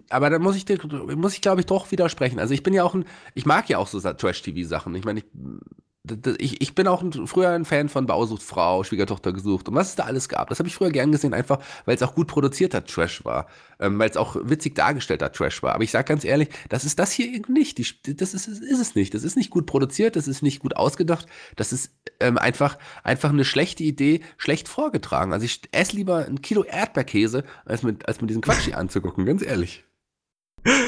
aber 0.10 0.30
da 0.30 0.40
muss 0.40 0.56
ich 0.56 0.66
dir, 0.66 0.80
muss 1.16 1.34
ich 1.34 1.42
glaube 1.42 1.62
ich 1.62 1.66
doch 1.68 1.92
widersprechen. 1.92 2.40
Also 2.40 2.54
ich 2.54 2.64
bin 2.64 2.74
ja 2.74 2.84
auch 2.84 2.94
ein, 2.94 3.06
ich 3.34 3.46
mag 3.46 3.70
ja 3.70 3.78
auch 3.78 3.88
so 3.88 4.00
Trash-TV-Sachen. 4.00 4.96
Ich 4.96 5.06
meine, 5.06 5.20
ich 5.20 5.26
ich, 6.38 6.62
ich 6.62 6.76
bin 6.76 6.88
auch 6.88 7.02
ein, 7.02 7.28
früher 7.28 7.50
ein 7.50 7.66
Fan 7.66 7.90
von 7.90 8.06
Bausucht 8.06 8.42
Frau, 8.42 8.84
Schwiegertochter 8.84 9.34
gesucht 9.34 9.68
und 9.68 9.76
was 9.76 9.90
es 9.90 9.96
da 9.96 10.04
alles 10.04 10.30
gab. 10.30 10.50
Das 10.50 10.60
habe 10.60 10.70
ich 10.70 10.76
früher 10.76 10.92
gern 10.92 11.12
gesehen, 11.12 11.34
einfach 11.34 11.60
weil 11.86 11.96
es 11.96 12.02
auch 12.02 12.16
gut 12.16 12.28
produzierter 12.28 12.86
Trash 12.86 13.26
war. 13.26 13.48
Ähm, 13.80 14.00
weil 14.00 14.10
es 14.10 14.18
auch 14.18 14.38
witzig 14.42 14.76
dargestellter 14.76 15.32
Trash 15.32 15.62
war. 15.62 15.76
Aber 15.76 15.84
ich 15.84 15.92
sage 15.92 16.06
ganz 16.06 16.24
ehrlich, 16.24 16.50
das 16.70 16.86
ist 16.86 17.00
das 17.00 17.12
hier 17.12 17.28
eben 17.28 17.54
nicht. 17.54 17.78
Die, 17.78 18.16
das 18.16 18.34
ist, 18.34 18.48
ist 18.48 18.80
es 18.80 18.96
nicht. 18.96 19.14
Das 19.14 19.24
ist 19.24 19.36
nicht 19.36 19.50
gut 19.50 19.66
produziert, 19.66 20.16
das 20.16 20.28
ist 20.28 20.42
nicht 20.42 20.60
gut 20.60 20.76
ausgedacht. 20.78 21.26
Das 21.58 21.74
ist 21.74 21.92
ähm, 22.22 22.38
einfach, 22.38 22.78
einfach 23.04 23.30
eine 23.30 23.46
schlechte 23.46 23.84
Idee, 23.84 24.22
schlecht 24.38 24.70
vorgetragen. 24.70 25.34
Also 25.34 25.46
ich 25.46 25.62
esse 25.72 25.96
lieber 25.96 26.26
ein 26.26 26.42
Kilo 26.42 26.64
Erdbeerkäse, 26.64 27.44
als 27.66 27.84
mit, 27.84 28.08
als 28.08 28.22
mit 28.22 28.30
diesem 28.30 28.42
Quatsch 28.42 28.66
hier 28.66 28.78
anzugucken, 28.78 29.26
ganz 29.26 29.42
ehrlich. 29.42 29.84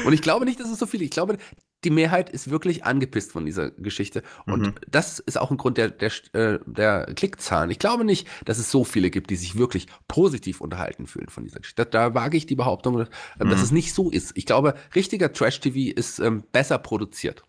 Und 0.04 0.12
ich 0.12 0.22
glaube 0.22 0.44
nicht, 0.44 0.60
dass 0.60 0.70
es 0.70 0.78
so 0.78 0.86
viele. 0.86 1.04
Ich 1.04 1.10
glaube, 1.10 1.38
die 1.84 1.90
Mehrheit 1.90 2.30
ist 2.30 2.50
wirklich 2.50 2.84
angepisst 2.84 3.32
von 3.32 3.44
dieser 3.44 3.70
Geschichte. 3.70 4.22
Und 4.46 4.60
mhm. 4.60 4.74
das 4.88 5.18
ist 5.18 5.38
auch 5.38 5.50
ein 5.50 5.56
Grund 5.56 5.78
der, 5.78 5.90
der, 5.90 6.12
äh, 6.32 6.58
der 6.66 7.06
Klickzahlen. 7.14 7.70
Ich 7.70 7.78
glaube 7.78 8.04
nicht, 8.04 8.28
dass 8.44 8.58
es 8.58 8.70
so 8.70 8.84
viele 8.84 9.10
gibt, 9.10 9.30
die 9.30 9.36
sich 9.36 9.56
wirklich 9.56 9.86
positiv 10.08 10.60
unterhalten 10.60 11.06
fühlen 11.06 11.28
von 11.28 11.44
dieser 11.44 11.60
Geschichte. 11.60 11.84
Da, 11.84 12.08
da 12.08 12.14
wage 12.14 12.36
ich 12.36 12.46
die 12.46 12.54
Behauptung, 12.54 13.00
äh, 13.00 13.06
dass 13.38 13.58
mhm. 13.58 13.64
es 13.64 13.72
nicht 13.72 13.94
so 13.94 14.10
ist. 14.10 14.32
Ich 14.36 14.46
glaube, 14.46 14.74
richtiger 14.94 15.32
Trash-TV 15.32 15.96
ist 15.96 16.18
ähm, 16.20 16.44
besser 16.52 16.78
produziert. 16.78 17.44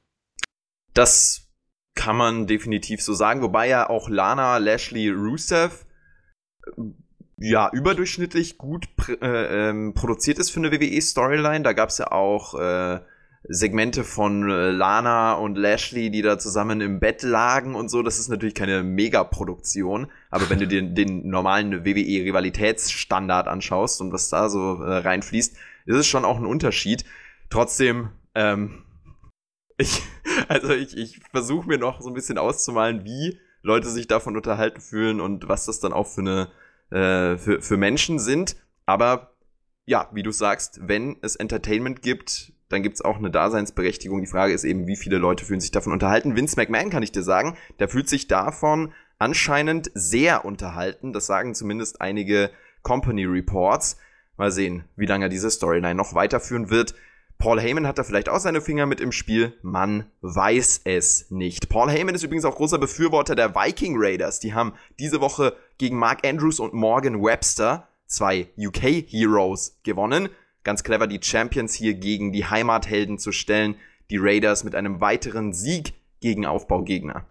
Das 0.93 1.47
kann 1.95 2.15
man 2.15 2.47
definitiv 2.47 3.01
so 3.01 3.13
sagen. 3.13 3.41
Wobei 3.41 3.67
ja 3.67 3.89
auch 3.89 4.09
Lana 4.09 4.57
Lashley 4.57 5.09
Rusev 5.09 5.85
äh, 6.65 6.81
ja 7.37 7.69
überdurchschnittlich 7.71 8.57
gut 8.57 8.87
äh, 9.21 9.69
ähm, 9.69 9.93
produziert 9.93 10.39
ist 10.39 10.49
für 10.49 10.59
eine 10.59 10.71
WWE-Storyline. 10.71 11.63
Da 11.63 11.73
gab 11.73 11.89
es 11.89 11.97
ja 11.99 12.11
auch 12.11 12.55
äh, 12.55 12.99
Segmente 13.45 14.05
von 14.05 14.49
äh, 14.49 14.71
Lana 14.71 15.33
und 15.33 15.57
Lashley, 15.57 16.09
die 16.09 16.21
da 16.21 16.39
zusammen 16.39 16.79
im 16.79 16.99
Bett 16.99 17.23
lagen 17.23 17.75
und 17.75 17.89
so. 17.89 18.01
Das 18.01 18.17
ist 18.17 18.29
natürlich 18.29 18.55
keine 18.55 18.83
Megaproduktion. 18.83 20.07
Aber 20.29 20.49
wenn 20.49 20.59
du 20.59 20.67
dir 20.67 20.81
den 20.81 21.27
normalen 21.27 21.83
WWE-Rivalitätsstandard 21.83 23.49
anschaust 23.49 23.99
und 23.99 24.13
was 24.13 24.29
da 24.29 24.49
so 24.49 24.81
äh, 24.81 24.97
reinfließt, 24.97 25.57
ist 25.85 25.95
es 25.95 26.07
schon 26.07 26.23
auch 26.23 26.37
ein 26.37 26.45
Unterschied. 26.45 27.03
Trotzdem, 27.49 28.09
ähm, 28.33 28.85
ich, 29.77 30.01
also 30.47 30.73
ich, 30.73 30.95
ich 30.95 31.19
versuche 31.29 31.67
mir 31.67 31.77
noch 31.77 31.99
so 31.99 32.09
ein 32.09 32.13
bisschen 32.15 32.37
auszumalen, 32.37 33.03
wie 33.03 33.39
Leute 33.61 33.89
sich 33.89 34.07
davon 34.07 34.37
unterhalten 34.37 34.79
fühlen 34.79 35.19
und 35.19 35.49
was 35.49 35.65
das 35.65 35.81
dann 35.81 35.91
auch 35.91 36.07
für 36.07 36.21
eine, 36.21 36.49
äh, 36.91 37.37
für, 37.37 37.61
für 37.61 37.75
Menschen 37.75 38.19
sind. 38.19 38.55
Aber 38.85 39.35
ja, 39.85 40.09
wie 40.13 40.23
du 40.23 40.31
sagst, 40.31 40.79
wenn 40.83 41.17
es 41.21 41.35
Entertainment 41.35 42.01
gibt, 42.01 42.52
dann 42.73 42.83
gibt 42.83 42.95
es 42.95 43.01
auch 43.01 43.17
eine 43.17 43.31
Daseinsberechtigung. 43.31 44.21
Die 44.21 44.27
Frage 44.27 44.53
ist 44.53 44.63
eben, 44.63 44.87
wie 44.87 44.95
viele 44.95 45.17
Leute 45.17 45.45
fühlen 45.45 45.61
sich 45.61 45.71
davon 45.71 45.93
unterhalten. 45.93 46.35
Vince 46.35 46.55
McMahon 46.57 46.89
kann 46.89 47.03
ich 47.03 47.11
dir 47.11 47.23
sagen, 47.23 47.55
der 47.79 47.87
fühlt 47.87 48.09
sich 48.09 48.27
davon 48.27 48.93
anscheinend 49.19 49.91
sehr 49.93 50.43
unterhalten. 50.43 51.13
Das 51.13 51.27
sagen 51.27 51.55
zumindest 51.55 52.01
einige 52.01 52.49
Company 52.81 53.25
Reports. 53.25 53.97
Mal 54.37 54.51
sehen, 54.51 54.85
wie 54.95 55.05
lange 55.05 55.25
er 55.25 55.29
diese 55.29 55.51
Storyline 55.51 55.95
noch 55.95 56.15
weiterführen 56.15 56.71
wird. 56.71 56.95
Paul 57.37 57.59
Heyman 57.59 57.87
hat 57.87 57.99
da 57.99 58.03
vielleicht 58.03 58.29
auch 58.29 58.39
seine 58.39 58.61
Finger 58.61 58.85
mit 58.85 59.01
im 59.01 59.11
Spiel. 59.11 59.53
Man 59.61 60.05
weiß 60.21 60.81
es 60.85 61.29
nicht. 61.29 61.69
Paul 61.69 61.91
Heyman 61.91 62.15
ist 62.15 62.23
übrigens 62.23 62.45
auch 62.45 62.55
großer 62.55 62.79
Befürworter 62.79 63.35
der 63.35 63.53
Viking 63.53 63.95
Raiders. 63.97 64.39
Die 64.39 64.53
haben 64.53 64.73
diese 64.97 65.21
Woche 65.21 65.55
gegen 65.77 65.97
Mark 65.97 66.25
Andrews 66.25 66.59
und 66.59 66.73
Morgan 66.73 67.21
Webster, 67.21 67.87
zwei 68.07 68.47
UK 68.57 69.05
Heroes, 69.07 69.77
gewonnen. 69.83 70.29
Ganz 70.63 70.83
clever, 70.83 71.07
die 71.07 71.19
Champions 71.21 71.73
hier 71.73 71.93
gegen 71.93 72.31
die 72.31 72.45
Heimathelden 72.45 73.17
zu 73.17 73.31
stellen. 73.31 73.75
Die 74.09 74.17
Raiders 74.17 74.63
mit 74.63 74.75
einem 74.75 75.01
weiteren 75.01 75.53
Sieg 75.53 75.93
gegen 76.21 76.45
Aufbaugegner 76.45 77.25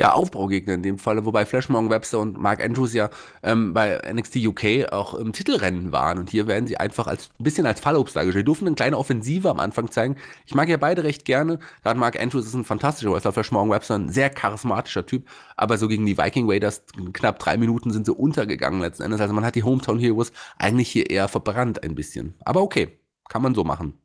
ja, 0.00 0.12
Aufbaugegner 0.14 0.74
in 0.74 0.82
dem 0.82 0.98
Falle, 0.98 1.26
wobei 1.26 1.44
Flash 1.44 1.68
Morgan 1.68 1.90
Webster 1.90 2.18
und 2.18 2.38
Mark 2.38 2.64
Andrews 2.64 2.94
ja 2.94 3.10
ähm, 3.42 3.74
bei 3.74 4.00
NXT 4.10 4.36
UK 4.36 4.90
auch 4.90 5.14
im 5.14 5.32
Titelrennen 5.32 5.92
waren. 5.92 6.18
Und 6.18 6.30
hier 6.30 6.46
werden 6.46 6.66
sie 6.66 6.78
einfach 6.78 7.06
als 7.06 7.30
ein 7.38 7.44
bisschen 7.44 7.66
als 7.66 7.78
Fallobst 7.80 8.16
dargestellt. 8.16 8.42
Die 8.42 8.46
durften 8.46 8.66
eine 8.66 8.74
kleine 8.74 8.96
Offensive 8.96 9.50
am 9.50 9.60
Anfang 9.60 9.90
zeigen. 9.90 10.16
Ich 10.46 10.54
mag 10.54 10.68
ja 10.68 10.78
beide 10.78 11.04
recht 11.04 11.24
gerne. 11.24 11.58
Gerade 11.82 12.00
Mark 12.00 12.20
Andrews 12.20 12.46
ist 12.46 12.54
ein 12.54 12.64
fantastischer 12.64 13.12
Wrestler, 13.12 13.32
Flash 13.32 13.52
Morgan 13.52 13.70
Webster 13.70 13.94
ein 13.94 14.08
sehr 14.08 14.30
charismatischer 14.30 15.04
Typ. 15.04 15.28
Aber 15.56 15.76
so 15.76 15.88
gegen 15.88 16.06
die 16.06 16.16
Viking 16.16 16.50
Raiders 16.50 16.82
knapp 17.12 17.38
drei 17.38 17.58
Minuten 17.58 17.92
sind 17.92 18.06
sie 18.06 18.14
untergegangen 18.14 18.80
letzten 18.80 19.02
Endes. 19.02 19.20
Also 19.20 19.34
man 19.34 19.44
hat 19.44 19.54
die 19.54 19.62
Hometown 19.62 19.98
Heroes 19.98 20.32
eigentlich 20.58 20.90
hier 20.90 21.10
eher 21.10 21.28
verbrannt 21.28 21.84
ein 21.84 21.94
bisschen. 21.94 22.34
Aber 22.44 22.62
okay, 22.62 22.98
kann 23.28 23.42
man 23.42 23.54
so 23.54 23.62
machen. 23.62 23.98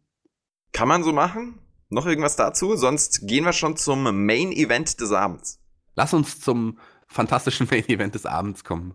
Kann 0.74 0.90
man 0.90 1.04
so 1.04 1.14
machen? 1.14 1.60
Noch 1.90 2.06
irgendwas 2.06 2.36
dazu? 2.36 2.76
Sonst 2.76 3.26
gehen 3.26 3.46
wir 3.46 3.54
schon 3.54 3.78
zum 3.78 4.26
Main 4.26 4.52
Event 4.52 5.00
des 5.00 5.14
Abends. 5.14 5.60
Lass 5.98 6.14
uns 6.14 6.40
zum 6.40 6.78
fantastischen 7.08 7.68
Main 7.72 7.90
Event 7.90 8.16
des 8.16 8.26
Abends 8.26 8.64
kommen. 8.64 8.94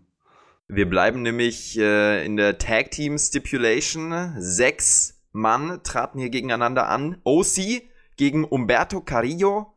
Wir 0.67 0.89
bleiben 0.89 1.21
nämlich 1.21 1.77
äh, 1.77 2.25
in 2.25 2.37
der 2.37 2.57
Tag 2.57 2.89
Team 2.91 3.17
Stipulation. 3.19 4.33
Sechs 4.37 5.21
Mann 5.33 5.81
traten 5.83 6.19
hier 6.19 6.29
gegeneinander 6.29 6.87
an. 6.87 7.17
OC 7.25 7.83
gegen 8.15 8.45
Umberto 8.45 9.01
Carrillo. 9.01 9.73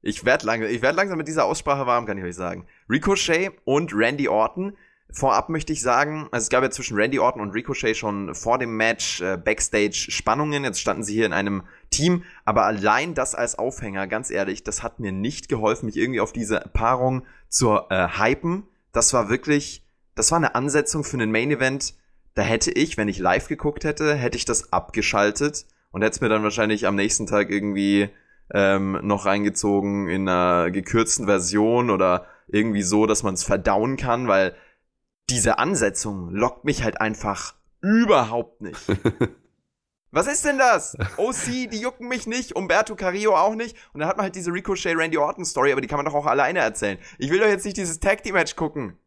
Ich 0.00 0.24
werde 0.24 0.46
lang, 0.46 0.62
werd 0.62 0.96
langsam 0.96 1.18
mit 1.18 1.28
dieser 1.28 1.44
Aussprache 1.44 1.86
warm, 1.86 2.06
kann 2.06 2.16
ich 2.16 2.24
euch 2.24 2.36
sagen. 2.36 2.66
Ricochet 2.88 3.52
und 3.64 3.92
Randy 3.94 4.28
Orton. 4.28 4.76
Vorab 5.12 5.48
möchte 5.48 5.72
ich 5.72 5.82
sagen, 5.82 6.28
also 6.30 6.44
es 6.44 6.50
gab 6.50 6.62
ja 6.62 6.70
zwischen 6.70 6.96
Randy 6.96 7.18
Orton 7.18 7.42
und 7.42 7.50
Ricochet 7.50 7.96
schon 7.96 8.34
vor 8.34 8.58
dem 8.58 8.76
Match 8.76 9.20
äh, 9.20 9.36
Backstage 9.36 10.06
Spannungen. 10.10 10.64
Jetzt 10.64 10.80
standen 10.80 11.02
sie 11.02 11.14
hier 11.14 11.26
in 11.26 11.32
einem 11.32 11.62
Team, 11.90 12.22
aber 12.44 12.64
allein 12.64 13.14
das 13.14 13.34
als 13.34 13.58
Aufhänger, 13.58 14.06
ganz 14.06 14.30
ehrlich, 14.30 14.62
das 14.62 14.82
hat 14.82 15.00
mir 15.00 15.12
nicht 15.12 15.48
geholfen, 15.48 15.86
mich 15.86 15.96
irgendwie 15.96 16.20
auf 16.20 16.32
diese 16.32 16.60
Paarung 16.72 17.24
zu 17.48 17.78
äh, 17.90 18.08
hypen. 18.18 18.64
Das 18.92 19.12
war 19.12 19.28
wirklich, 19.28 19.84
das 20.14 20.30
war 20.30 20.38
eine 20.38 20.54
Ansetzung 20.54 21.02
für 21.02 21.16
einen 21.16 21.32
Main 21.32 21.50
Event. 21.50 21.94
Da 22.34 22.42
hätte 22.42 22.70
ich, 22.70 22.96
wenn 22.96 23.08
ich 23.08 23.18
live 23.18 23.48
geguckt 23.48 23.84
hätte, 23.84 24.14
hätte 24.14 24.36
ich 24.36 24.44
das 24.44 24.72
abgeschaltet 24.72 25.66
und 25.90 26.02
hätte 26.02 26.12
es 26.14 26.20
mir 26.20 26.28
dann 26.28 26.44
wahrscheinlich 26.44 26.86
am 26.86 26.94
nächsten 26.94 27.26
Tag 27.26 27.50
irgendwie 27.50 28.10
ähm, 28.52 28.98
noch 29.02 29.26
reingezogen 29.26 30.08
in 30.08 30.28
einer 30.28 30.70
gekürzten 30.70 31.26
Version 31.26 31.90
oder 31.90 32.26
irgendwie 32.46 32.82
so, 32.82 33.06
dass 33.06 33.22
man 33.22 33.34
es 33.34 33.44
verdauen 33.44 33.96
kann, 33.96 34.28
weil 34.28 34.54
diese 35.30 35.58
Ansetzung 35.58 36.30
lockt 36.30 36.64
mich 36.64 36.82
halt 36.82 37.00
einfach 37.00 37.54
überhaupt 37.80 38.60
nicht. 38.60 38.80
Was 40.12 40.26
ist 40.26 40.44
denn 40.44 40.58
das? 40.58 40.96
OC, 41.18 41.70
die 41.70 41.80
jucken 41.80 42.08
mich 42.08 42.26
nicht, 42.26 42.56
Umberto 42.56 42.96
Carrillo 42.96 43.36
auch 43.36 43.54
nicht. 43.54 43.76
Und 43.92 44.00
dann 44.00 44.08
hat 44.08 44.16
man 44.16 44.24
halt 44.24 44.34
diese 44.34 44.52
Ricochet 44.52 44.96
Randy 44.96 45.16
Orton 45.18 45.44
Story, 45.44 45.70
aber 45.70 45.80
die 45.80 45.86
kann 45.86 45.98
man 45.98 46.06
doch 46.06 46.14
auch 46.14 46.26
alleine 46.26 46.58
erzählen. 46.58 46.98
Ich 47.18 47.30
will 47.30 47.38
doch 47.38 47.46
jetzt 47.46 47.64
nicht 47.64 47.76
dieses 47.76 48.00
Tag 48.00 48.24
Team 48.24 48.34
Match 48.34 48.56
gucken. 48.56 48.98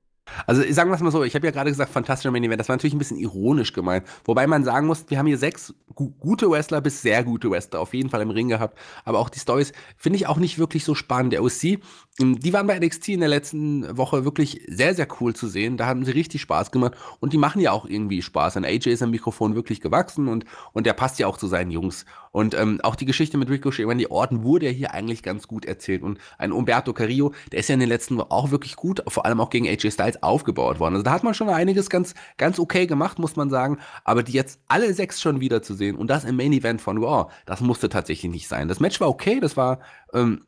Also 0.45 0.63
sagen 0.71 0.89
wir 0.89 0.95
es 0.95 1.01
mal 1.01 1.11
so, 1.11 1.23
ich 1.23 1.35
habe 1.35 1.45
ja 1.45 1.51
gerade 1.51 1.69
gesagt, 1.69 1.91
fantastischer 1.91 2.31
Main 2.31 2.43
Event, 2.43 2.59
das 2.59 2.69
war 2.69 2.75
natürlich 2.75 2.93
ein 2.93 2.99
bisschen 2.99 3.17
ironisch 3.17 3.73
gemeint. 3.73 4.05
Wobei 4.25 4.47
man 4.47 4.63
sagen 4.63 4.87
muss, 4.87 5.05
wir 5.09 5.17
haben 5.17 5.27
hier 5.27 5.37
sechs 5.37 5.73
gu 5.95 6.11
gute 6.19 6.49
Wrestler 6.49 6.81
bis 6.81 7.01
sehr 7.01 7.23
gute 7.23 7.49
Wrestler 7.49 7.79
auf 7.79 7.93
jeden 7.93 8.09
Fall 8.09 8.21
im 8.21 8.29
Ring 8.29 8.47
gehabt. 8.47 8.77
Aber 9.05 9.19
auch 9.19 9.29
die 9.29 9.39
Stories 9.39 9.73
finde 9.97 10.17
ich 10.17 10.27
auch 10.27 10.37
nicht 10.37 10.57
wirklich 10.59 10.83
so 10.83 10.95
spannend. 10.95 11.33
Der 11.33 11.43
OC, 11.43 11.79
ähm, 12.19 12.39
die 12.39 12.53
waren 12.53 12.67
bei 12.67 12.77
NXT 12.79 13.09
in 13.09 13.19
der 13.19 13.29
letzten 13.29 13.97
Woche 13.97 14.25
wirklich 14.25 14.61
sehr, 14.67 14.95
sehr 14.95 15.07
cool 15.19 15.35
zu 15.35 15.47
sehen. 15.47 15.77
Da 15.77 15.85
haben 15.85 16.05
sie 16.05 16.11
richtig 16.11 16.41
Spaß 16.41 16.71
gemacht 16.71 16.93
und 17.19 17.33
die 17.33 17.37
machen 17.37 17.61
ja 17.61 17.71
auch 17.71 17.85
irgendwie 17.85 18.21
Spaß. 18.21 18.57
Und 18.57 18.65
AJ 18.65 18.87
ist 18.87 19.03
am 19.03 19.11
Mikrofon 19.11 19.55
wirklich 19.55 19.81
gewachsen 19.81 20.27
und, 20.27 20.45
und 20.73 20.85
der 20.85 20.93
passt 20.93 21.19
ja 21.19 21.27
auch 21.27 21.37
zu 21.37 21.47
seinen 21.47 21.71
Jungs. 21.71 22.05
Und 22.31 22.55
ähm, 22.55 22.79
auch 22.81 22.95
die 22.95 23.05
Geschichte 23.05 23.37
mit 23.37 23.49
Ricochet 23.49 23.85
Randy 23.87 24.07
Orton 24.07 24.43
wurde 24.43 24.65
ja 24.65 24.71
hier 24.71 24.93
eigentlich 24.93 25.21
ganz 25.21 25.47
gut 25.47 25.65
erzählt. 25.65 26.01
Und 26.01 26.17
ein 26.39 26.51
Umberto 26.51 26.91
Carrillo, 26.91 27.33
der 27.51 27.59
ist 27.59 27.69
ja 27.69 27.75
in 27.75 27.79
den 27.79 27.89
letzten 27.89 28.17
Wochen 28.17 28.31
auch 28.31 28.49
wirklich 28.49 28.75
gut, 28.75 29.03
vor 29.07 29.25
allem 29.25 29.39
auch 29.39 29.51
gegen 29.51 29.67
AJ 29.67 29.91
Styles 29.91 30.22
aufgebaut 30.23 30.79
worden. 30.79 30.95
Also 30.95 31.03
da 31.03 31.11
hat 31.11 31.23
man 31.23 31.33
schon 31.33 31.49
einiges 31.49 31.89
ganz, 31.89 32.13
ganz 32.37 32.59
okay 32.59 32.87
gemacht, 32.87 33.19
muss 33.19 33.35
man 33.35 33.49
sagen. 33.49 33.77
Aber 34.03 34.23
die 34.23 34.33
jetzt 34.33 34.59
alle 34.67 34.93
sechs 34.93 35.21
schon 35.21 35.39
wieder 35.39 35.61
zu 35.61 35.73
sehen 35.73 35.95
und 35.95 36.07
das 36.07 36.23
im 36.23 36.35
Main 36.35 36.53
Event 36.53 36.81
von 36.81 37.03
Raw, 37.03 37.31
das 37.45 37.61
musste 37.61 37.89
tatsächlich 37.89 38.31
nicht 38.31 38.47
sein. 38.47 38.67
Das 38.67 38.79
Match 38.79 38.99
war 38.99 39.09
okay, 39.09 39.39
das 39.39 39.57
war 39.57 39.79
ähm, 40.13 40.45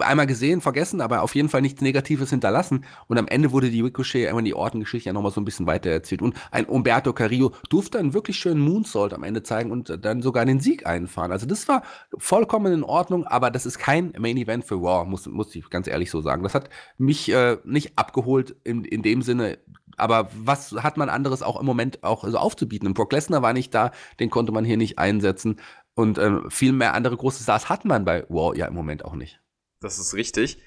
einmal 0.00 0.26
gesehen, 0.26 0.60
vergessen, 0.60 1.00
aber 1.00 1.22
auf 1.22 1.34
jeden 1.34 1.48
Fall 1.48 1.62
nichts 1.62 1.80
Negatives 1.80 2.30
hinterlassen. 2.30 2.84
Und 3.06 3.18
am 3.18 3.28
Ende 3.28 3.52
wurde 3.52 3.70
die 3.70 3.80
Ricochet, 3.80 4.28
einmal 4.28 4.42
die 4.42 4.54
Ortengeschichte 4.54 5.08
ja 5.08 5.12
nochmal 5.12 5.32
so 5.32 5.40
ein 5.40 5.44
bisschen 5.44 5.66
weiter 5.66 5.90
erzählt. 5.90 6.22
Und 6.22 6.34
ein 6.50 6.66
Umberto 6.66 7.12
Carrillo 7.12 7.52
durfte 7.68 7.98
einen 7.98 8.12
wirklich 8.12 8.38
schönen 8.38 8.60
Moonsault 8.60 9.14
am 9.14 9.22
Ende 9.22 9.42
zeigen 9.42 9.70
und 9.70 10.04
dann 10.04 10.22
sogar 10.22 10.44
den 10.44 10.60
Sieg 10.60 10.86
einfahren. 10.86 11.30
Also 11.30 11.46
das 11.46 11.68
war 11.68 11.82
vollkommen 12.18 12.72
in 12.72 12.82
Ordnung, 12.82 13.26
aber 13.26 13.50
das 13.50 13.66
ist 13.66 13.78
kein 13.78 14.12
Main 14.18 14.36
Event 14.36 14.64
für 14.64 14.74
Raw, 14.74 15.08
muss, 15.08 15.26
muss 15.26 15.54
ich 15.54 15.70
ganz 15.70 15.86
ehrlich 15.86 16.10
so 16.10 16.20
sagen. 16.20 16.42
Das 16.42 16.54
hat 16.54 16.70
mich 16.96 17.30
äh, 17.32 17.58
nicht 17.64 17.98
abgeholt 17.98 18.56
in, 18.64 18.84
in 18.84 19.02
dem 19.02 19.22
Sinne, 19.22 19.58
aber 19.96 20.28
was 20.34 20.72
hat 20.72 20.96
man 20.96 21.08
anderes 21.08 21.42
auch 21.42 21.58
im 21.58 21.66
Moment 21.66 22.02
auch 22.02 22.26
so 22.26 22.38
aufzubieten? 22.38 22.94
Brock 22.94 23.12
Lesnar 23.12 23.42
war 23.42 23.52
nicht 23.52 23.74
da, 23.74 23.90
den 24.20 24.30
konnte 24.30 24.52
man 24.52 24.64
hier 24.64 24.76
nicht 24.76 24.98
einsetzen. 24.98 25.56
Und 25.94 26.18
ähm, 26.18 26.48
viel 26.48 26.72
mehr 26.72 26.94
andere 26.94 27.16
große 27.16 27.42
Stars 27.42 27.68
hat 27.68 27.84
man 27.84 28.04
bei 28.04 28.24
Raw 28.30 28.56
ja 28.56 28.66
im 28.66 28.74
Moment 28.74 29.04
auch 29.04 29.14
nicht. 29.14 29.40
Das 29.80 29.98
ist 29.98 30.14
richtig. 30.14 30.58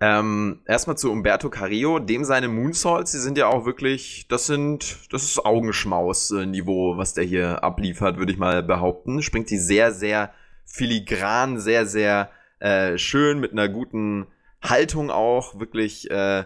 Ähm, 0.00 0.62
erstmal 0.66 0.96
zu 0.96 1.10
Umberto 1.10 1.48
Carrillo, 1.50 1.98
dem 1.98 2.24
seine 2.24 2.48
Moonsaults, 2.48 3.12
die 3.12 3.18
sind 3.18 3.38
ja 3.38 3.46
auch 3.46 3.66
wirklich, 3.66 4.26
das 4.28 4.46
sind, 4.46 4.98
das 5.12 5.24
ist 5.24 5.44
Augenschmaus-Niveau, 5.44 6.96
was 6.96 7.14
der 7.14 7.24
hier 7.24 7.62
abliefert, 7.62 8.18
würde 8.18 8.32
ich 8.32 8.38
mal 8.38 8.62
behaupten. 8.62 9.22
Springt 9.22 9.50
die 9.50 9.58
sehr, 9.58 9.92
sehr 9.92 10.32
filigran, 10.64 11.60
sehr, 11.60 11.86
sehr 11.86 12.30
äh, 12.58 12.98
schön, 12.98 13.40
mit 13.40 13.52
einer 13.52 13.68
guten 13.68 14.26
Haltung 14.62 15.10
auch, 15.10 15.58
wirklich, 15.58 16.10
äh, 16.10 16.44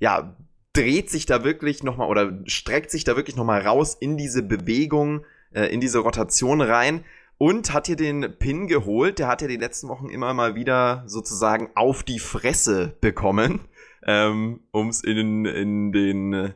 ja, 0.00 0.36
dreht 0.72 1.10
sich 1.10 1.26
da 1.26 1.44
wirklich 1.44 1.82
nochmal 1.82 2.08
oder 2.08 2.40
streckt 2.46 2.90
sich 2.90 3.04
da 3.04 3.16
wirklich 3.16 3.36
nochmal 3.36 3.62
raus 3.62 3.94
in 3.98 4.16
diese 4.16 4.42
Bewegung, 4.42 5.24
äh, 5.52 5.66
in 5.66 5.80
diese 5.80 5.98
Rotation 5.98 6.60
rein 6.60 7.04
und 7.38 7.72
hat 7.72 7.86
hier 7.86 7.96
den 7.96 8.36
Pin 8.38 8.66
geholt. 8.66 9.18
Der 9.18 9.28
hat 9.28 9.40
ja 9.40 9.48
die 9.48 9.56
letzten 9.56 9.88
Wochen 9.88 10.10
immer 10.10 10.34
mal 10.34 10.54
wieder 10.54 11.04
sozusagen 11.06 11.70
auf 11.74 12.02
die 12.02 12.18
Fresse 12.18 12.96
bekommen, 13.00 13.60
ähm, 14.04 14.60
um 14.72 14.88
es 14.88 15.02
in, 15.02 15.44
in 15.46 15.92
den 15.92 16.32
äh, 16.32 16.52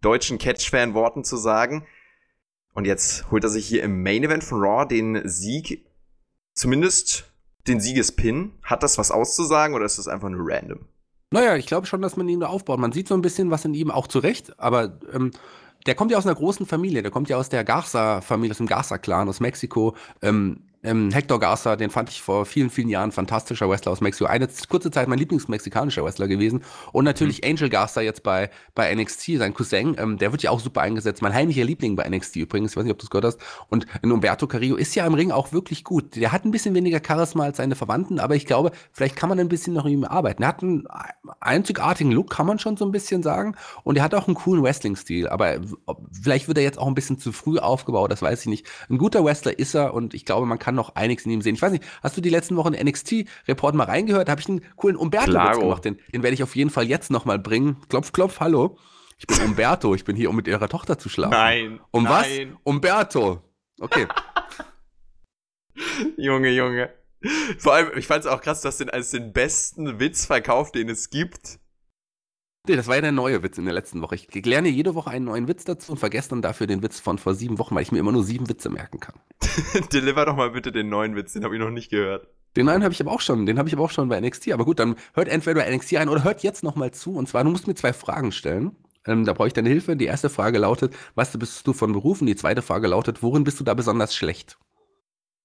deutschen 0.00 0.38
Catch-Fan-Worten 0.38 1.24
zu 1.24 1.36
sagen. 1.36 1.86
Und 2.74 2.86
jetzt 2.86 3.30
holt 3.30 3.44
er 3.44 3.50
sich 3.50 3.66
hier 3.66 3.84
im 3.84 4.02
Main 4.02 4.24
Event 4.24 4.42
von 4.42 4.60
Raw 4.60 4.84
den 4.86 5.26
Sieg, 5.28 5.86
zumindest 6.52 7.32
den 7.68 7.80
Siegespin. 7.80 8.52
Hat 8.64 8.82
das 8.82 8.98
was 8.98 9.12
auszusagen 9.12 9.76
oder 9.76 9.84
ist 9.84 9.98
das 9.98 10.08
einfach 10.08 10.28
nur 10.28 10.44
random? 10.44 10.88
Naja, 11.30 11.56
ich 11.56 11.66
glaube 11.66 11.86
schon, 11.86 12.02
dass 12.02 12.16
man 12.16 12.28
ihn 12.28 12.40
da 12.40 12.48
aufbaut. 12.48 12.78
Man 12.78 12.92
sieht 12.92 13.08
so 13.08 13.14
ein 13.14 13.22
bisschen 13.22 13.50
was 13.50 13.64
in 13.64 13.74
ihm, 13.74 13.90
auch 13.90 14.06
zurecht, 14.06 14.58
aber 14.58 15.00
ähm, 15.12 15.30
der 15.86 15.94
kommt 15.94 16.10
ja 16.10 16.18
aus 16.18 16.26
einer 16.26 16.34
großen 16.34 16.66
Familie. 16.66 17.02
Der 17.02 17.10
kommt 17.10 17.28
ja 17.28 17.36
aus 17.36 17.48
der 17.48 17.64
Garza-Familie, 17.64 18.52
aus 18.52 18.58
dem 18.58 18.66
Garza-Clan 18.66 19.28
aus 19.28 19.40
Mexiko. 19.40 19.94
Ähm, 20.22 20.60
ähm, 20.84 21.10
Hector 21.10 21.40
Garza, 21.40 21.76
den 21.76 21.90
fand 21.90 22.10
ich 22.10 22.22
vor 22.22 22.46
vielen, 22.46 22.70
vielen 22.70 22.88
Jahren 22.88 23.10
fantastischer 23.10 23.68
Wrestler 23.68 23.92
aus 23.92 24.00
Mexiko. 24.00 24.26
Eine 24.26 24.48
kurze 24.68 24.90
Zeit 24.90 25.08
mein 25.08 25.18
Lieblingsmexikanischer 25.18 26.04
Wrestler 26.04 26.28
gewesen. 26.28 26.62
Und 26.92 27.04
natürlich 27.04 27.42
mhm. 27.42 27.50
Angel 27.50 27.70
Garza 27.70 28.00
jetzt 28.02 28.22
bei, 28.22 28.50
bei 28.74 28.94
NXT, 28.94 29.38
sein 29.38 29.54
Cousin, 29.54 29.96
ähm, 29.98 30.18
der 30.18 30.32
wird 30.32 30.42
ja 30.42 30.50
auch 30.50 30.60
super 30.60 30.82
eingesetzt. 30.82 31.22
Mein 31.22 31.34
heimlicher 31.34 31.64
Liebling 31.64 31.96
bei 31.96 32.08
NXT 32.08 32.36
übrigens, 32.36 32.72
ich 32.72 32.76
weiß 32.76 32.84
nicht, 32.84 32.92
ob 32.92 32.98
du 32.98 33.04
es 33.04 33.10
gehört 33.10 33.24
hast. 33.24 33.40
Und 33.68 33.86
Umberto 34.02 34.46
Carrillo 34.46 34.76
ist 34.76 34.94
ja 34.94 35.06
im 35.06 35.14
Ring 35.14 35.30
auch 35.30 35.52
wirklich 35.52 35.84
gut. 35.84 36.16
Der 36.16 36.32
hat 36.32 36.44
ein 36.44 36.50
bisschen 36.50 36.74
weniger 36.74 37.00
Charisma 37.04 37.44
als 37.44 37.56
seine 37.56 37.74
Verwandten, 37.74 38.20
aber 38.20 38.36
ich 38.36 38.46
glaube, 38.46 38.70
vielleicht 38.92 39.16
kann 39.16 39.28
man 39.28 39.40
ein 39.40 39.48
bisschen 39.48 39.72
noch 39.72 39.86
ihm 39.86 40.04
arbeiten. 40.04 40.42
Er 40.42 40.48
hat 40.48 40.62
einen 40.62 40.86
einzigartigen 41.40 42.12
Look, 42.12 42.30
kann 42.30 42.46
man 42.46 42.58
schon 42.58 42.76
so 42.76 42.84
ein 42.84 42.92
bisschen 42.92 43.22
sagen. 43.22 43.56
Und 43.82 43.96
er 43.96 44.04
hat 44.04 44.14
auch 44.14 44.26
einen 44.26 44.36
coolen 44.36 44.62
Wrestling-Stil. 44.62 45.28
Aber 45.28 45.56
vielleicht 46.12 46.48
wird 46.48 46.58
er 46.58 46.64
jetzt 46.64 46.78
auch 46.78 46.86
ein 46.86 46.94
bisschen 46.94 47.18
zu 47.18 47.32
früh 47.32 47.58
aufgebaut, 47.58 48.12
das 48.12 48.22
weiß 48.22 48.42
ich 48.42 48.46
nicht. 48.46 48.66
Ein 48.90 48.98
guter 48.98 49.24
Wrestler 49.24 49.58
ist 49.58 49.74
er 49.74 49.94
und 49.94 50.14
ich 50.14 50.24
glaube, 50.24 50.46
man 50.46 50.58
kann 50.58 50.73
noch 50.74 50.94
einiges 50.94 51.24
in 51.24 51.32
ihm 51.32 51.42
sehen. 51.42 51.54
Ich 51.54 51.62
weiß 51.62 51.72
nicht, 51.72 51.84
hast 52.02 52.16
du 52.16 52.20
die 52.20 52.30
letzten 52.30 52.56
Wochen 52.56 52.72
NXT-Report 52.72 53.74
mal 53.74 53.84
reingehört? 53.84 54.28
Da 54.28 54.32
habe 54.32 54.40
ich 54.40 54.48
einen 54.48 54.62
coolen 54.76 54.96
Umberto-Witz 54.96 55.58
gemacht. 55.58 55.84
Den, 55.84 55.98
den 56.12 56.22
werde 56.22 56.34
ich 56.34 56.42
auf 56.42 56.54
jeden 56.56 56.70
Fall 56.70 56.86
jetzt 56.86 57.10
nochmal 57.10 57.38
bringen. 57.38 57.76
Klopf, 57.88 58.12
klopf, 58.12 58.40
hallo. 58.40 58.78
Ich 59.18 59.26
bin 59.26 59.40
Umberto, 59.40 59.94
ich 59.94 60.04
bin 60.04 60.16
hier, 60.16 60.28
um 60.30 60.36
mit 60.36 60.48
ihrer 60.48 60.68
Tochter 60.68 60.98
zu 60.98 61.08
schlafen. 61.08 61.32
Nein. 61.32 61.80
Um 61.90 62.04
nein. 62.04 62.52
was? 62.52 62.60
Umberto. 62.64 63.42
Okay. 63.80 64.06
Junge, 66.16 66.50
Junge. 66.50 66.90
Vor 67.58 67.74
allem, 67.74 67.96
ich 67.96 68.06
fand 68.06 68.24
es 68.24 68.30
auch 68.30 68.40
krass, 68.40 68.60
dass 68.60 68.78
den 68.78 68.90
als 68.90 69.10
den 69.10 69.32
besten 69.32 69.98
Witz 69.98 70.26
verkauft, 70.26 70.74
den 70.74 70.88
es 70.88 71.10
gibt. 71.10 71.58
Nee, 72.66 72.76
das 72.76 72.86
war 72.86 72.94
ja 72.94 73.02
der 73.02 73.12
neue 73.12 73.42
Witz 73.42 73.58
in 73.58 73.66
der 73.66 73.74
letzten 73.74 74.00
Woche. 74.00 74.14
Ich 74.14 74.46
lerne 74.46 74.68
jede 74.68 74.94
Woche 74.94 75.10
einen 75.10 75.26
neuen 75.26 75.48
Witz 75.48 75.64
dazu 75.64 75.92
und 75.92 75.98
vergesse 75.98 76.30
dann 76.30 76.40
dafür 76.40 76.66
den 76.66 76.82
Witz 76.82 76.98
von 76.98 77.18
vor 77.18 77.34
sieben 77.34 77.58
Wochen, 77.58 77.74
weil 77.74 77.82
ich 77.82 77.92
mir 77.92 77.98
immer 77.98 78.12
nur 78.12 78.24
sieben 78.24 78.48
Witze 78.48 78.70
merken 78.70 79.00
kann. 79.00 79.16
Deliver 79.92 80.24
doch 80.24 80.36
mal 80.36 80.50
bitte 80.50 80.72
den 80.72 80.88
neuen 80.88 81.14
Witz, 81.14 81.34
den 81.34 81.44
habe 81.44 81.54
ich 81.54 81.60
noch 81.60 81.70
nicht 81.70 81.90
gehört. 81.90 82.26
Den 82.56 82.66
neuen 82.66 82.82
habe 82.82 82.94
ich 82.94 83.00
aber 83.02 83.10
auch 83.10 83.20
schon, 83.20 83.44
den 83.44 83.58
habe 83.58 83.68
ich 83.68 83.74
aber 83.74 83.84
auch 83.84 83.90
schon 83.90 84.08
bei 84.08 84.18
NXT. 84.18 84.52
Aber 84.52 84.64
gut, 84.64 84.78
dann 84.78 84.96
hört 85.12 85.28
entweder 85.28 85.60
bei 85.60 85.76
NXT 85.76 85.96
ein 85.96 86.08
oder 86.08 86.24
hört 86.24 86.42
jetzt 86.42 86.62
nochmal 86.62 86.92
zu. 86.92 87.14
Und 87.16 87.28
zwar, 87.28 87.44
du 87.44 87.50
musst 87.50 87.66
mir 87.66 87.74
zwei 87.74 87.92
Fragen 87.92 88.32
stellen. 88.32 88.76
Ähm, 89.06 89.26
da 89.26 89.34
brauche 89.34 89.48
ich 89.48 89.52
deine 89.52 89.68
Hilfe. 89.68 89.94
Die 89.96 90.06
erste 90.06 90.30
Frage 90.30 90.58
lautet, 90.58 90.94
was 91.14 91.36
bist 91.36 91.66
du 91.66 91.74
von 91.74 91.92
Beruf? 91.92 92.22
Und 92.22 92.28
die 92.28 92.36
zweite 92.36 92.62
Frage 92.62 92.86
lautet, 92.86 93.22
worin 93.22 93.44
bist 93.44 93.60
du 93.60 93.64
da 93.64 93.74
besonders 93.74 94.16
schlecht? 94.16 94.56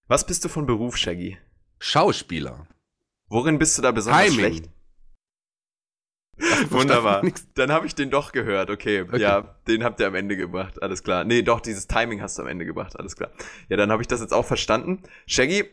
Was 0.08 0.26
bist 0.26 0.46
du 0.46 0.50
von 0.50 0.66
Beruf, 0.66 0.96
Shaggy? 0.96 1.38
Schauspieler. 1.80 2.68
Worin 3.28 3.60
bist 3.60 3.78
du 3.78 3.82
da 3.82 3.92
besonders 3.92 4.24
Timing. 4.24 4.40
schlecht? 4.40 4.70
Wunderbar. 6.70 7.24
Dann 7.56 7.72
habe 7.72 7.86
ich 7.86 7.96
den 7.96 8.10
doch 8.10 8.32
gehört. 8.32 8.70
Okay. 8.70 9.02
okay. 9.02 9.20
ja, 9.20 9.56
den 9.68 9.84
habt 9.84 10.00
ihr 10.00 10.08
am 10.08 10.16
Ende 10.16 10.38
gebracht. 10.38 10.82
Alles 10.82 11.04
klar. 11.04 11.24
Nee, 11.24 11.42
doch, 11.42 11.60
dieses 11.60 11.88
Timing 11.88 12.22
hast 12.22 12.38
du 12.38 12.44
am 12.44 12.48
Ende 12.48 12.66
gebracht. 12.66 12.98
Alles 12.98 13.16
klar. 13.16 13.32
Ja, 13.68 13.78
dann 13.78 13.92
habe 13.92 14.02
ich 14.02 14.08
das 14.08 14.22
jetzt 14.22 14.34
auch 14.34 14.46
verstanden. 14.46 15.04
Shaggy, 15.28 15.66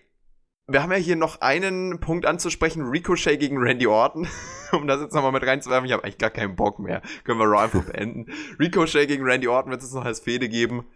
wir 0.68 0.82
haben 0.82 0.90
ja 0.90 0.98
hier 0.98 1.16
noch 1.16 1.40
einen 1.40 2.00
Punkt 2.00 2.26
anzusprechen. 2.26 2.82
Ricochet 2.82 3.38
gegen 3.38 3.58
Randy 3.58 3.86
Orton. 3.86 4.26
um 4.72 4.86
das 4.86 5.00
jetzt 5.00 5.14
nochmal 5.14 5.32
mit 5.32 5.44
reinzuwerfen. 5.44 5.86
Ich 5.86 5.92
habe 5.92 6.02
eigentlich 6.02 6.18
gar 6.18 6.30
keinen 6.30 6.56
Bock 6.56 6.78
mehr. 6.78 7.02
Können 7.24 7.38
wir 7.38 7.46
Raw 7.46 7.64
einfach 7.64 7.84
beenden. 7.92 8.26
Ricochet 8.58 9.06
gegen 9.06 9.24
Randy 9.24 9.48
Orton 9.48 9.70
wird 9.70 9.82
es 9.82 9.92
noch 9.92 10.04
als 10.04 10.20
Fehde 10.20 10.48
geben. 10.48 10.86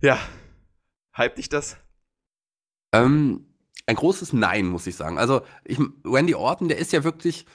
Ja. 0.00 0.18
Hype 1.16 1.36
dich 1.36 1.48
das? 1.48 1.76
Ähm, 2.92 3.46
ein 3.86 3.96
großes 3.96 4.32
Nein, 4.32 4.66
muss 4.66 4.86
ich 4.86 4.96
sagen. 4.96 5.18
Also, 5.18 5.42
ich, 5.64 5.78
Randy 6.04 6.34
Orton, 6.34 6.68
der 6.68 6.78
ist 6.78 6.92
ja 6.92 7.04
wirklich 7.04 7.46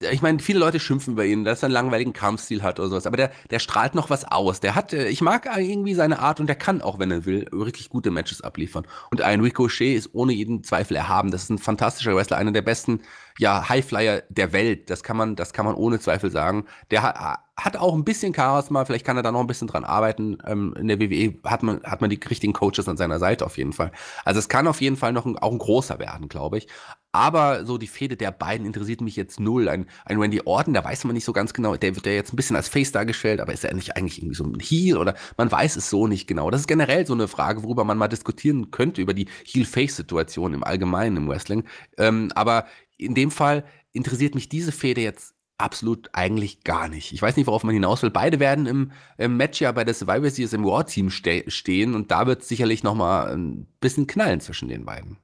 ich 0.00 0.22
meine, 0.22 0.38
viele 0.38 0.58
Leute 0.58 0.80
schimpfen 0.80 1.12
über 1.12 1.26
ihn, 1.26 1.44
dass 1.44 1.62
er 1.62 1.66
einen 1.66 1.74
langweiligen 1.74 2.14
Kampfstil 2.14 2.62
hat 2.62 2.80
oder 2.80 2.88
sowas, 2.88 3.06
aber 3.06 3.18
der, 3.18 3.30
der 3.50 3.58
strahlt 3.58 3.94
noch 3.94 4.08
was 4.08 4.24
aus. 4.24 4.60
Der 4.60 4.74
hat, 4.74 4.94
äh, 4.94 5.08
ich 5.08 5.20
mag 5.20 5.46
irgendwie 5.58 5.94
seine 5.94 6.20
Art 6.20 6.40
und 6.40 6.46
der 6.46 6.56
kann 6.56 6.80
auch, 6.80 6.98
wenn 6.98 7.10
er 7.10 7.26
will, 7.26 7.46
wirklich 7.50 7.90
gute 7.90 8.10
Matches 8.10 8.40
abliefern. 8.40 8.86
Und 9.10 9.20
ein 9.20 9.40
Ricochet 9.40 9.96
ist 9.96 10.10
ohne 10.14 10.32
jeden 10.32 10.64
Zweifel 10.64 10.96
erhaben. 10.96 11.30
Das 11.30 11.42
ist 11.42 11.50
ein 11.50 11.58
fantastischer 11.58 12.16
Wrestler, 12.16 12.38
einer 12.38 12.52
der 12.52 12.62
besten, 12.62 13.02
ja, 13.38 13.68
Highflyer 13.68 14.22
der 14.30 14.52
Welt. 14.54 14.88
Das 14.88 15.02
kann 15.02 15.18
man, 15.18 15.36
das 15.36 15.52
kann 15.52 15.66
man 15.66 15.74
ohne 15.74 16.00
Zweifel 16.00 16.30
sagen. 16.30 16.64
Der 16.90 17.02
hat, 17.02 17.40
hat 17.64 17.76
auch 17.76 17.94
ein 17.94 18.04
bisschen 18.04 18.34
Charisma, 18.34 18.84
vielleicht 18.84 19.04
kann 19.04 19.16
er 19.16 19.22
da 19.22 19.32
noch 19.32 19.40
ein 19.40 19.46
bisschen 19.46 19.68
dran 19.68 19.84
arbeiten. 19.84 20.38
Ähm, 20.46 20.74
in 20.78 20.88
der 20.88 21.00
WWE 21.00 21.34
hat 21.44 21.62
man, 21.62 21.82
hat 21.82 22.00
man 22.00 22.10
die 22.10 22.20
richtigen 22.28 22.52
Coaches 22.52 22.88
an 22.88 22.96
seiner 22.96 23.18
Seite 23.18 23.44
auf 23.44 23.58
jeden 23.58 23.72
Fall. 23.72 23.92
Also 24.24 24.38
es 24.38 24.48
kann 24.48 24.66
auf 24.66 24.80
jeden 24.80 24.96
Fall 24.96 25.12
noch 25.12 25.26
ein, 25.26 25.38
auch 25.38 25.52
ein 25.52 25.58
großer 25.58 25.98
werden, 25.98 26.28
glaube 26.28 26.58
ich. 26.58 26.68
Aber 27.12 27.64
so 27.64 27.76
die 27.76 27.88
Fehde 27.88 28.16
der 28.16 28.30
beiden 28.30 28.66
interessiert 28.66 29.00
mich 29.00 29.16
jetzt 29.16 29.40
null. 29.40 29.68
Ein, 29.68 29.86
ein 30.04 30.18
Randy 30.18 30.42
Orton, 30.44 30.74
da 30.74 30.84
weiß 30.84 31.04
man 31.04 31.14
nicht 31.14 31.24
so 31.24 31.32
ganz 31.32 31.52
genau, 31.52 31.76
der 31.76 31.96
wird 31.96 32.06
ja 32.06 32.12
jetzt 32.12 32.32
ein 32.32 32.36
bisschen 32.36 32.56
als 32.56 32.68
Face 32.68 32.92
dargestellt, 32.92 33.40
aber 33.40 33.52
ist 33.52 33.64
er 33.64 33.74
nicht 33.74 33.96
eigentlich 33.96 34.18
irgendwie 34.18 34.36
so 34.36 34.44
ein 34.44 34.58
Heel 34.60 34.96
oder 34.96 35.14
man 35.36 35.50
weiß 35.50 35.76
es 35.76 35.90
so 35.90 36.06
nicht 36.06 36.26
genau. 36.26 36.50
Das 36.50 36.62
ist 36.62 36.68
generell 36.68 37.06
so 37.06 37.14
eine 37.14 37.28
Frage, 37.28 37.62
worüber 37.64 37.84
man 37.84 37.98
mal 37.98 38.08
diskutieren 38.08 38.70
könnte, 38.70 39.02
über 39.02 39.14
die 39.14 39.28
Heel-Face-Situation 39.44 40.54
im 40.54 40.64
Allgemeinen 40.64 41.16
im 41.16 41.28
Wrestling. 41.28 41.64
Ähm, 41.98 42.30
aber 42.34 42.66
in 42.96 43.14
dem 43.14 43.30
Fall 43.30 43.64
interessiert 43.92 44.34
mich 44.34 44.48
diese 44.48 44.72
Fehde 44.72 45.00
jetzt 45.00 45.34
absolut 45.60 46.10
eigentlich 46.12 46.64
gar 46.64 46.88
nicht. 46.88 47.12
Ich 47.12 47.22
weiß 47.22 47.36
nicht, 47.36 47.46
worauf 47.46 47.64
man 47.64 47.74
hinaus 47.74 48.02
will. 48.02 48.10
Beide 48.10 48.40
werden 48.40 48.66
im, 48.66 48.92
im 49.18 49.36
Match 49.36 49.60
ja 49.60 49.72
bei 49.72 49.84
der 49.84 49.94
Survivor 49.94 50.30
Series 50.30 50.52
im 50.52 50.64
War-Team 50.64 51.10
ste 51.10 51.44
stehen 51.48 51.94
und 51.94 52.10
da 52.10 52.26
wird 52.26 52.42
es 52.42 52.48
sicherlich 52.48 52.82
noch 52.82 52.94
mal 52.94 53.32
ein 53.32 53.66
bisschen 53.80 54.06
knallen 54.06 54.40
zwischen 54.40 54.68
den 54.68 54.84
beiden. 54.84 55.18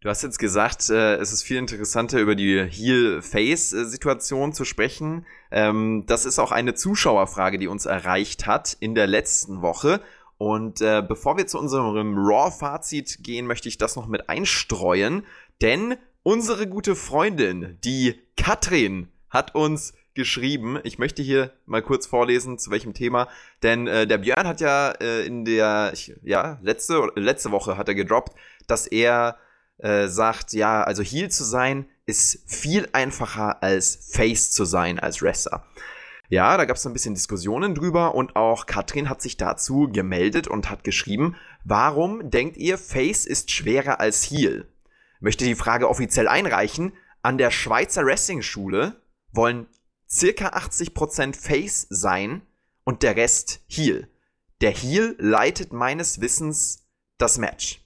Du 0.00 0.08
hast 0.08 0.22
jetzt 0.22 0.38
gesagt, 0.38 0.90
äh, 0.90 1.16
es 1.16 1.32
ist 1.32 1.42
viel 1.42 1.56
interessanter 1.56 2.20
über 2.20 2.36
die 2.36 2.62
Heel-Face-Situation 2.62 4.52
zu 4.52 4.64
sprechen. 4.64 5.26
Ähm, 5.50 6.04
das 6.06 6.24
ist 6.24 6.38
auch 6.38 6.52
eine 6.52 6.74
Zuschauerfrage, 6.74 7.58
die 7.58 7.66
uns 7.66 7.84
erreicht 7.84 8.46
hat 8.46 8.76
in 8.78 8.94
der 8.94 9.08
letzten 9.08 9.60
Woche. 9.60 10.00
Und 10.36 10.80
äh, 10.80 11.02
bevor 11.06 11.36
wir 11.36 11.48
zu 11.48 11.58
unserem 11.58 12.16
Raw-Fazit 12.16 13.24
gehen, 13.24 13.46
möchte 13.46 13.68
ich 13.68 13.76
das 13.76 13.96
noch 13.96 14.06
mit 14.06 14.28
einstreuen. 14.28 15.24
Denn 15.60 15.96
unsere 16.22 16.68
gute 16.68 16.94
Freundin, 16.94 17.78
die 17.82 18.20
Katrin, 18.36 19.08
hat 19.30 19.54
uns 19.54 19.92
geschrieben. 20.14 20.80
Ich 20.82 20.98
möchte 20.98 21.22
hier 21.22 21.52
mal 21.64 21.82
kurz 21.82 22.06
vorlesen, 22.06 22.58
zu 22.58 22.70
welchem 22.70 22.92
Thema. 22.92 23.28
Denn 23.62 23.86
äh, 23.86 24.06
der 24.06 24.18
Björn 24.18 24.48
hat 24.48 24.60
ja 24.60 24.90
äh, 25.00 25.24
in 25.24 25.44
der, 25.44 25.92
ich, 25.94 26.14
ja, 26.22 26.58
letzte, 26.60 27.10
letzte 27.14 27.52
Woche 27.52 27.76
hat 27.76 27.88
er 27.88 27.94
gedroppt, 27.94 28.36
dass 28.66 28.86
er 28.86 29.38
äh, 29.78 30.08
sagt, 30.08 30.54
ja, 30.54 30.82
also 30.82 31.02
Heal 31.02 31.30
zu 31.30 31.44
sein 31.44 31.86
ist 32.04 32.42
viel 32.46 32.88
einfacher 32.92 33.62
als 33.62 34.10
Face 34.10 34.50
zu 34.50 34.64
sein 34.64 34.98
als 34.98 35.22
Wrestler. 35.22 35.64
Ja, 36.30 36.56
da 36.56 36.64
gab 36.64 36.76
es 36.76 36.86
ein 36.86 36.92
bisschen 36.92 37.14
Diskussionen 37.14 37.74
drüber 37.74 38.14
und 38.14 38.36
auch 38.36 38.66
Katrin 38.66 39.08
hat 39.08 39.22
sich 39.22 39.36
dazu 39.36 39.88
gemeldet 39.90 40.48
und 40.48 40.68
hat 40.68 40.84
geschrieben, 40.84 41.36
warum 41.64 42.30
denkt 42.30 42.56
ihr, 42.56 42.76
Face 42.76 43.24
ist 43.24 43.50
schwerer 43.50 44.00
als 44.00 44.30
Heal? 44.30 44.66
Möchte 45.20 45.44
die 45.44 45.54
Frage 45.54 45.88
offiziell 45.88 46.28
einreichen. 46.28 46.92
An 47.22 47.38
der 47.38 47.50
Schweizer 47.50 48.04
Wrestling-Schule 48.04 48.96
wollen 49.38 49.68
circa 50.10 50.48
80% 50.48 51.34
Face 51.34 51.86
sein 51.88 52.42
und 52.84 53.02
der 53.02 53.16
Rest 53.16 53.60
Heal. 53.68 54.08
Der 54.60 54.72
Heal 54.72 55.14
leitet 55.18 55.72
meines 55.72 56.20
Wissens 56.20 56.86
das 57.18 57.38
Match. 57.38 57.84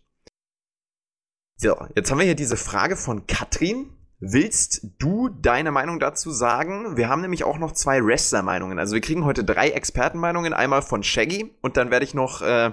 So, 1.57 1.77
jetzt 1.95 2.11
haben 2.11 2.19
wir 2.19 2.25
hier 2.25 2.35
diese 2.35 2.57
Frage 2.57 2.97
von 2.97 3.27
Katrin. 3.27 3.91
Willst 4.19 4.87
du 4.99 5.29
deine 5.29 5.73
Meinung 5.73 6.01
dazu 6.01 6.31
sagen? 6.31 6.97
Wir 6.97 7.09
haben 7.09 7.21
nämlich 7.21 7.45
auch 7.45 7.59
noch 7.59 7.73
zwei 7.73 8.05
Wrestler-Meinungen. 8.05 8.79
Also 8.79 8.95
wir 8.95 9.01
kriegen 9.01 9.25
heute 9.25 9.45
drei 9.45 9.71
Expertenmeinungen. 9.71 10.55
Einmal 10.55 10.83
von 10.83 11.03
Shaggy 11.03 11.55
und 11.61 11.77
dann 11.77 11.91
werde 11.91 12.05
ich 12.05 12.15
noch 12.15 12.41
äh, 12.41 12.73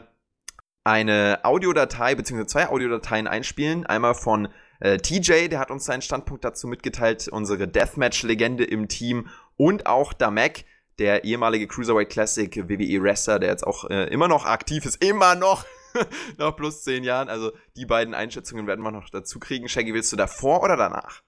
eine 0.84 1.39
Audiodatei 1.43 2.15
bzw. 2.15 2.45
zwei 2.45 2.69
Audiodateien 2.69 3.27
einspielen. 3.27 3.86
Einmal 3.86 4.15
von 4.15 4.47
äh, 4.80 4.97
TJ, 4.97 5.47
der 5.49 5.59
hat 5.59 5.71
uns 5.71 5.86
seinen 5.86 6.01
Standpunkt 6.01 6.43
dazu 6.45 6.67
mitgeteilt, 6.67 7.27
unsere 7.27 7.67
Deathmatch-Legende 7.67 8.63
im 8.63 8.88
Team 8.88 9.27
und 9.57 9.86
auch 9.86 10.13
Damek, 10.13 10.65
der 10.99 11.23
ehemalige 11.23 11.67
Cruiserweight 11.67 12.09
Classic 12.09 12.55
WWE 12.55 13.01
Wrestler, 13.01 13.39
der 13.39 13.49
jetzt 13.49 13.65
auch 13.65 13.89
äh, 13.89 14.05
immer 14.05 14.27
noch 14.27 14.45
aktiv 14.45 14.86
ist, 14.86 15.03
immer 15.03 15.36
noch 15.36 15.65
nach 16.38 16.55
plus 16.55 16.84
zehn 16.84 17.03
Jahren. 17.03 17.30
Also 17.30 17.51
die 17.75 17.86
beiden 17.86 18.13
Einschätzungen 18.13 18.67
werden 18.67 18.82
wir 18.82 18.91
noch 18.91 19.09
dazu 19.09 19.39
kriegen. 19.39 19.69
Shaggy, 19.69 19.93
willst 19.93 20.11
du 20.11 20.17
davor 20.17 20.63
oder 20.63 20.77
danach? 20.77 21.21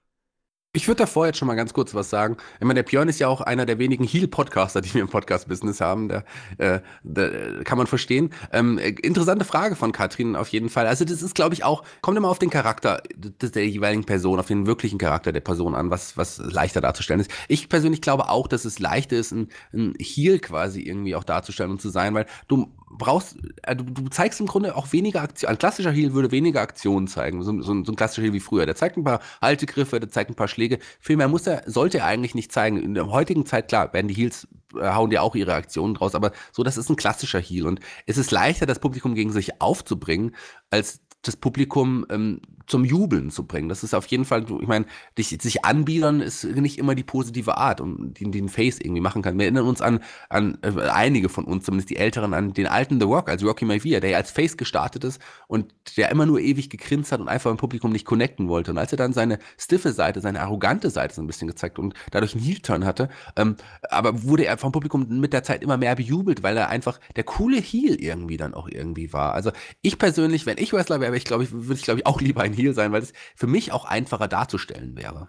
Ich 0.74 0.88
würde 0.88 1.00
davor 1.00 1.26
jetzt 1.26 1.36
schon 1.36 1.48
mal 1.48 1.54
ganz 1.54 1.74
kurz 1.74 1.94
was 1.94 2.08
sagen. 2.08 2.38
Ich 2.58 2.64
meine, 2.64 2.82
der 2.82 2.84
Björn 2.84 3.06
ist 3.06 3.18
ja 3.18 3.28
auch 3.28 3.42
einer 3.42 3.66
der 3.66 3.78
wenigen 3.78 4.04
Heal-Podcaster, 4.04 4.80
die 4.80 4.94
wir 4.94 5.02
im 5.02 5.08
Podcast-Business 5.08 5.82
haben. 5.82 6.08
Da, 6.08 6.24
äh, 6.56 6.80
da, 7.04 7.28
kann 7.64 7.76
man 7.76 7.86
verstehen. 7.86 8.30
Ähm, 8.52 8.78
interessante 8.78 9.44
Frage 9.44 9.76
von 9.76 9.92
Katrin 9.92 10.34
auf 10.34 10.48
jeden 10.48 10.70
Fall. 10.70 10.86
Also 10.86 11.04
das 11.04 11.20
ist, 11.20 11.34
glaube 11.34 11.54
ich, 11.54 11.62
auch, 11.62 11.84
kommt 12.00 12.16
immer 12.16 12.30
auf 12.30 12.38
den 12.38 12.48
Charakter 12.48 13.02
der 13.14 13.68
jeweiligen 13.68 14.04
Person, 14.04 14.40
auf 14.40 14.46
den 14.46 14.66
wirklichen 14.66 14.96
Charakter 14.96 15.30
der 15.30 15.40
Person 15.42 15.74
an, 15.74 15.90
was, 15.90 16.16
was 16.16 16.38
leichter 16.38 16.80
darzustellen 16.80 17.20
ist. 17.20 17.30
Ich 17.48 17.68
persönlich 17.68 18.00
glaube 18.00 18.30
auch, 18.30 18.48
dass 18.48 18.64
es 18.64 18.78
leichter 18.78 19.16
ist, 19.16 19.32
ein, 19.32 19.48
ein 19.74 19.92
Heal 20.00 20.38
quasi 20.38 20.80
irgendwie 20.80 21.16
auch 21.16 21.24
darzustellen 21.24 21.72
und 21.72 21.82
zu 21.82 21.90
sein, 21.90 22.14
weil 22.14 22.24
du 22.48 22.72
brauchst, 22.98 23.36
äh, 23.62 23.74
du, 23.74 23.84
du, 23.84 24.08
zeigst 24.08 24.40
im 24.40 24.46
Grunde 24.46 24.76
auch 24.76 24.92
weniger 24.92 25.22
Aktionen. 25.22 25.52
Ein 25.52 25.58
klassischer 25.58 25.90
Heal 25.90 26.12
würde 26.12 26.30
weniger 26.30 26.60
Aktionen 26.60 27.08
zeigen. 27.08 27.42
So, 27.42 27.60
so, 27.62 27.84
so, 27.84 27.92
ein 27.92 27.96
klassischer 27.96 28.22
Heal 28.22 28.32
wie 28.32 28.40
früher. 28.40 28.66
Der 28.66 28.76
zeigt 28.76 28.96
ein 28.96 29.04
paar 29.04 29.20
Haltegriffe, 29.40 29.98
der 30.00 30.10
zeigt 30.10 30.30
ein 30.30 30.34
paar 30.34 30.48
Schläge. 30.48 30.78
Viel 31.00 31.16
mehr 31.16 31.28
muss 31.28 31.46
er, 31.46 31.62
sollte 31.66 31.98
er 31.98 32.06
eigentlich 32.06 32.34
nicht 32.34 32.52
zeigen. 32.52 32.80
In 32.80 32.94
der 32.94 33.10
heutigen 33.10 33.46
Zeit, 33.46 33.68
klar, 33.68 33.92
werden 33.92 34.08
die 34.08 34.14
Heals, 34.14 34.46
äh, 34.74 34.92
hauen 34.92 35.10
ja 35.10 35.22
auch 35.22 35.34
ihre 35.34 35.54
Aktionen 35.54 35.94
draus, 35.94 36.14
aber 36.14 36.32
so, 36.52 36.62
das 36.62 36.76
ist 36.76 36.90
ein 36.90 36.96
klassischer 36.96 37.40
Heal. 37.40 37.66
Und 37.66 37.80
es 38.06 38.18
ist 38.18 38.30
leichter, 38.30 38.66
das 38.66 38.78
Publikum 38.78 39.14
gegen 39.14 39.32
sich 39.32 39.60
aufzubringen, 39.60 40.34
als 40.70 41.00
das 41.22 41.36
Publikum 41.36 42.04
ähm, 42.10 42.40
zum 42.66 42.84
Jubeln 42.84 43.30
zu 43.30 43.46
bringen. 43.46 43.68
Das 43.68 43.82
ist 43.82 43.94
auf 43.94 44.06
jeden 44.06 44.24
Fall, 44.24 44.44
ich 44.60 44.68
meine, 44.68 44.86
sich 45.16 45.64
anbiedern 45.64 46.20
ist 46.20 46.44
nicht 46.44 46.78
immer 46.78 46.94
die 46.94 47.02
positive 47.02 47.56
Art, 47.56 47.80
um 47.80 48.14
die, 48.14 48.30
den 48.30 48.48
Face 48.48 48.78
irgendwie 48.80 49.00
machen 49.00 49.22
kann. 49.22 49.38
Wir 49.38 49.44
erinnern 49.44 49.66
uns 49.66 49.80
an, 49.80 50.00
an 50.28 50.58
äh, 50.62 50.88
einige 50.90 51.28
von 51.28 51.44
uns, 51.44 51.64
zumindest 51.64 51.90
die 51.90 51.96
Älteren, 51.96 52.34
an 52.34 52.52
den 52.52 52.66
alten 52.66 53.00
The 53.00 53.06
Rock, 53.06 53.28
also 53.28 53.46
Rocky 53.46 53.64
Maivia, 53.64 54.00
der 54.00 54.10
ja 54.10 54.16
als 54.16 54.30
Face 54.30 54.56
gestartet 54.56 55.04
ist 55.04 55.20
und 55.46 55.72
der 55.96 56.10
immer 56.10 56.26
nur 56.26 56.40
ewig 56.40 56.70
gegrinst 56.70 57.12
hat 57.12 57.20
und 57.20 57.28
einfach 57.28 57.50
im 57.50 57.56
Publikum 57.56 57.92
nicht 57.92 58.04
connecten 58.04 58.48
wollte. 58.48 58.70
Und 58.70 58.78
als 58.78 58.92
er 58.92 58.98
dann 58.98 59.12
seine 59.12 59.38
stiffe 59.58 59.92
Seite, 59.92 60.20
seine 60.20 60.40
arrogante 60.40 60.90
Seite 60.90 61.14
so 61.14 61.22
ein 61.22 61.26
bisschen 61.26 61.48
gezeigt 61.48 61.78
und 61.78 61.94
dadurch 62.10 62.34
einen 62.34 62.44
Heel-Turn 62.44 62.84
hatte, 62.84 63.08
ähm, 63.36 63.56
aber 63.90 64.22
wurde 64.22 64.46
er 64.46 64.58
vom 64.58 64.72
Publikum 64.72 65.06
mit 65.20 65.32
der 65.32 65.42
Zeit 65.42 65.62
immer 65.62 65.76
mehr 65.76 65.94
bejubelt, 65.96 66.42
weil 66.42 66.56
er 66.56 66.68
einfach 66.68 66.98
der 67.16 67.24
coole 67.24 67.58
Heel 67.58 67.94
irgendwie 67.94 68.36
dann 68.36 68.54
auch 68.54 68.68
irgendwie 68.68 69.12
war. 69.12 69.34
Also 69.34 69.50
ich 69.82 69.98
persönlich, 69.98 70.46
wenn 70.46 70.58
ich 70.58 70.72
Wrestler 70.72 71.00
wäre, 71.00 71.16
ich 71.16 71.24
glaube, 71.24 71.50
würde 71.50 71.74
ich 71.74 71.82
glaube 71.82 72.00
ich 72.00 72.06
auch 72.06 72.20
lieber 72.20 72.42
ein 72.42 72.51
Heel 72.52 72.74
sein, 72.74 72.92
weil 72.92 73.02
es 73.02 73.12
für 73.36 73.46
mich 73.46 73.72
auch 73.72 73.84
einfacher 73.84 74.28
darzustellen 74.28 74.96
wäre. 74.96 75.28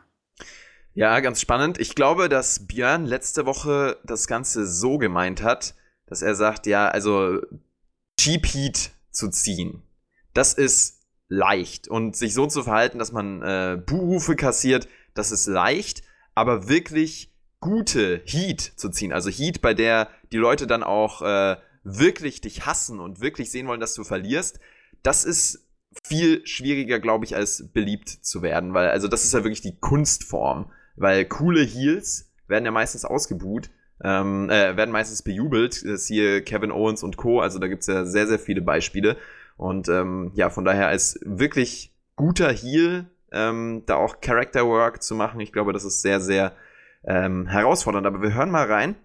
Ja, 0.93 1.19
ganz 1.21 1.41
spannend. 1.41 1.79
Ich 1.79 1.95
glaube, 1.95 2.29
dass 2.29 2.67
Björn 2.67 3.05
letzte 3.05 3.45
Woche 3.45 3.97
das 4.03 4.27
Ganze 4.27 4.67
so 4.67 4.97
gemeint 4.97 5.41
hat, 5.41 5.75
dass 6.05 6.21
er 6.21 6.35
sagt, 6.35 6.67
ja, 6.67 6.87
also 6.87 7.39
Cheap 8.19 8.45
Heat 8.45 8.91
zu 9.09 9.29
ziehen, 9.29 9.81
das 10.33 10.53
ist 10.53 11.01
leicht. 11.27 11.87
Und 11.87 12.15
sich 12.15 12.33
so 12.33 12.45
zu 12.45 12.63
verhalten, 12.63 12.99
dass 12.99 13.11
man 13.11 13.41
äh, 13.41 13.81
Buhrufe 13.83 14.35
kassiert, 14.35 14.87
das 15.15 15.31
ist 15.31 15.47
leicht, 15.47 16.03
aber 16.35 16.67
wirklich 16.67 17.33
gute 17.59 18.21
Heat 18.25 18.61
zu 18.61 18.89
ziehen, 18.89 19.13
also 19.13 19.29
Heat, 19.29 19.61
bei 19.61 19.73
der 19.73 20.09
die 20.31 20.37
Leute 20.37 20.67
dann 20.67 20.83
auch 20.83 21.21
äh, 21.21 21.57
wirklich 21.83 22.41
dich 22.41 22.65
hassen 22.65 22.99
und 22.99 23.21
wirklich 23.21 23.51
sehen 23.51 23.67
wollen, 23.67 23.79
dass 23.79 23.93
du 23.93 24.03
verlierst, 24.03 24.59
das 25.01 25.23
ist 25.23 25.62
viel 26.03 26.45
schwieriger, 26.45 26.99
glaube 26.99 27.25
ich, 27.25 27.35
als 27.35 27.71
beliebt 27.71 28.09
zu 28.09 28.41
werden, 28.41 28.73
weil, 28.73 28.89
also 28.89 29.07
das 29.07 29.23
ist 29.23 29.33
ja 29.33 29.43
wirklich 29.43 29.61
die 29.61 29.77
Kunstform, 29.79 30.71
weil 30.95 31.25
coole 31.25 31.61
Heels 31.61 32.31
werden 32.47 32.65
ja 32.65 32.71
meistens 32.71 33.05
ausgebuht, 33.05 33.69
ähm, 34.03 34.49
äh, 34.49 34.75
werden 34.75 34.91
meistens 34.91 35.21
bejubelt, 35.21 35.85
das 35.85 36.07
hier 36.07 36.43
Kevin 36.43 36.71
Owens 36.71 37.03
und 37.03 37.17
Co., 37.17 37.39
also 37.41 37.59
da 37.59 37.67
gibt's 37.67 37.87
ja 37.87 38.05
sehr, 38.05 38.27
sehr 38.27 38.39
viele 38.39 38.61
Beispiele 38.61 39.17
und 39.57 39.87
ähm, 39.89 40.31
ja, 40.35 40.49
von 40.49 40.65
daher 40.65 40.87
als 40.87 41.19
wirklich 41.23 41.93
guter 42.15 42.51
Heel 42.51 43.05
ähm, 43.31 43.83
da 43.85 43.95
auch 43.95 44.21
Character 44.21 44.67
Work 44.67 45.01
zu 45.01 45.15
machen, 45.15 45.39
ich 45.39 45.53
glaube, 45.53 45.73
das 45.73 45.85
ist 45.85 46.01
sehr, 46.01 46.19
sehr 46.19 46.53
ähm, 47.05 47.47
herausfordernd, 47.47 48.07
aber 48.07 48.21
wir 48.21 48.33
hören 48.33 48.51
mal 48.51 48.65
rein, 48.65 48.95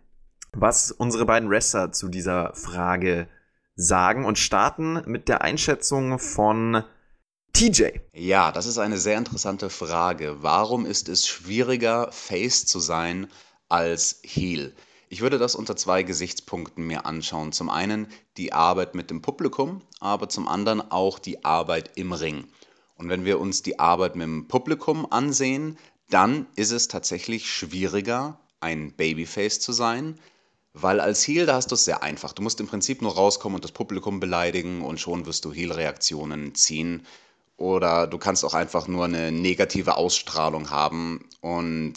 was 0.53 0.93
unsere 0.93 1.26
beiden 1.26 1.51
Wrestler 1.51 1.93
zu 1.93 2.09
dieser 2.09 2.53
Frage 2.55 3.28
sagen 3.79 4.24
und 4.24 4.39
starten 4.39 5.03
mit 5.07 5.29
der 5.29 5.43
Einschätzung 5.43 6.18
von 6.18 6.83
TJ. 7.53 7.85
Ja, 8.12 8.51
das 8.51 8.66
ist 8.66 8.79
eine 8.79 8.99
sehr 8.99 9.16
interessante 9.16 9.70
Frage. 9.70 10.43
Warum 10.43 10.85
ist 10.85 11.09
es 11.09 11.26
schwieriger, 11.26 12.11
Face 12.11 12.66
zu 12.66 12.81
sein 12.81 13.29
als 13.68 14.20
Heel? 14.24 14.74
Ich 15.09 15.20
würde 15.20 15.39
das 15.39 15.55
unter 15.55 15.76
zwei 15.76 16.03
Gesichtspunkten 16.03 16.87
mir 16.87 17.07
anschauen. 17.07 17.53
Zum 17.53 17.70
einen 17.70 18.09
die 18.37 18.53
Arbeit 18.53 18.97
mit 18.97 19.11
dem 19.11 19.22
Publikum, 19.22 19.81
aber 20.01 20.29
zum 20.29 20.49
anderen 20.49 20.91
auch 20.91 21.20
die 21.20 21.45
Arbeit 21.45 21.93
im 21.95 22.12
Ring. 22.12 22.49
Und 22.97 23.09
wenn 23.09 23.24
wir 23.24 23.39
uns 23.39 23.62
die 23.62 23.79
Arbeit 23.79 24.16
mit 24.16 24.24
dem 24.24 24.49
Publikum 24.49 25.11
ansehen, 25.11 25.79
dann 26.11 26.47
ist 26.57 26.72
es 26.72 26.89
tatsächlich 26.89 27.49
schwieriger, 27.49 28.41
ein 28.61 28.93
Babyface 28.93 29.61
zu 29.61 29.72
sein, 29.72 30.18
weil 30.83 31.01
als 31.01 31.26
Heel, 31.26 31.47
da 31.47 31.55
hast 31.55 31.70
du 31.70 31.74
es 31.74 31.85
sehr 31.85 32.03
einfach. 32.03 32.33
Du 32.33 32.43
musst 32.43 32.61
im 32.61 32.66
Prinzip 32.66 33.03
nur 33.03 33.14
rauskommen 33.14 33.57
und 33.57 33.64
das 33.64 33.72
Publikum 33.72 34.20
beleidigen 34.20 34.83
und 34.83 35.01
schon 35.01 35.26
wirst 35.26 35.45
du 35.45 35.53
Heel-Reaktionen 35.53 36.55
ziehen. 36.55 37.07
Oder 37.57 38.07
du 38.07 38.18
kannst 38.18 38.45
auch 38.45 38.55
einfach 38.55 38.87
nur 38.87 39.05
eine 39.05 39.33
negative 39.33 39.97
Ausstrahlung 39.97 40.70
haben 40.70 41.29
und 41.41 41.95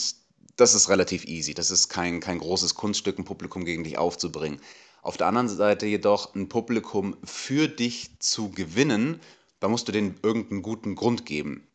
das 0.55 0.73
ist 0.73 0.89
relativ 0.89 1.25
easy. 1.25 1.53
Das 1.53 1.71
ist 1.71 1.89
kein, 1.89 2.19
kein 2.19 2.39
großes 2.39 2.75
Kunststück, 2.75 3.17
ein 3.17 3.25
Publikum 3.25 3.65
gegen 3.65 3.83
dich 3.83 3.97
aufzubringen. 3.97 4.59
Auf 5.01 5.17
der 5.17 5.27
anderen 5.27 5.49
Seite 5.49 5.85
jedoch 5.85 6.35
ein 6.35 6.49
Publikum 6.49 7.17
für 7.23 7.67
dich 7.67 8.19
zu 8.19 8.49
gewinnen, 8.49 9.19
da 9.59 9.67
musst 9.67 9.87
du 9.87 9.91
denen 9.91 10.19
irgendeinen 10.21 10.61
guten 10.61 10.95
Grund 10.95 11.25
geben. 11.25 11.67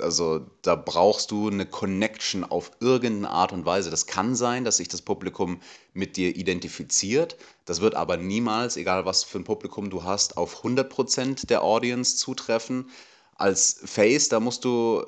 Also 0.00 0.46
da 0.62 0.74
brauchst 0.74 1.30
du 1.30 1.48
eine 1.48 1.66
Connection 1.66 2.44
auf 2.44 2.70
irgendeine 2.80 3.30
Art 3.30 3.52
und 3.52 3.66
Weise. 3.66 3.90
Das 3.90 4.06
kann 4.06 4.34
sein, 4.34 4.64
dass 4.64 4.78
sich 4.78 4.88
das 4.88 5.02
Publikum 5.02 5.60
mit 5.92 6.16
dir 6.16 6.34
identifiziert. 6.34 7.36
Das 7.66 7.82
wird 7.82 7.94
aber 7.94 8.16
niemals, 8.16 8.76
egal 8.76 9.04
was 9.04 9.22
für 9.22 9.38
ein 9.38 9.44
Publikum 9.44 9.90
du 9.90 10.02
hast, 10.02 10.38
auf 10.38 10.64
100% 10.64 11.46
der 11.46 11.62
Audience 11.62 12.16
zutreffen. 12.16 12.88
Als 13.36 13.80
Face, 13.84 14.30
da 14.30 14.40
musst 14.40 14.64
du, 14.64 15.04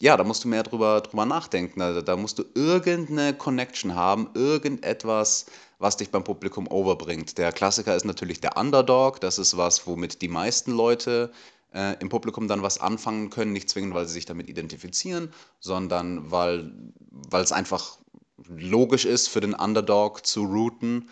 ja, 0.00 0.18
da 0.18 0.24
musst 0.24 0.44
du 0.44 0.48
mehr 0.48 0.64
drüber, 0.64 1.00
drüber 1.00 1.24
nachdenken. 1.24 1.80
Da, 1.80 2.02
da 2.02 2.16
musst 2.16 2.38
du 2.38 2.44
irgendeine 2.54 3.34
Connection 3.34 3.94
haben, 3.94 4.28
irgendetwas, 4.34 5.46
was 5.78 5.96
dich 5.96 6.10
beim 6.10 6.24
Publikum 6.24 6.68
overbringt. 6.68 7.38
Der 7.38 7.52
Klassiker 7.52 7.96
ist 7.96 8.04
natürlich 8.04 8.42
der 8.42 8.58
Underdog. 8.58 9.18
Das 9.22 9.38
ist 9.38 9.56
was, 9.56 9.86
womit 9.86 10.20
die 10.20 10.28
meisten 10.28 10.72
Leute 10.72 11.32
äh, 11.74 11.96
im 12.00 12.08
Publikum 12.08 12.48
dann 12.48 12.62
was 12.62 12.78
anfangen 12.78 13.30
können, 13.30 13.52
nicht 13.52 13.68
zwingend, 13.68 13.94
weil 13.94 14.06
sie 14.06 14.14
sich 14.14 14.26
damit 14.26 14.48
identifizieren, 14.48 15.32
sondern 15.58 16.30
weil 16.30 16.72
es 17.32 17.52
einfach 17.52 17.98
logisch 18.48 19.04
ist, 19.04 19.28
für 19.28 19.40
den 19.40 19.54
Underdog 19.54 20.26
zu 20.26 20.44
routen. 20.44 21.10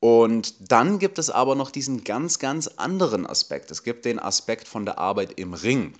Und 0.00 0.72
dann 0.72 0.98
gibt 0.98 1.18
es 1.18 1.28
aber 1.28 1.54
noch 1.54 1.70
diesen 1.70 2.04
ganz, 2.04 2.38
ganz 2.38 2.66
anderen 2.66 3.26
Aspekt. 3.26 3.70
Es 3.70 3.82
gibt 3.82 4.06
den 4.06 4.18
Aspekt 4.18 4.66
von 4.66 4.86
der 4.86 4.98
Arbeit 4.98 5.38
im 5.38 5.52
Ring. 5.52 5.92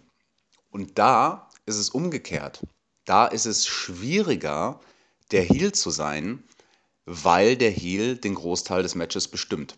Und 0.70 0.98
da 0.98 1.50
ist 1.66 1.76
es 1.76 1.90
umgekehrt. 1.90 2.62
Da 3.04 3.26
ist 3.26 3.46
es 3.46 3.66
schwieriger, 3.66 4.80
der 5.32 5.42
Heel 5.42 5.72
zu 5.72 5.90
sein, 5.90 6.42
weil 7.04 7.56
der 7.56 7.70
Heel 7.70 8.16
den 8.16 8.34
Großteil 8.34 8.82
des 8.82 8.94
Matches 8.94 9.28
bestimmt. 9.28 9.76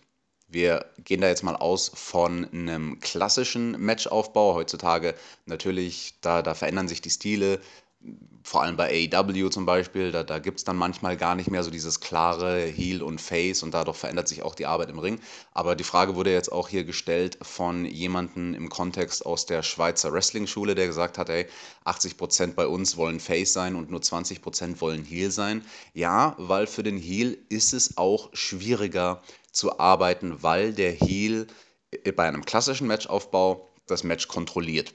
Wir 0.52 0.84
gehen 1.02 1.22
da 1.22 1.28
jetzt 1.28 1.42
mal 1.42 1.56
aus 1.56 1.90
von 1.94 2.46
einem 2.52 3.00
klassischen 3.00 3.82
Matchaufbau. 3.82 4.54
Heutzutage 4.54 5.14
natürlich, 5.46 6.14
da, 6.20 6.42
da 6.42 6.54
verändern 6.54 6.88
sich 6.88 7.00
die 7.00 7.10
Stile, 7.10 7.58
vor 8.44 8.62
allem 8.62 8.76
bei 8.76 9.08
AEW 9.12 9.48
zum 9.50 9.66
Beispiel, 9.66 10.10
da, 10.10 10.24
da 10.24 10.40
gibt 10.40 10.58
es 10.58 10.64
dann 10.64 10.76
manchmal 10.76 11.16
gar 11.16 11.36
nicht 11.36 11.48
mehr 11.48 11.62
so 11.62 11.70
dieses 11.70 12.00
klare 12.00 12.64
Heel 12.64 13.02
und 13.02 13.20
Face 13.20 13.62
und 13.62 13.72
dadurch 13.72 13.96
verändert 13.96 14.26
sich 14.26 14.42
auch 14.42 14.56
die 14.56 14.66
Arbeit 14.66 14.90
im 14.90 14.98
Ring. 14.98 15.20
Aber 15.52 15.76
die 15.76 15.84
Frage 15.84 16.16
wurde 16.16 16.32
jetzt 16.32 16.50
auch 16.50 16.68
hier 16.68 16.84
gestellt 16.84 17.38
von 17.40 17.84
jemandem 17.84 18.54
im 18.54 18.68
Kontext 18.68 19.24
aus 19.24 19.46
der 19.46 19.62
Schweizer 19.62 20.12
Wrestling-Schule, 20.12 20.74
der 20.74 20.88
gesagt 20.88 21.18
hat, 21.18 21.28
ey, 21.28 21.46
80% 21.84 22.54
bei 22.54 22.66
uns 22.66 22.96
wollen 22.96 23.20
Face 23.20 23.52
sein 23.52 23.76
und 23.76 23.90
nur 23.90 24.00
20% 24.00 24.80
wollen 24.80 25.04
Heel 25.04 25.30
sein. 25.30 25.64
Ja, 25.94 26.34
weil 26.38 26.66
für 26.66 26.82
den 26.82 26.98
Heel 26.98 27.38
ist 27.48 27.72
es 27.72 27.96
auch 27.96 28.30
schwieriger, 28.32 29.22
zu 29.52 29.78
arbeiten, 29.78 30.42
weil 30.42 30.72
der 30.72 30.90
Heel 30.90 31.46
äh, 31.90 32.12
bei 32.12 32.26
einem 32.26 32.44
klassischen 32.44 32.86
Matchaufbau 32.86 33.70
das 33.86 34.04
Match 34.04 34.28
kontrolliert. 34.28 34.94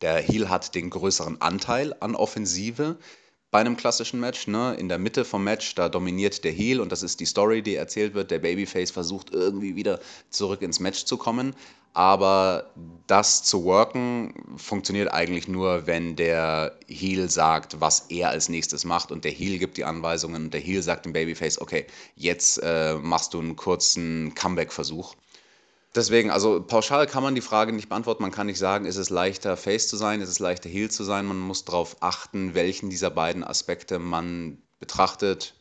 Der 0.00 0.18
Heel 0.18 0.48
hat 0.48 0.74
den 0.74 0.90
größeren 0.90 1.40
Anteil 1.40 1.94
an 2.00 2.14
Offensive 2.14 2.98
bei 3.50 3.60
einem 3.60 3.76
klassischen 3.76 4.20
Match. 4.20 4.46
Ne? 4.46 4.74
In 4.74 4.88
der 4.88 4.98
Mitte 4.98 5.24
vom 5.24 5.44
Match, 5.44 5.74
da 5.74 5.88
dominiert 5.88 6.44
der 6.44 6.52
Heel 6.52 6.80
und 6.80 6.92
das 6.92 7.02
ist 7.02 7.20
die 7.20 7.26
Story, 7.26 7.62
die 7.62 7.76
erzählt 7.76 8.14
wird. 8.14 8.30
Der 8.30 8.38
Babyface 8.38 8.90
versucht 8.90 9.30
irgendwie 9.30 9.76
wieder 9.76 10.00
zurück 10.30 10.62
ins 10.62 10.80
Match 10.80 11.04
zu 11.04 11.16
kommen. 11.16 11.54
Aber 11.96 12.74
das 13.06 13.42
zu 13.42 13.64
worken 13.64 14.34
funktioniert 14.58 15.10
eigentlich 15.10 15.48
nur, 15.48 15.86
wenn 15.86 16.14
der 16.14 16.78
Heel 16.86 17.30
sagt, 17.30 17.80
was 17.80 18.00
er 18.10 18.28
als 18.28 18.50
nächstes 18.50 18.84
macht 18.84 19.10
und 19.10 19.24
der 19.24 19.32
Heel 19.32 19.58
gibt 19.58 19.78
die 19.78 19.84
Anweisungen 19.86 20.44
und 20.44 20.52
der 20.52 20.60
Heel 20.60 20.82
sagt 20.82 21.06
dem 21.06 21.14
Babyface, 21.14 21.58
okay, 21.58 21.86
jetzt 22.14 22.58
äh, 22.62 22.96
machst 22.96 23.32
du 23.32 23.40
einen 23.40 23.56
kurzen 23.56 24.34
Comeback-Versuch. 24.34 25.14
Deswegen, 25.96 26.30
also 26.30 26.62
pauschal 26.62 27.06
kann 27.06 27.22
man 27.22 27.34
die 27.34 27.40
Frage 27.40 27.72
nicht 27.72 27.88
beantworten. 27.88 28.22
Man 28.22 28.30
kann 28.30 28.46
nicht 28.46 28.58
sagen, 28.58 28.84
ist 28.84 28.98
es 28.98 29.08
leichter, 29.08 29.56
Face 29.56 29.88
zu 29.88 29.96
sein, 29.96 30.20
ist 30.20 30.28
es 30.28 30.38
leichter, 30.38 30.68
Heel 30.68 30.90
zu 30.90 31.04
sein. 31.04 31.24
Man 31.24 31.38
muss 31.38 31.64
darauf 31.64 31.96
achten, 32.00 32.54
welchen 32.54 32.90
dieser 32.90 33.08
beiden 33.08 33.42
Aspekte 33.42 33.98
man 33.98 34.58
betrachtet. 34.78 35.54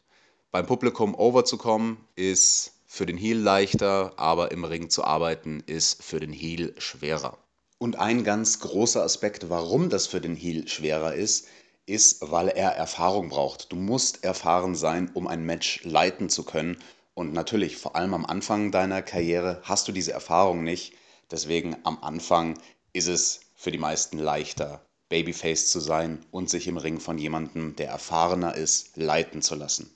Beim 0.51 0.65
Publikum 0.65 1.15
overzukommen 1.15 1.97
ist 2.15 2.73
für 2.85 3.05
den 3.05 3.17
Heel 3.17 3.37
leichter, 3.37 4.13
aber 4.17 4.51
im 4.51 4.65
Ring 4.65 4.89
zu 4.89 5.05
arbeiten 5.05 5.63
ist 5.65 6.03
für 6.03 6.19
den 6.19 6.33
Heel 6.33 6.75
schwerer. 6.79 7.37
Und 7.77 7.97
ein 7.97 8.25
ganz 8.25 8.59
großer 8.59 9.03
Aspekt, 9.03 9.49
warum 9.49 9.89
das 9.89 10.05
für 10.05 10.19
den 10.19 10.35
Heel 10.35 10.67
schwerer 10.67 11.13
ist, 11.13 11.47
ist, 11.85 12.29
weil 12.29 12.49
er 12.49 12.71
Erfahrung 12.71 13.29
braucht. 13.29 13.71
Du 13.71 13.75
musst 13.77 14.23
erfahren 14.23 14.75
sein, 14.75 15.11
um 15.13 15.27
ein 15.27 15.45
Match 15.45 15.81
leiten 15.83 16.29
zu 16.29 16.43
können. 16.43 16.77
Und 17.15 17.33
natürlich, 17.33 17.77
vor 17.77 17.95
allem 17.95 18.13
am 18.13 18.25
Anfang 18.25 18.71
deiner 18.71 19.01
Karriere 19.01 19.61
hast 19.63 19.87
du 19.87 19.91
diese 19.91 20.11
Erfahrung 20.11 20.63
nicht. 20.63 20.93
Deswegen 21.31 21.75
am 21.83 21.97
Anfang 22.01 22.59
ist 22.93 23.07
es 23.07 23.39
für 23.55 23.71
die 23.71 23.79
meisten 23.79 24.19
leichter, 24.19 24.85
Babyface 25.09 25.69
zu 25.71 25.79
sein 25.79 26.23
und 26.29 26.49
sich 26.49 26.67
im 26.67 26.77
Ring 26.77 26.99
von 26.99 27.17
jemandem, 27.17 27.75
der 27.77 27.89
erfahrener 27.89 28.55
ist, 28.55 28.97
leiten 28.97 29.41
zu 29.41 29.55
lassen. 29.55 29.89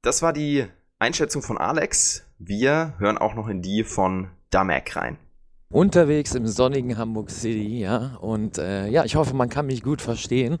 Das 0.00 0.22
war 0.22 0.32
die 0.32 0.66
Einschätzung 0.98 1.42
von 1.42 1.58
Alex. 1.58 2.24
Wir 2.38 2.94
hören 2.98 3.18
auch 3.18 3.34
noch 3.34 3.48
in 3.48 3.62
die 3.62 3.84
von 3.84 4.30
Damek 4.50 4.96
rein 4.96 5.18
unterwegs 5.72 6.34
im 6.34 6.46
sonnigen 6.46 6.98
Hamburg 6.98 7.30
City, 7.30 7.80
ja. 7.80 8.18
Und 8.20 8.58
äh, 8.58 8.88
ja, 8.88 9.04
ich 9.04 9.16
hoffe, 9.16 9.34
man 9.34 9.48
kann 9.48 9.66
mich 9.66 9.82
gut 9.82 10.02
verstehen. 10.02 10.58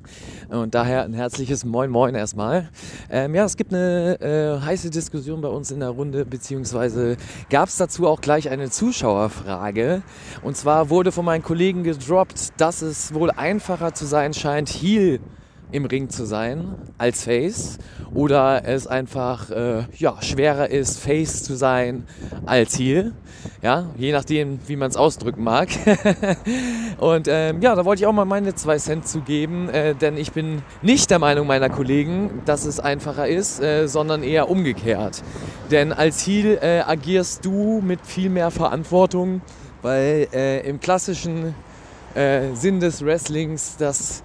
Und 0.48 0.74
daher 0.74 1.04
ein 1.04 1.12
herzliches 1.12 1.64
Moin 1.64 1.90
Moin 1.90 2.14
erstmal. 2.14 2.70
Ähm, 3.10 3.34
ja, 3.34 3.44
es 3.44 3.56
gibt 3.56 3.72
eine 3.72 4.20
äh, 4.20 4.64
heiße 4.64 4.90
Diskussion 4.90 5.40
bei 5.42 5.48
uns 5.48 5.70
in 5.70 5.80
der 5.80 5.90
Runde, 5.90 6.24
beziehungsweise 6.24 7.16
gab 7.50 7.68
es 7.68 7.76
dazu 7.76 8.08
auch 8.08 8.20
gleich 8.20 8.48
eine 8.48 8.70
Zuschauerfrage. 8.70 10.02
Und 10.42 10.56
zwar 10.56 10.88
wurde 10.88 11.12
von 11.12 11.24
meinen 11.24 11.42
Kollegen 11.42 11.84
gedroppt, 11.84 12.60
dass 12.60 12.82
es 12.82 13.12
wohl 13.12 13.30
einfacher 13.30 13.94
zu 13.94 14.06
sein 14.06 14.32
scheint, 14.32 14.70
Heal 14.70 15.20
im 15.72 15.86
Ring 15.86 16.10
zu 16.10 16.24
sein 16.24 16.74
als 16.98 17.24
Face 17.24 17.78
oder 18.14 18.62
es 18.66 18.86
einfach 18.86 19.50
äh, 19.50 19.84
ja, 19.98 20.20
schwerer 20.22 20.68
ist, 20.68 21.00
Face 21.00 21.42
zu 21.42 21.56
sein 21.56 22.06
als 22.46 22.78
Heel. 22.78 23.12
Ja, 23.62 23.86
je 23.96 24.12
nachdem, 24.12 24.60
wie 24.66 24.76
man 24.76 24.90
es 24.90 24.96
ausdrücken 24.96 25.42
mag. 25.42 25.68
und 26.98 27.26
ähm, 27.28 27.60
ja, 27.60 27.74
da 27.74 27.84
wollte 27.84 28.02
ich 28.02 28.06
auch 28.06 28.12
mal 28.12 28.24
meine 28.24 28.54
zwei 28.54 28.78
Cent 28.78 29.08
zugeben, 29.08 29.68
äh, 29.68 29.94
denn 29.94 30.16
ich 30.16 30.32
bin 30.32 30.62
nicht 30.82 31.10
der 31.10 31.18
Meinung 31.18 31.46
meiner 31.46 31.70
Kollegen, 31.70 32.42
dass 32.44 32.64
es 32.64 32.78
einfacher 32.78 33.26
ist, 33.26 33.60
äh, 33.60 33.88
sondern 33.88 34.22
eher 34.22 34.50
umgekehrt. 34.50 35.22
Denn 35.70 35.92
als 35.92 36.26
Heel 36.26 36.58
äh, 36.60 36.80
agierst 36.80 37.44
du 37.44 37.80
mit 37.80 38.06
viel 38.06 38.30
mehr 38.30 38.50
Verantwortung, 38.50 39.40
weil 39.80 40.28
äh, 40.32 40.68
im 40.68 40.80
klassischen 40.80 41.54
äh, 42.14 42.54
Sinn 42.54 42.80
des 42.80 43.04
Wrestlings 43.04 43.76
das 43.78 44.22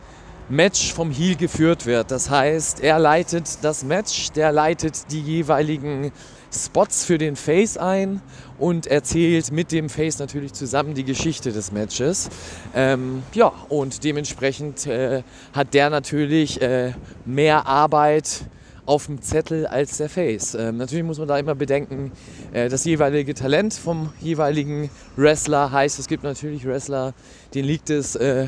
Match 0.50 0.93
vom 0.93 1.12
Heel 1.12 1.36
geführt 1.36 1.86
wird. 1.86 2.10
Das 2.10 2.30
heißt, 2.30 2.80
er 2.80 3.00
leitet 3.00 3.64
das 3.64 3.84
Match, 3.84 4.32
der 4.32 4.54
leitet 4.54 5.12
die 5.12 5.22
jeweiligen 5.22 6.12
Spots 6.52 7.04
für 7.04 7.18
den 7.18 7.36
Face 7.36 7.78
ein 7.78 8.22
und 8.58 8.88
erzählt 8.88 9.52
mit 9.52 9.74
dem 9.74 9.89
Face 9.89 10.20
natürlich 10.20 10.54
zusammen 10.54 10.93
die 10.93 11.04
Geschichte 11.04 11.52
des 11.52 11.74
Matches. 11.74 12.30
Ähm, 12.74 13.24
ja, 13.34 13.52
und 13.68 14.06
dementsprechend 14.06 14.88
äh, 14.88 15.24
hat 15.52 15.74
der 15.74 15.89
natürlich 15.89 16.62
äh, 16.62 16.93
mehr 17.26 17.68
Arbeit 17.68 18.45
auf 18.86 19.08
dem 19.08 19.22
Zettel 19.22 19.68
als 19.68 19.98
der 19.98 20.10
Face. 20.10 20.56
Ähm, 20.56 20.78
natürlich 20.78 21.04
muss 21.04 21.20
man 21.20 21.28
da 21.28 21.38
immer 21.38 21.56
bedenken, 21.56 22.14
äh, 22.54 22.70
das 22.70 22.86
jeweilige 22.86 23.34
Talent 23.34 23.74
vom 23.74 24.14
jeweiligen 24.22 24.89
Wrestler 25.18 25.74
heißt, 25.74 26.00
es 26.00 26.08
gibt 26.08 26.24
natürlich 26.24 26.66
Wrestler, 26.66 27.14
denen 27.54 27.68
liegt 27.68 27.89
es 27.89 28.16
äh, 28.16 28.48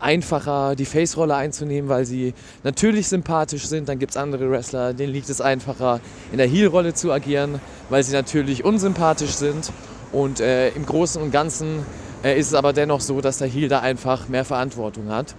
einfacher, 0.00 0.74
die 0.76 0.84
Face-Rolle 0.84 1.34
einzunehmen, 1.34 1.88
weil 1.88 2.04
sie 2.04 2.34
natürlich 2.62 3.08
sympathisch 3.08 3.66
sind. 3.66 3.88
Dann 3.88 3.98
gibt 3.98 4.12
es 4.12 4.16
andere 4.16 4.50
Wrestler, 4.50 4.92
denen 4.92 5.12
liegt 5.12 5.28
es 5.28 5.40
einfacher, 5.40 6.00
in 6.32 6.38
der 6.38 6.46
Heel-Rolle 6.46 6.94
zu 6.94 7.12
agieren, 7.12 7.60
weil 7.90 8.02
sie 8.02 8.12
natürlich 8.12 8.64
unsympathisch 8.64 9.32
sind. 9.32 9.72
Und 10.12 10.40
äh, 10.40 10.70
im 10.70 10.86
Großen 10.86 11.20
und 11.22 11.30
Ganzen 11.30 11.84
äh, 12.22 12.38
ist 12.38 12.48
es 12.48 12.54
aber 12.54 12.72
dennoch 12.72 13.00
so, 13.00 13.20
dass 13.20 13.38
der 13.38 13.48
Heel 13.48 13.68
da 13.68 13.80
einfach 13.80 14.28
mehr 14.28 14.44
Verantwortung 14.44 15.08
hat 15.08 15.34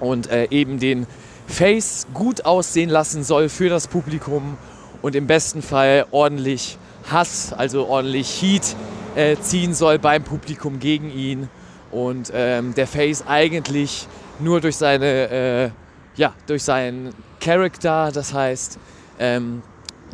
und 0.00 0.30
äh, 0.30 0.48
eben 0.50 0.78
den 0.78 1.06
Face 1.46 2.06
gut 2.14 2.44
aussehen 2.44 2.90
lassen 2.90 3.24
soll 3.24 3.48
für 3.48 3.68
das 3.68 3.88
Publikum 3.88 4.56
und 5.02 5.16
im 5.16 5.26
besten 5.26 5.62
Fall 5.62 6.06
ordentlich 6.10 6.78
Hass, 7.10 7.52
also 7.52 7.86
ordentlich 7.86 8.42
Heat 8.42 8.76
äh, 9.16 9.36
ziehen 9.40 9.74
soll 9.74 9.98
beim 9.98 10.22
Publikum 10.22 10.78
gegen 10.78 11.10
ihn 11.10 11.48
und 11.90 12.30
ähm, 12.34 12.74
der 12.74 12.86
Face 12.86 13.24
eigentlich 13.26 14.06
nur 14.38 14.60
durch 14.60 14.76
seine, 14.76 15.30
äh, 15.30 15.70
ja, 16.16 16.34
durch 16.46 16.62
seinen 16.62 17.14
Charakter, 17.40 18.10
das 18.12 18.34
heißt 18.34 18.78
ähm, 19.18 19.62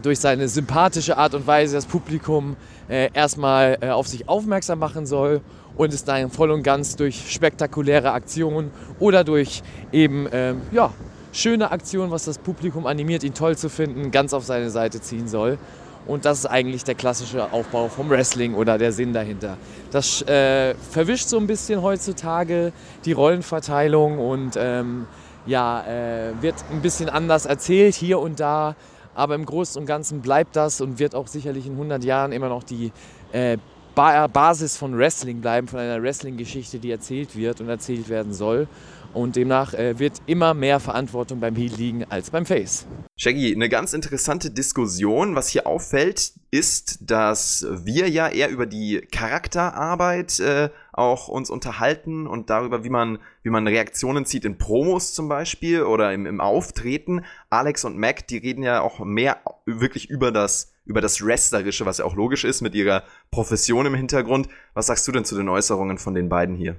durch 0.03 0.19
seine 0.19 0.49
sympathische 0.49 1.17
Art 1.17 1.35
und 1.35 1.47
Weise 1.47 1.77
das 1.77 1.87
Publikum 1.87 2.57
äh, 2.89 3.11
erstmal 3.13 3.79
äh, 3.81 3.91
auf 3.91 4.09
sich 4.09 4.29
aufmerksam 4.29 4.79
machen 4.79 5.07
soll 5.07 5.41
und 5.77 5.93
es 5.93 6.05
dann 6.05 6.31
voll 6.31 6.51
und 6.51 6.63
ganz 6.63 6.97
durch 6.97 7.33
spektakuläre 7.33 8.13
Aktionen 8.13 8.71
oder 8.99 9.25
durch 9.25 9.63
eben 9.93 10.29
ähm, 10.33 10.61
ja, 10.73 10.93
schöne 11.33 11.71
Aktionen, 11.71 12.11
was 12.11 12.25
das 12.25 12.39
Publikum 12.39 12.87
animiert, 12.87 13.25
ihn 13.25 13.35
toll 13.35 13.57
zu 13.57 13.69
finden, 13.69 14.11
ganz 14.11 14.33
auf 14.33 14.45
seine 14.45 14.71
Seite 14.71 15.01
ziehen 15.01 15.29
soll. 15.29 15.59
Und 16.07 16.25
das 16.25 16.41
ist 16.41 16.47
eigentlich 16.47 16.85
der 16.85 16.95
klassische 16.95 17.53
Aufbau 17.53 17.89
vom 17.89 18.11
Wrestling 18.11 18.55
oder 18.55 18.77
der 18.77 18.93
Sinn 18.93 19.13
dahinter. 19.13 19.57
Das 19.91 20.23
äh, 20.23 20.75
verwischt 20.75 21.29
so 21.29 21.39
ein 21.39 21.47
bisschen 21.47 21.83
heutzutage 21.83 22.73
die 23.05 23.13
Rollenverteilung 23.13 24.19
und 24.19 24.55
ähm, 24.57 25.07
ja, 25.47 25.83
äh, 25.87 26.33
wird 26.41 26.57
ein 26.71 26.83
bisschen 26.83 27.09
anders 27.09 27.47
erzählt 27.47 27.95
hier 27.95 28.19
und 28.19 28.41
da. 28.41 28.77
Aber 29.15 29.35
im 29.35 29.47
Großen 29.47 29.81
und 29.81 29.87
Ganzen 29.87 30.21
bleibt 30.21 30.57
das 30.57 30.81
und 30.81 30.99
wird 30.99 31.15
auch 31.15 31.29
sicherlich 31.29 31.67
in 31.67 31.73
100 31.73 32.03
Jahren 32.05 32.33
immer 32.33 32.49
noch 32.49 32.65
die 32.65 32.93
äh, 33.33 33.59
ba 33.95 34.27
Basis 34.27 34.77
von 34.77 34.97
Wrestling 34.99 35.41
bleiben, 35.41 35.69
von 35.69 35.79
einer 35.79 36.03
Wrestling-Geschichte, 36.03 36.79
die 36.79 36.91
erzählt 36.91 37.37
wird 37.37 37.61
und 37.61 37.69
erzählt 37.69 38.09
werden 38.09 38.33
soll. 38.33 38.67
Und 39.15 39.37
demnach 39.37 39.75
äh, 39.75 39.99
wird 39.99 40.21
immer 40.27 40.55
mehr 40.55 40.81
Verantwortung 40.81 41.41
beim 41.41 41.55
Heel 41.55 41.73
liegen 41.73 42.05
als 42.05 42.31
beim 42.31 42.45
Face. 42.45 42.87
Shaggy, 43.17 43.55
eine 43.55 43.69
ganz 43.69 43.93
interessante 43.93 44.51
Diskussion. 44.51 45.37
Was 45.37 45.49
hier 45.49 45.69
auffällt, 45.69 46.33
ist, 46.51 46.99
dass 47.09 47.65
wir 47.71 48.09
ja 48.09 48.29
eher 48.29 48.51
über 48.51 48.67
die 48.67 49.07
Charakterarbeit 49.13 50.41
äh, 50.41 50.69
auch 50.93 51.29
uns 51.29 51.49
unterhalten 51.49 52.27
und 52.27 52.51
darüber, 52.51 52.83
wie 52.83 52.91
man, 52.91 53.19
wie 53.45 53.51
man 53.51 53.69
Reaktionen 53.69 54.27
zieht 54.27 54.45
in 54.45 54.59
Promos 54.59 55.15
zum 55.15 55.29
Beispiel 55.29 55.85
oder 55.85 56.13
im, 56.13 56.27
im 56.27 56.41
Auftreten. 56.41 57.25
Alex 57.51 57.85
und 57.85 57.97
Mac, 57.97 58.27
die 58.27 58.39
reden 58.39 58.65
ja 58.65 58.81
auch 58.81 58.99
mehr 58.99 59.39
wirklich 59.65 60.11
über 60.11 60.33
das 60.33 60.73
über 60.87 61.01
das 61.01 61.25
Wrestlerische, 61.25 61.87
was 61.87 61.99
ja 61.99 62.05
auch 62.05 62.15
logisch 62.15 62.45
ist 62.45 62.61
mit 62.61 62.75
ihrer 62.75 63.05
Profession 63.31 63.87
im 63.87 63.95
Hintergrund. 63.95 64.49
Was 64.75 64.87
sagst 64.87 65.09
du 65.09 65.13
denn 65.13 65.25
zu 65.25 65.35
den 65.35 65.49
Äußerungen 65.49 65.97
von 65.97 66.15
den 66.15 66.29
beiden 66.29 66.57
hier? 66.57 66.77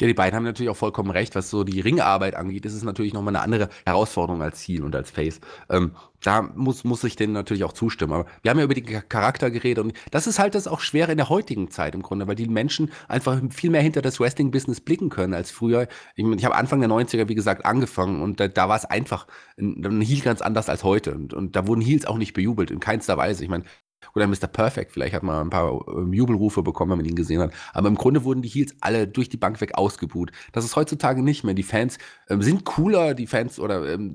Ja, 0.00 0.06
die 0.06 0.14
beiden 0.14 0.36
haben 0.36 0.44
natürlich 0.44 0.70
auch 0.70 0.76
vollkommen 0.76 1.10
recht, 1.10 1.34
was 1.34 1.50
so 1.50 1.64
die 1.64 1.80
Ringarbeit 1.80 2.36
angeht. 2.36 2.64
Ist 2.64 2.84
natürlich 2.84 3.12
nochmal 3.14 3.34
eine 3.34 3.42
andere 3.42 3.68
Herausforderung 3.84 4.42
als 4.42 4.60
Ziel 4.60 4.84
und 4.84 4.94
als 4.94 5.10
Face. 5.10 5.40
Ähm, 5.68 5.96
da 6.22 6.42
muss, 6.42 6.84
muss 6.84 7.02
ich 7.02 7.16
denen 7.16 7.32
natürlich 7.32 7.64
auch 7.64 7.72
zustimmen. 7.72 8.12
Aber 8.12 8.26
wir 8.42 8.50
haben 8.50 8.58
ja 8.58 8.64
über 8.64 8.74
die 8.74 8.82
Charakter 8.82 9.50
geredet 9.50 9.82
und 9.84 9.94
das 10.12 10.28
ist 10.28 10.38
halt 10.38 10.54
das 10.54 10.68
auch 10.68 10.80
schwer 10.80 11.08
in 11.08 11.16
der 11.16 11.28
heutigen 11.28 11.70
Zeit 11.70 11.96
im 11.96 12.02
Grunde, 12.02 12.28
weil 12.28 12.36
die 12.36 12.46
Menschen 12.46 12.92
einfach 13.08 13.40
viel 13.50 13.70
mehr 13.70 13.82
hinter 13.82 14.00
das 14.00 14.20
Wrestling-Business 14.20 14.80
blicken 14.80 15.08
können 15.08 15.34
als 15.34 15.50
früher. 15.50 15.88
Ich, 16.14 16.24
ich 16.24 16.44
habe 16.44 16.54
Anfang 16.54 16.80
der 16.80 16.90
90er, 16.90 17.28
wie 17.28 17.34
gesagt, 17.34 17.64
angefangen 17.66 18.22
und 18.22 18.38
da, 18.38 18.46
da 18.46 18.68
war 18.68 18.76
es 18.76 18.84
einfach 18.84 19.26
ein, 19.58 19.84
ein 19.84 20.00
Heel 20.00 20.20
ganz 20.20 20.42
anders 20.42 20.68
als 20.68 20.84
heute. 20.84 21.14
Und, 21.14 21.34
und 21.34 21.56
da 21.56 21.66
wurden 21.66 21.80
Heels 21.80 22.06
auch 22.06 22.18
nicht 22.18 22.34
bejubelt, 22.34 22.70
in 22.70 22.78
keinster 22.78 23.16
Weise. 23.16 23.42
Ich 23.42 23.50
meine, 23.50 23.64
oder 24.14 24.26
Mr. 24.26 24.46
Perfect, 24.46 24.92
vielleicht 24.92 25.14
hat 25.14 25.22
man 25.22 25.46
ein 25.46 25.50
paar 25.50 25.86
ähm, 25.88 26.12
Jubelrufe 26.12 26.62
bekommen, 26.62 26.92
wenn 26.92 26.98
man 26.98 27.06
ihn 27.06 27.14
gesehen 27.14 27.40
hat. 27.40 27.52
Aber 27.72 27.88
im 27.88 27.94
Grunde 27.94 28.24
wurden 28.24 28.42
die 28.42 28.48
Heels 28.48 28.74
alle 28.80 29.06
durch 29.06 29.28
die 29.28 29.36
Bank 29.36 29.60
weg 29.60 29.76
ausgebuht. 29.76 30.32
Das 30.52 30.64
ist 30.64 30.76
heutzutage 30.76 31.22
nicht 31.22 31.44
mehr. 31.44 31.54
Die 31.54 31.62
Fans 31.62 31.98
ähm, 32.28 32.42
sind 32.42 32.64
cooler, 32.64 33.14
die 33.14 33.26
Fans 33.26 33.58
oder 33.58 33.92
ähm, 33.92 34.14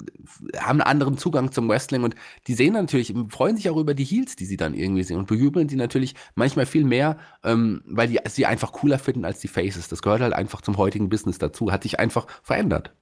haben 0.58 0.82
einen 0.82 0.82
anderen 0.82 1.18
Zugang 1.18 1.52
zum 1.52 1.70
Wrestling 1.70 2.04
und 2.04 2.16
die 2.48 2.54
sehen 2.54 2.74
natürlich, 2.74 3.14
freuen 3.30 3.56
sich 3.56 3.70
auch 3.70 3.78
über 3.78 3.94
die 3.94 4.06
Heels, 4.06 4.36
die 4.36 4.46
sie 4.46 4.58
dann 4.58 4.74
irgendwie 4.74 5.04
sehen 5.04 5.18
und 5.18 5.28
bejubeln 5.28 5.70
sie 5.70 5.76
natürlich 5.76 6.16
manchmal 6.36 6.66
viel 6.66 6.86
mehr, 6.86 7.18
ähm, 7.44 7.82
weil 7.86 8.08
die 8.08 8.20
sie 8.30 8.46
einfach 8.46 8.72
cooler 8.72 9.00
finden 9.00 9.26
als 9.26 9.40
die 9.40 9.48
Faces. 9.48 9.88
Das 9.88 10.02
gehört 10.02 10.22
halt 10.22 10.34
einfach 10.34 10.62
zum 10.62 10.78
heutigen 10.78 11.10
Business 11.10 11.38
dazu, 11.38 11.72
hat 11.72 11.84
sich 11.84 12.00
einfach 12.00 12.28
verändert. 12.42 12.94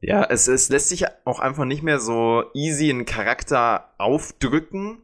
Ja, 0.00 0.24
es, 0.24 0.48
es 0.48 0.68
lässt 0.68 0.88
sich 0.88 1.04
auch 1.24 1.38
einfach 1.38 1.64
nicht 1.64 1.84
mehr 1.84 2.00
so 2.00 2.44
easy 2.54 2.90
einen 2.90 3.04
Charakter 3.04 3.94
aufdrücken 3.98 4.98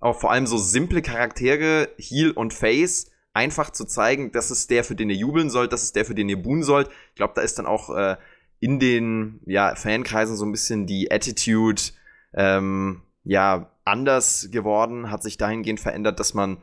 auch 0.00 0.18
vor 0.18 0.32
allem 0.32 0.46
so 0.46 0.58
simple 0.58 1.02
Charaktere, 1.02 1.90
Heal 1.98 2.30
und 2.30 2.52
Face, 2.54 3.10
einfach 3.32 3.70
zu 3.70 3.84
zeigen, 3.84 4.32
das 4.32 4.50
ist 4.50 4.70
der, 4.70 4.82
für 4.82 4.96
den 4.96 5.10
ihr 5.10 5.16
jubeln 5.16 5.50
sollt, 5.50 5.72
das 5.72 5.84
ist 5.84 5.94
der, 5.94 6.04
für 6.04 6.14
den 6.14 6.28
ihr 6.28 6.42
buhen 6.42 6.62
sollt. 6.62 6.88
Ich 7.10 7.16
glaube, 7.16 7.34
da 7.36 7.42
ist 7.42 7.58
dann 7.58 7.66
auch 7.66 7.94
äh, 7.94 8.16
in 8.58 8.78
den 8.78 9.40
ja, 9.46 9.74
Fankreisen 9.74 10.36
so 10.36 10.44
ein 10.44 10.52
bisschen 10.52 10.86
die 10.86 11.10
Attitude 11.12 11.82
ähm, 12.34 13.02
ja 13.24 13.70
anders 13.84 14.48
geworden, 14.50 15.10
hat 15.10 15.22
sich 15.22 15.36
dahingehend 15.36 15.80
verändert, 15.80 16.18
dass 16.18 16.34
man 16.34 16.58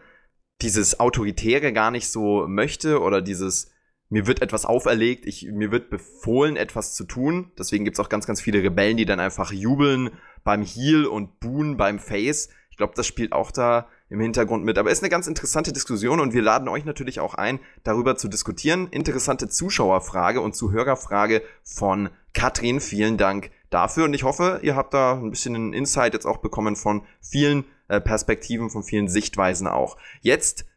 dieses 0.61 0.99
Autoritäre 0.99 1.71
gar 1.71 1.91
nicht 1.91 2.09
so 2.09 2.47
möchte 2.47 3.01
oder 3.01 3.21
dieses 3.21 3.71
mir 4.09 4.25
wird 4.25 4.41
etwas 4.41 4.65
auferlegt, 4.65 5.25
ich, 5.25 5.47
mir 5.51 5.71
wird 5.71 5.89
befohlen, 5.89 6.55
etwas 6.55 6.95
zu 6.95 7.03
tun. 7.03 7.51
Deswegen 7.59 7.83
gibt's 7.83 7.99
auch 7.99 8.07
ganz, 8.07 8.25
ganz 8.25 8.39
viele 8.39 8.63
Rebellen, 8.63 8.95
die 8.95 9.05
dann 9.05 9.19
einfach 9.19 9.51
jubeln 9.51 10.11
beim 10.45 10.63
Heel 10.63 11.05
und 11.05 11.41
buhen 11.41 11.75
beim 11.75 11.99
Face. 11.99 12.49
Ich 12.77 12.79
glaube, 12.79 12.93
das 12.95 13.07
spielt 13.07 13.33
auch 13.33 13.49
da 13.49 13.87
im 14.07 14.19
Hintergrund 14.19 14.63
mit. 14.63 14.77
Aber 14.77 14.91
ist 14.91 15.01
eine 15.01 15.09
ganz 15.09 15.25
interessante 15.25 15.73
Diskussion 15.73 16.19
und 16.19 16.35
wir 16.35 16.43
laden 16.43 16.67
euch 16.67 16.85
natürlich 16.85 17.19
auch 17.19 17.33
ein, 17.33 17.59
darüber 17.83 18.17
zu 18.17 18.27
diskutieren. 18.27 18.87
Interessante 18.91 19.49
Zuschauerfrage 19.49 20.41
und 20.41 20.55
Zuhörerfrage 20.55 21.41
von 21.63 22.11
Katrin. 22.35 22.79
Vielen 22.79 23.17
Dank 23.17 23.49
dafür 23.71 24.03
und 24.05 24.13
ich 24.13 24.21
hoffe, 24.21 24.59
ihr 24.61 24.75
habt 24.75 24.93
da 24.93 25.13
ein 25.13 25.31
bisschen 25.31 25.55
einen 25.55 25.73
Insight 25.73 26.13
jetzt 26.13 26.27
auch 26.27 26.37
bekommen 26.37 26.75
von 26.75 27.01
vielen 27.19 27.65
äh, 27.87 27.99
Perspektiven, 27.99 28.69
von 28.69 28.83
vielen 28.83 29.07
Sichtweisen 29.07 29.65
auch. 29.65 29.97
Jetzt 30.21 30.67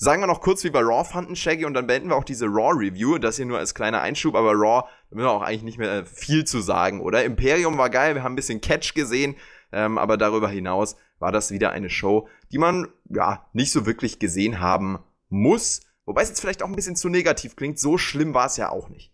Sagen 0.00 0.22
wir 0.22 0.28
noch 0.28 0.42
kurz, 0.42 0.62
wie 0.62 0.72
wir 0.72 0.82
Raw 0.82 1.02
fanden, 1.02 1.34
Shaggy, 1.34 1.64
und 1.64 1.74
dann 1.74 1.88
beenden 1.88 2.10
wir 2.10 2.14
auch 2.14 2.22
diese 2.22 2.46
Raw-Review. 2.46 3.18
Das 3.18 3.34
hier 3.34 3.46
nur 3.46 3.58
als 3.58 3.74
kleiner 3.74 4.00
Einschub, 4.00 4.36
aber 4.36 4.52
Raw, 4.52 4.82
da 5.10 5.16
müssen 5.16 5.26
wir 5.26 5.32
auch 5.32 5.42
eigentlich 5.42 5.64
nicht 5.64 5.78
mehr 5.78 6.06
viel 6.06 6.44
zu 6.44 6.60
sagen, 6.60 7.00
oder? 7.00 7.24
Imperium 7.24 7.78
war 7.78 7.90
geil, 7.90 8.14
wir 8.14 8.22
haben 8.22 8.34
ein 8.34 8.36
bisschen 8.36 8.60
Catch 8.60 8.94
gesehen, 8.94 9.34
ähm, 9.72 9.98
aber 9.98 10.16
darüber 10.16 10.48
hinaus 10.48 10.94
war 11.18 11.32
das 11.32 11.50
wieder 11.50 11.70
eine 11.70 11.90
Show, 11.90 12.28
die 12.52 12.58
man, 12.58 12.88
ja, 13.08 13.46
nicht 13.52 13.72
so 13.72 13.86
wirklich 13.86 14.18
gesehen 14.18 14.60
haben 14.60 14.98
muss. 15.28 15.80
Wobei 16.04 16.22
es 16.22 16.28
jetzt 16.28 16.40
vielleicht 16.40 16.62
auch 16.62 16.68
ein 16.68 16.76
bisschen 16.76 16.96
zu 16.96 17.08
negativ 17.08 17.56
klingt, 17.56 17.78
so 17.78 17.98
schlimm 17.98 18.34
war 18.34 18.46
es 18.46 18.56
ja 18.56 18.70
auch 18.70 18.88
nicht. 18.88 19.12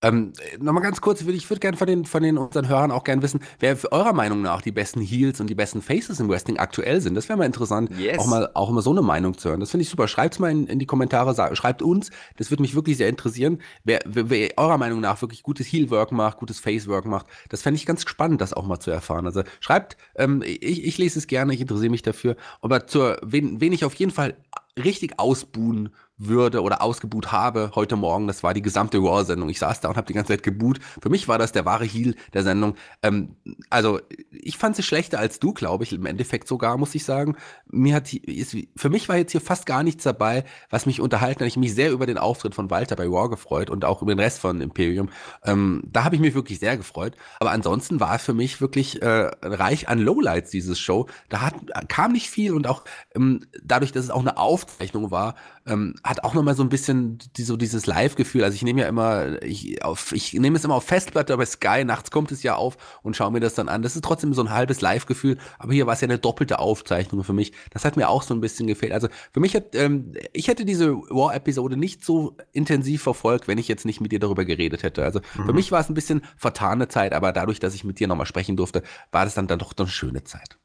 Ähm, 0.00 0.32
Nochmal 0.60 0.82
ganz 0.82 1.00
kurz, 1.00 1.22
ich 1.22 1.50
würde 1.50 1.60
gerne 1.60 1.76
von 1.76 1.86
den, 1.86 2.04
von 2.04 2.22
den 2.22 2.38
unseren 2.38 2.68
Hörern 2.68 2.92
auch 2.92 3.02
gerne 3.02 3.20
wissen, 3.22 3.40
wer 3.58 3.76
eurer 3.90 4.12
Meinung 4.12 4.42
nach 4.42 4.62
die 4.62 4.70
besten 4.70 5.00
Heels 5.00 5.40
und 5.40 5.48
die 5.48 5.56
besten 5.56 5.82
Faces 5.82 6.20
im 6.20 6.28
Wrestling 6.28 6.58
aktuell 6.58 7.00
sind. 7.00 7.14
Das 7.14 7.28
wäre 7.28 7.36
mal 7.36 7.46
interessant, 7.46 7.90
yes. 7.98 8.18
auch 8.18 8.26
mal 8.26 8.48
auch 8.54 8.70
mal 8.70 8.80
so 8.80 8.90
eine 8.90 9.02
Meinung 9.02 9.36
zu 9.36 9.48
hören. 9.48 9.60
Das 9.60 9.72
finde 9.72 9.82
ich 9.82 9.88
super. 9.88 10.06
Schreibt 10.06 10.34
es 10.34 10.40
mal 10.40 10.52
in, 10.52 10.68
in, 10.68 10.78
die 10.78 10.86
Kommentare, 10.86 11.34
schreibt 11.56 11.82
uns. 11.82 12.10
Das 12.36 12.50
würde 12.50 12.62
mich 12.62 12.76
wirklich 12.76 12.96
sehr 12.96 13.08
interessieren, 13.08 13.60
wer, 13.82 14.00
wer, 14.06 14.30
wer, 14.30 14.50
eurer 14.56 14.78
Meinung 14.78 15.00
nach 15.00 15.20
wirklich 15.20 15.42
gutes 15.42 15.66
Heel-Work 15.66 16.12
macht, 16.12 16.38
gutes 16.38 16.60
Face-Work 16.60 17.06
macht. 17.06 17.26
Das 17.48 17.62
fände 17.62 17.76
ich 17.76 17.86
ganz 17.86 18.08
spannend, 18.08 18.40
das 18.40 18.52
auch 18.52 18.66
mal 18.66 18.78
zu 18.78 18.92
erfahren. 18.92 19.26
Also 19.26 19.42
schreibt, 19.58 19.96
ähm, 20.14 20.42
ich, 20.44 20.84
ich 20.84 20.98
lese 20.98 21.18
es 21.18 21.26
gerne, 21.26 21.54
ich 21.54 21.60
interessiere 21.60 21.90
mich 21.90 22.02
dafür. 22.02 22.36
Aber 22.60 22.86
zur, 22.86 23.18
wen, 23.22 23.60
wen 23.60 23.72
ich 23.72 23.84
auf 23.84 23.94
jeden 23.94 24.12
Fall 24.12 24.36
richtig 24.76 25.18
ausbuhen 25.18 25.90
würde 26.18 26.62
oder 26.62 26.82
ausgebuht 26.82 27.32
habe 27.32 27.70
heute 27.74 27.96
Morgen. 27.96 28.26
Das 28.26 28.42
war 28.42 28.52
die 28.52 28.62
gesamte 28.62 28.98
Raw-Sendung. 28.98 29.48
Ich 29.48 29.60
saß 29.60 29.80
da 29.80 29.88
und 29.88 29.96
habe 29.96 30.06
die 30.06 30.12
ganze 30.12 30.32
Zeit 30.32 30.42
geboot. 30.42 30.80
Für 31.00 31.08
mich 31.08 31.28
war 31.28 31.38
das 31.38 31.52
der 31.52 31.64
wahre 31.64 31.84
Heal 31.84 32.14
der 32.34 32.42
Sendung. 32.42 32.74
Ähm, 33.02 33.36
also 33.70 34.00
ich 34.30 34.58
fand 34.58 34.76
sie 34.76 34.82
schlechter 34.82 35.18
als 35.18 35.38
du, 35.38 35.52
glaube 35.52 35.84
ich, 35.84 35.92
im 35.92 36.06
Endeffekt 36.06 36.48
sogar, 36.48 36.76
muss 36.76 36.94
ich 36.94 37.04
sagen. 37.04 37.36
Mir 37.70 37.94
hat 37.94 38.12
ist, 38.12 38.56
für 38.76 38.90
mich 38.90 39.08
war 39.08 39.16
jetzt 39.16 39.32
hier 39.32 39.40
fast 39.40 39.66
gar 39.66 39.82
nichts 39.82 40.04
dabei, 40.04 40.44
was 40.70 40.86
mich 40.86 41.00
unterhalten 41.00 41.40
hat. 41.40 41.48
Ich 41.48 41.56
mich 41.56 41.74
sehr 41.74 41.92
über 41.92 42.06
den 42.06 42.18
Auftritt 42.18 42.54
von 42.54 42.70
Walter 42.70 42.96
bei 42.96 43.06
Raw 43.06 43.28
gefreut 43.28 43.70
und 43.70 43.84
auch 43.84 44.02
über 44.02 44.14
den 44.14 44.20
Rest 44.20 44.40
von 44.40 44.60
Imperium. 44.60 45.10
Ähm, 45.44 45.82
da 45.86 46.04
habe 46.04 46.16
ich 46.16 46.20
mich 46.20 46.34
wirklich 46.34 46.58
sehr 46.58 46.76
gefreut. 46.76 47.14
Aber 47.38 47.52
ansonsten 47.52 48.00
war 48.00 48.16
es 48.16 48.22
für 48.22 48.34
mich 48.34 48.60
wirklich 48.60 49.00
äh, 49.02 49.30
reich 49.42 49.88
an 49.88 49.98
Lowlights, 49.98 50.50
dieses 50.50 50.78
Show. 50.80 51.06
Da 51.28 51.42
hat, 51.42 51.54
kam 51.88 52.12
nicht 52.12 52.28
viel 52.28 52.52
und 52.52 52.66
auch 52.66 52.84
ähm, 53.14 53.46
dadurch, 53.62 53.92
dass 53.92 54.04
es 54.04 54.10
auch 54.10 54.20
eine 54.20 54.36
Aufzeichnung 54.36 55.10
war, 55.10 55.34
ähm, 55.68 55.94
hat 56.02 56.24
auch 56.24 56.34
nochmal 56.34 56.54
so 56.54 56.62
ein 56.62 56.68
bisschen 56.68 57.18
die, 57.36 57.42
so 57.42 57.56
dieses 57.56 57.86
Live-Gefühl. 57.86 58.44
Also 58.44 58.54
ich 58.54 58.62
nehme 58.62 58.80
ja 58.80 58.88
immer, 58.88 59.42
ich, 59.42 59.84
auf, 59.84 60.12
ich 60.12 60.32
nehme 60.32 60.56
es 60.56 60.64
immer 60.64 60.74
auf 60.74 60.84
Festplatte 60.84 61.36
bei 61.36 61.46
Sky, 61.46 61.84
nachts 61.84 62.10
kommt 62.10 62.32
es 62.32 62.42
ja 62.42 62.56
auf 62.56 62.76
und 63.02 63.16
schaue 63.16 63.30
mir 63.30 63.40
das 63.40 63.54
dann 63.54 63.68
an. 63.68 63.82
Das 63.82 63.94
ist 63.94 64.04
trotzdem 64.04 64.34
so 64.34 64.42
ein 64.42 64.50
halbes 64.50 64.80
Live-Gefühl, 64.80 65.38
aber 65.58 65.72
hier 65.72 65.86
war 65.86 65.94
es 65.94 66.00
ja 66.00 66.06
eine 66.06 66.18
doppelte 66.18 66.58
Aufzeichnung 66.58 67.22
für 67.24 67.32
mich. 67.32 67.52
Das 67.70 67.84
hat 67.84 67.96
mir 67.96 68.08
auch 68.08 68.22
so 68.22 68.34
ein 68.34 68.40
bisschen 68.40 68.66
gefehlt. 68.66 68.92
Also 68.92 69.08
für 69.32 69.40
mich 69.40 69.54
hat, 69.54 69.74
ähm, 69.74 70.12
ich 70.32 70.48
hätte 70.48 70.64
diese 70.64 70.94
War-Episode 70.94 71.76
nicht 71.76 72.04
so 72.04 72.36
intensiv 72.52 73.02
verfolgt, 73.02 73.48
wenn 73.48 73.58
ich 73.58 73.68
jetzt 73.68 73.84
nicht 73.84 74.00
mit 74.00 74.12
dir 74.12 74.20
darüber 74.20 74.44
geredet 74.44 74.82
hätte. 74.82 75.04
Also 75.04 75.20
mhm. 75.36 75.46
für 75.46 75.52
mich 75.52 75.70
war 75.72 75.80
es 75.80 75.88
ein 75.88 75.94
bisschen 75.94 76.22
vertane 76.36 76.88
Zeit, 76.88 77.12
aber 77.12 77.32
dadurch, 77.32 77.60
dass 77.60 77.74
ich 77.74 77.84
mit 77.84 78.00
dir 78.00 78.08
nochmal 78.08 78.26
sprechen 78.26 78.56
durfte, 78.56 78.82
war 79.12 79.24
das 79.24 79.34
dann, 79.34 79.46
dann 79.46 79.58
doch 79.58 79.74
eine 79.76 79.88
schöne 79.88 80.24
Zeit. 80.24 80.58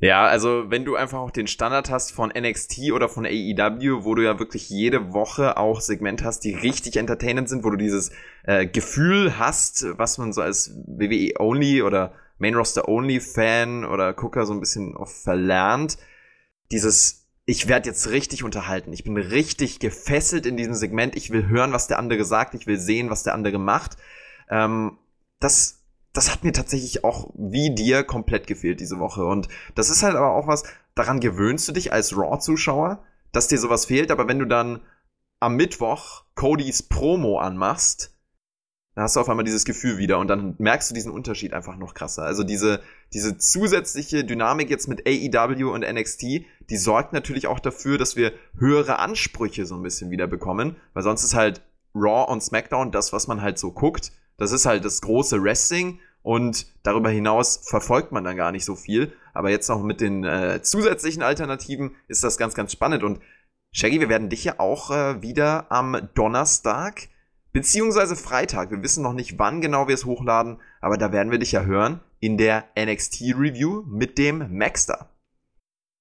Ja, 0.00 0.26
also 0.26 0.70
wenn 0.70 0.84
du 0.84 0.96
einfach 0.96 1.20
auch 1.20 1.30
den 1.30 1.46
Standard 1.46 1.88
hast 1.88 2.12
von 2.12 2.30
NXT 2.36 2.92
oder 2.92 3.08
von 3.08 3.24
AEW, 3.24 4.04
wo 4.04 4.14
du 4.14 4.22
ja 4.22 4.38
wirklich 4.38 4.68
jede 4.68 5.12
Woche 5.14 5.56
auch 5.56 5.80
Segmente 5.80 6.24
hast, 6.24 6.40
die 6.40 6.54
richtig 6.54 6.96
entertainend 6.96 7.48
sind, 7.48 7.64
wo 7.64 7.70
du 7.70 7.76
dieses 7.76 8.10
äh, 8.42 8.66
Gefühl 8.66 9.38
hast, 9.38 9.86
was 9.96 10.18
man 10.18 10.32
so 10.32 10.42
als 10.42 10.74
WWE 10.86 11.34
Only 11.38 11.82
oder 11.82 12.12
Main 12.38 12.56
Roster 12.56 12.88
Only 12.88 13.20
Fan 13.20 13.84
oder 13.84 14.12
Gucker 14.12 14.46
so 14.46 14.52
ein 14.52 14.60
bisschen 14.60 14.96
oft 14.96 15.16
verlernt, 15.16 15.96
dieses 16.72 17.24
ich 17.46 17.68
werde 17.68 17.90
jetzt 17.90 18.10
richtig 18.10 18.42
unterhalten. 18.42 18.92
Ich 18.92 19.04
bin 19.04 19.16
richtig 19.18 19.78
gefesselt 19.78 20.46
in 20.46 20.56
diesem 20.56 20.74
Segment. 20.74 21.14
Ich 21.14 21.30
will 21.30 21.46
hören, 21.46 21.72
was 21.72 21.86
der 21.86 21.98
andere 21.98 22.24
sagt. 22.24 22.54
Ich 22.54 22.66
will 22.66 22.78
sehen, 22.78 23.10
was 23.10 23.22
der 23.22 23.34
andere 23.34 23.58
macht. 23.58 23.98
Ähm, 24.48 24.96
das 25.40 25.83
das 26.14 26.30
hat 26.30 26.44
mir 26.44 26.52
tatsächlich 26.52 27.04
auch 27.04 27.30
wie 27.34 27.74
dir 27.74 28.04
komplett 28.04 28.46
gefehlt 28.46 28.80
diese 28.80 29.00
Woche. 29.00 29.26
Und 29.26 29.48
das 29.74 29.90
ist 29.90 30.02
halt 30.02 30.14
aber 30.14 30.32
auch 30.32 30.46
was, 30.46 30.62
daran 30.94 31.20
gewöhnst 31.20 31.68
du 31.68 31.72
dich 31.72 31.92
als 31.92 32.16
Raw-Zuschauer, 32.16 33.04
dass 33.32 33.48
dir 33.48 33.58
sowas 33.58 33.86
fehlt, 33.86 34.10
aber 34.10 34.28
wenn 34.28 34.38
du 34.38 34.46
dann 34.46 34.80
am 35.40 35.56
Mittwoch 35.56 36.22
Codys 36.36 36.84
Promo 36.84 37.40
anmachst, 37.40 38.14
dann 38.94 39.02
hast 39.02 39.16
du 39.16 39.20
auf 39.20 39.28
einmal 39.28 39.44
dieses 39.44 39.64
Gefühl 39.64 39.98
wieder 39.98 40.20
und 40.20 40.28
dann 40.28 40.54
merkst 40.58 40.88
du 40.88 40.94
diesen 40.94 41.10
Unterschied 41.10 41.52
einfach 41.52 41.76
noch 41.76 41.94
krasser. 41.94 42.22
Also 42.22 42.44
diese, 42.44 42.80
diese 43.12 43.36
zusätzliche 43.36 44.22
Dynamik 44.22 44.70
jetzt 44.70 44.86
mit 44.86 45.04
AEW 45.08 45.72
und 45.72 45.80
NXT, 45.80 46.22
die 46.70 46.76
sorgt 46.76 47.12
natürlich 47.12 47.48
auch 47.48 47.58
dafür, 47.58 47.98
dass 47.98 48.14
wir 48.14 48.32
höhere 48.56 49.00
Ansprüche 49.00 49.66
so 49.66 49.74
ein 49.74 49.82
bisschen 49.82 50.12
wieder 50.12 50.28
bekommen, 50.28 50.76
weil 50.92 51.02
sonst 51.02 51.24
ist 51.24 51.34
halt 51.34 51.60
Raw 51.92 52.30
und 52.30 52.40
SmackDown 52.40 52.92
das, 52.92 53.12
was 53.12 53.26
man 53.26 53.42
halt 53.42 53.58
so 53.58 53.72
guckt 53.72 54.12
das 54.36 54.52
ist 54.52 54.66
halt 54.66 54.84
das 54.84 55.00
große 55.00 55.42
Wrestling 55.42 56.00
und 56.22 56.66
darüber 56.82 57.10
hinaus 57.10 57.60
verfolgt 57.64 58.12
man 58.12 58.24
dann 58.24 58.36
gar 58.36 58.52
nicht 58.52 58.64
so 58.64 58.74
viel. 58.74 59.12
Aber 59.32 59.50
jetzt 59.50 59.68
noch 59.68 59.82
mit 59.82 60.00
den 60.00 60.24
äh, 60.24 60.62
zusätzlichen 60.62 61.22
Alternativen 61.22 61.96
ist 62.08 62.24
das 62.24 62.38
ganz, 62.38 62.54
ganz 62.54 62.72
spannend. 62.72 63.02
Und 63.02 63.20
Shaggy, 63.72 64.00
wir 64.00 64.08
werden 64.08 64.30
dich 64.30 64.44
ja 64.44 64.58
auch 64.58 64.90
äh, 64.90 65.20
wieder 65.22 65.70
am 65.70 66.08
Donnerstag 66.14 67.08
beziehungsweise 67.54 68.16
Freitag, 68.16 68.70
wir 68.70 68.82
wissen 68.82 69.02
noch 69.02 69.14
nicht, 69.14 69.38
wann 69.38 69.62
genau 69.62 69.88
wir 69.88 69.94
es 69.94 70.04
hochladen, 70.04 70.60
aber 70.80 70.98
da 70.98 71.12
werden 71.12 71.30
wir 71.30 71.38
dich 71.38 71.52
ja 71.52 71.62
hören 71.62 72.00
in 72.20 72.36
der 72.36 72.64
NXT 72.78 73.22
Review 73.38 73.84
mit 73.86 74.18
dem 74.18 74.58
Maxter. 74.58 75.08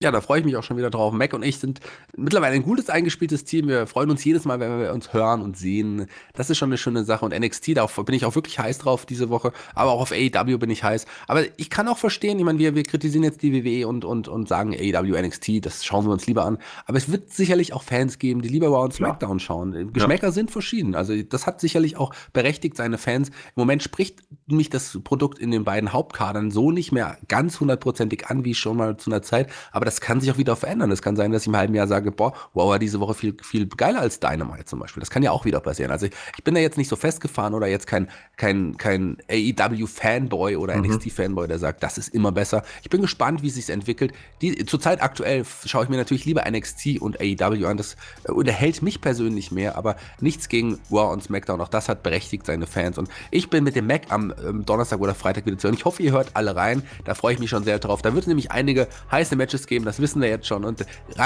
Ja, 0.04 0.12
da 0.12 0.20
freue 0.20 0.40
ich 0.40 0.46
mich 0.46 0.58
auch 0.58 0.64
schon 0.64 0.76
wieder 0.76 0.90
drauf. 0.90 1.14
Mac 1.14 1.34
und 1.34 1.44
ich 1.44 1.60
sind 1.60 1.80
mittlerweile 2.18 2.56
ein 2.56 2.64
gutes 2.64 2.90
eingespieltes 2.90 3.46
Team. 3.46 3.70
Wir 3.70 3.88
freuen 3.88 4.10
uns 4.10 4.22
jedes 4.26 4.44
Mal, 4.44 4.60
wenn 4.60 4.78
wir 4.78 4.92
uns 4.92 5.14
hören 5.14 5.42
und 5.42 5.56
sehen. 5.56 6.08
Das 6.34 6.50
ist 6.50 6.58
schon 6.58 6.68
eine 6.68 6.78
schöne 6.78 7.06
Sache. 7.06 7.24
Und 7.24 7.34
NXT, 7.34 7.78
da 7.78 7.86
bin 7.86 8.14
ich 8.14 8.26
auch 8.26 8.36
wirklich 8.36 8.60
heiß 8.60 8.80
drauf 8.80 9.06
diese 9.06 9.30
Woche. 9.30 9.54
Aber 9.74 9.92
auch 9.92 10.02
auf 10.02 10.12
AEW 10.12 10.58
bin 10.58 10.70
ich 10.70 10.84
heiß. 10.84 11.06
Aber 11.26 11.44
ich 11.56 11.70
kann 11.70 11.88
auch 11.88 11.98
verstehen, 11.98 12.38
ich 12.38 12.44
meine, 12.44 12.60
wir, 12.60 12.76
wir 12.76 12.84
kritisieren 12.84 13.24
jetzt 13.24 13.42
die 13.44 13.54
WWE 13.54 13.88
und, 13.88 14.04
und, 14.04 14.28
und 14.28 14.50
sagen 14.50 14.74
AEW, 14.74 15.22
NXT, 15.22 15.66
das 15.66 15.86
schauen 15.86 16.06
wir 16.06 16.12
uns 16.12 16.28
lieber 16.28 16.44
an. 16.44 16.58
Aber 16.86 16.98
es 16.98 17.10
wird 17.10 17.32
sicherlich 17.32 17.72
auch 17.72 17.84
Fans 17.84 18.20
geben, 18.20 18.42
die 18.42 18.50
lieber 18.50 18.68
Raw 18.68 18.84
und 18.84 18.94
SmackDown 18.94 19.40
schauen. 19.40 19.94
Geschmäcker 19.94 20.28
ja. 20.28 20.32
sind 20.34 20.52
verschieden. 20.52 20.96
Also 20.96 21.14
das 21.24 21.48
hat 21.48 21.62
sicherlich 21.62 21.96
auch 21.96 22.14
berechtigt 22.34 22.76
seine 22.76 22.98
Fans. 22.98 23.30
Im 23.30 23.36
Moment 23.56 23.82
spricht 23.82 24.20
mich 24.48 24.70
das 24.70 25.00
Produkt 25.02 25.40
in 25.40 25.52
den 25.52 25.64
beiden 25.64 25.94
Hauptkadern 25.94 26.52
so 26.52 26.72
nicht 26.72 26.92
mehr 26.92 27.18
ganz 27.30 27.62
hundertprozentig 27.62 28.28
an, 28.28 28.44
wie 28.44 28.54
schon 28.54 28.76
mal 28.76 28.98
zu 28.98 29.10
einer 29.10 29.22
Zeit. 29.22 29.50
Aber 29.72 29.86
das 29.86 29.93
das 29.94 30.02
kann 30.02 30.20
sich 30.20 30.32
auch 30.32 30.38
wieder 30.38 30.56
verändern. 30.56 30.92
Es 30.92 31.04
kann 31.04 31.16
sein, 31.16 31.32
dass 31.32 31.44
ich 31.44 31.48
im 31.48 31.56
halben 31.56 31.76
Jahr 31.76 31.88
sage, 31.88 32.12
boah, 32.12 32.34
wow, 32.54 32.70
war 32.70 32.80
diese 32.80 33.00
Woche 33.00 33.14
viel, 33.14 33.38
viel 33.44 33.68
geiler 33.68 34.00
als 34.00 34.20
Dynamite 34.20 34.66
zum 34.66 34.80
Beispiel. 34.80 35.02
Das 35.02 35.12
kann 35.12 35.22
ja 35.22 35.32
auch 35.32 35.46
wieder 35.46 35.60
passieren. 35.60 35.92
Also 35.92 36.08
ich, 36.08 36.14
ich 36.36 36.44
bin 36.44 36.56
da 36.56 36.62
jetzt 36.62 36.78
nicht 36.78 36.90
so 36.90 36.96
festgefahren 36.96 37.54
oder 37.54 37.68
jetzt 37.68 37.86
kein, 37.86 38.10
kein, 38.38 38.76
kein 38.78 39.18
AEW-Fanboy 39.30 40.58
oder 40.58 40.76
mhm. 40.76 40.86
NXT-Fanboy, 40.86 41.48
der 41.48 41.60
sagt, 41.60 41.84
das 41.84 42.00
ist 42.00 42.10
immer 42.10 42.32
besser. 42.32 42.64
Ich 42.82 42.90
bin 42.90 43.02
gespannt, 43.02 43.44
wie 43.44 43.50
es 43.50 43.56
sich 43.56 43.70
entwickelt. 43.70 44.14
Die, 44.42 44.66
zurzeit 44.66 45.02
aktuell 45.04 45.46
schaue 45.66 45.84
ich 45.84 45.90
mir 45.90 45.98
natürlich 45.98 46.26
lieber 46.26 46.44
NXT 46.50 47.00
und 47.00 47.22
AEW 47.22 47.68
an. 47.68 47.78
Das 47.78 47.96
äh, 48.24 48.32
unterhält 48.32 48.82
mich 48.82 49.00
persönlich 49.00 49.52
mehr, 49.52 49.78
aber 49.78 49.96
nichts 50.20 50.50
gegen 50.50 50.80
Raw 50.92 51.14
und 51.14 51.22
SmackDown. 51.22 51.62
Auch 51.62 51.70
das 51.70 51.88
hat 51.88 52.02
berechtigt 52.02 52.48
seine 52.48 52.66
Fans. 52.66 52.98
Und 52.98 53.10
ich 53.30 53.52
bin 53.52 53.64
mit 53.64 53.76
dem 53.76 53.86
Mac 53.86 54.04
am 54.10 54.34
ähm, 54.44 54.66
Donnerstag 54.66 55.00
oder 55.00 55.14
Freitag 55.14 55.46
wieder 55.46 55.60
zu 55.60 55.68
hören. 55.68 55.76
Ich 55.76 55.86
hoffe, 55.86 56.02
ihr 56.02 56.14
hört 56.14 56.32
alle 56.34 56.56
rein. 56.56 56.82
Da 57.06 57.14
freue 57.14 57.34
ich 57.34 57.40
mich 57.40 57.52
schon 57.52 57.64
sehr 57.64 57.78
drauf. 57.78 58.02
Da 58.02 58.14
wird 58.14 58.24
es 58.24 58.28
nämlich 58.28 58.52
einige 58.52 58.88
heiße 59.12 59.36
Matches 59.36 59.68
geben 59.68 59.83
geben, 59.84 59.86
das 59.86 60.00
wissen 60.00 60.22
wir 60.22 60.30
jetzt 60.30 60.48
schon. 60.48 60.64
Und 60.64 60.86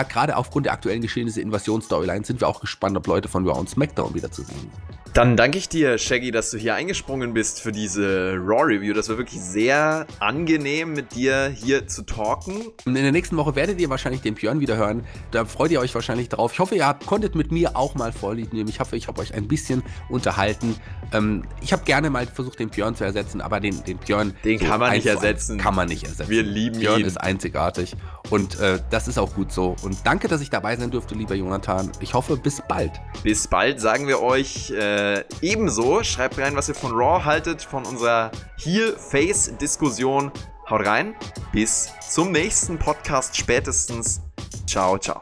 gerade 0.10 0.36
aufgrund 0.36 0.66
der 0.66 0.74
aktuellen 0.74 1.02
Geschehnisse 1.02 1.42
Invasion-Storyline 1.42 2.26
sind 2.26 2.42
wir 2.42 2.48
auch 2.48 2.60
gespannt, 2.60 2.98
ob 2.98 3.08
Leute 3.08 3.30
von 3.30 3.48
Raw 3.48 3.60
und 3.60 3.70
SmackDown 3.70 4.14
wieder 4.14 4.32
zu 4.32 4.44
sehen 4.44 4.58
sind. 4.60 4.72
Dann 5.14 5.36
danke 5.36 5.58
ich 5.58 5.68
dir, 5.68 5.98
Shaggy, 5.98 6.32
dass 6.32 6.52
du 6.52 6.58
hier 6.58 6.76
eingesprungen 6.76 7.34
bist 7.34 7.62
für 7.62 7.72
diese 7.72 8.36
Raw-Review. 8.40 8.94
Das 8.94 9.10
war 9.10 9.18
wirklich 9.18 9.42
sehr 9.42 10.06
angenehm, 10.20 10.94
mit 10.94 11.16
dir 11.16 11.48
hier 11.48 11.88
zu 11.88 12.04
talken. 12.04 12.72
In 12.86 12.94
der 12.94 13.12
nächsten 13.12 13.36
Woche 13.38 13.56
werdet 13.56 13.80
ihr 13.80 13.90
wahrscheinlich 13.90 14.22
den 14.22 14.36
Björn 14.36 14.60
wieder 14.60 14.78
hören. 14.78 15.06
Da 15.32 15.46
freut 15.46 15.72
ihr 15.72 15.80
euch 15.80 15.94
wahrscheinlich 15.96 16.30
drauf. 16.30 16.54
Ich 16.54 16.60
hoffe, 16.60 16.76
ihr 16.76 16.86
habt, 16.86 17.06
konntet 17.06 17.36
mit 17.36 17.52
mir 17.52 17.76
auch 17.76 17.96
mal 17.96 18.12
Vorlieb 18.12 18.54
nehmen. 18.54 18.70
Ich 18.70 18.80
hoffe, 18.80 18.96
ich 18.96 19.08
habe 19.08 19.22
euch 19.22 19.34
ein 19.34 19.48
bisschen 19.48 19.84
unterhalten. 20.10 20.76
Ähm, 21.14 21.44
ich 21.62 21.74
habe 21.74 21.84
gerne 21.84 22.10
mal 22.10 22.28
versucht, 22.28 22.60
den 22.60 22.70
Björn 22.70 22.96
zu 22.96 23.04
ersetzen, 23.04 23.42
aber 23.42 23.60
den, 23.60 23.84
den 23.86 23.98
Björn. 23.98 24.36
Den 24.44 24.60
so 24.60 24.66
kann 24.66 24.80
man 24.80 24.92
nicht 24.94 25.08
ersetzen. 25.08 25.58
Kann 25.58 25.76
man 25.76 25.88
nicht 25.88 26.04
ersetzen. 26.04 26.30
Wir 26.30 26.44
lieben 26.44 26.80
Björn 26.80 27.02
ihn. 27.02 27.06
ist 27.06 27.18
einzigartig. 27.18 27.96
Und 28.30 28.60
äh, 28.60 28.80
das 28.90 29.08
ist 29.08 29.18
auch 29.18 29.34
gut 29.34 29.52
so. 29.52 29.76
Und 29.82 29.98
danke, 30.04 30.28
dass 30.28 30.42
ich 30.42 30.50
dabei 30.50 30.76
sein 30.76 30.92
durfte, 30.92 31.16
lieber 31.16 31.36
Jonathan. 31.36 31.92
Ich 32.02 32.14
hoffe, 32.14 32.38
bis 32.38 32.62
bald. 32.68 32.92
Bis 33.24 33.48
bald, 33.48 33.80
sagen 33.80 34.08
wir 34.08 34.22
euch 34.22 34.72
äh, 34.98 35.26
ebenso 35.44 36.04
schreibt 36.04 36.40
rein, 36.40 36.56
was 36.56 36.70
ihr 36.70 36.76
von 36.76 36.92
Raw 36.92 37.24
haltet, 37.24 37.62
von 37.62 37.86
unserer 37.86 38.32
Heel-Face-Diskussion. 38.58 40.32
Haut 40.72 40.88
rein, 40.88 41.16
bis 41.52 41.92
zum 42.10 42.32
nächsten 42.32 42.80
Podcast 42.80 43.38
spätestens. 43.38 44.22
Ciao, 44.66 44.98
ciao. 44.98 45.22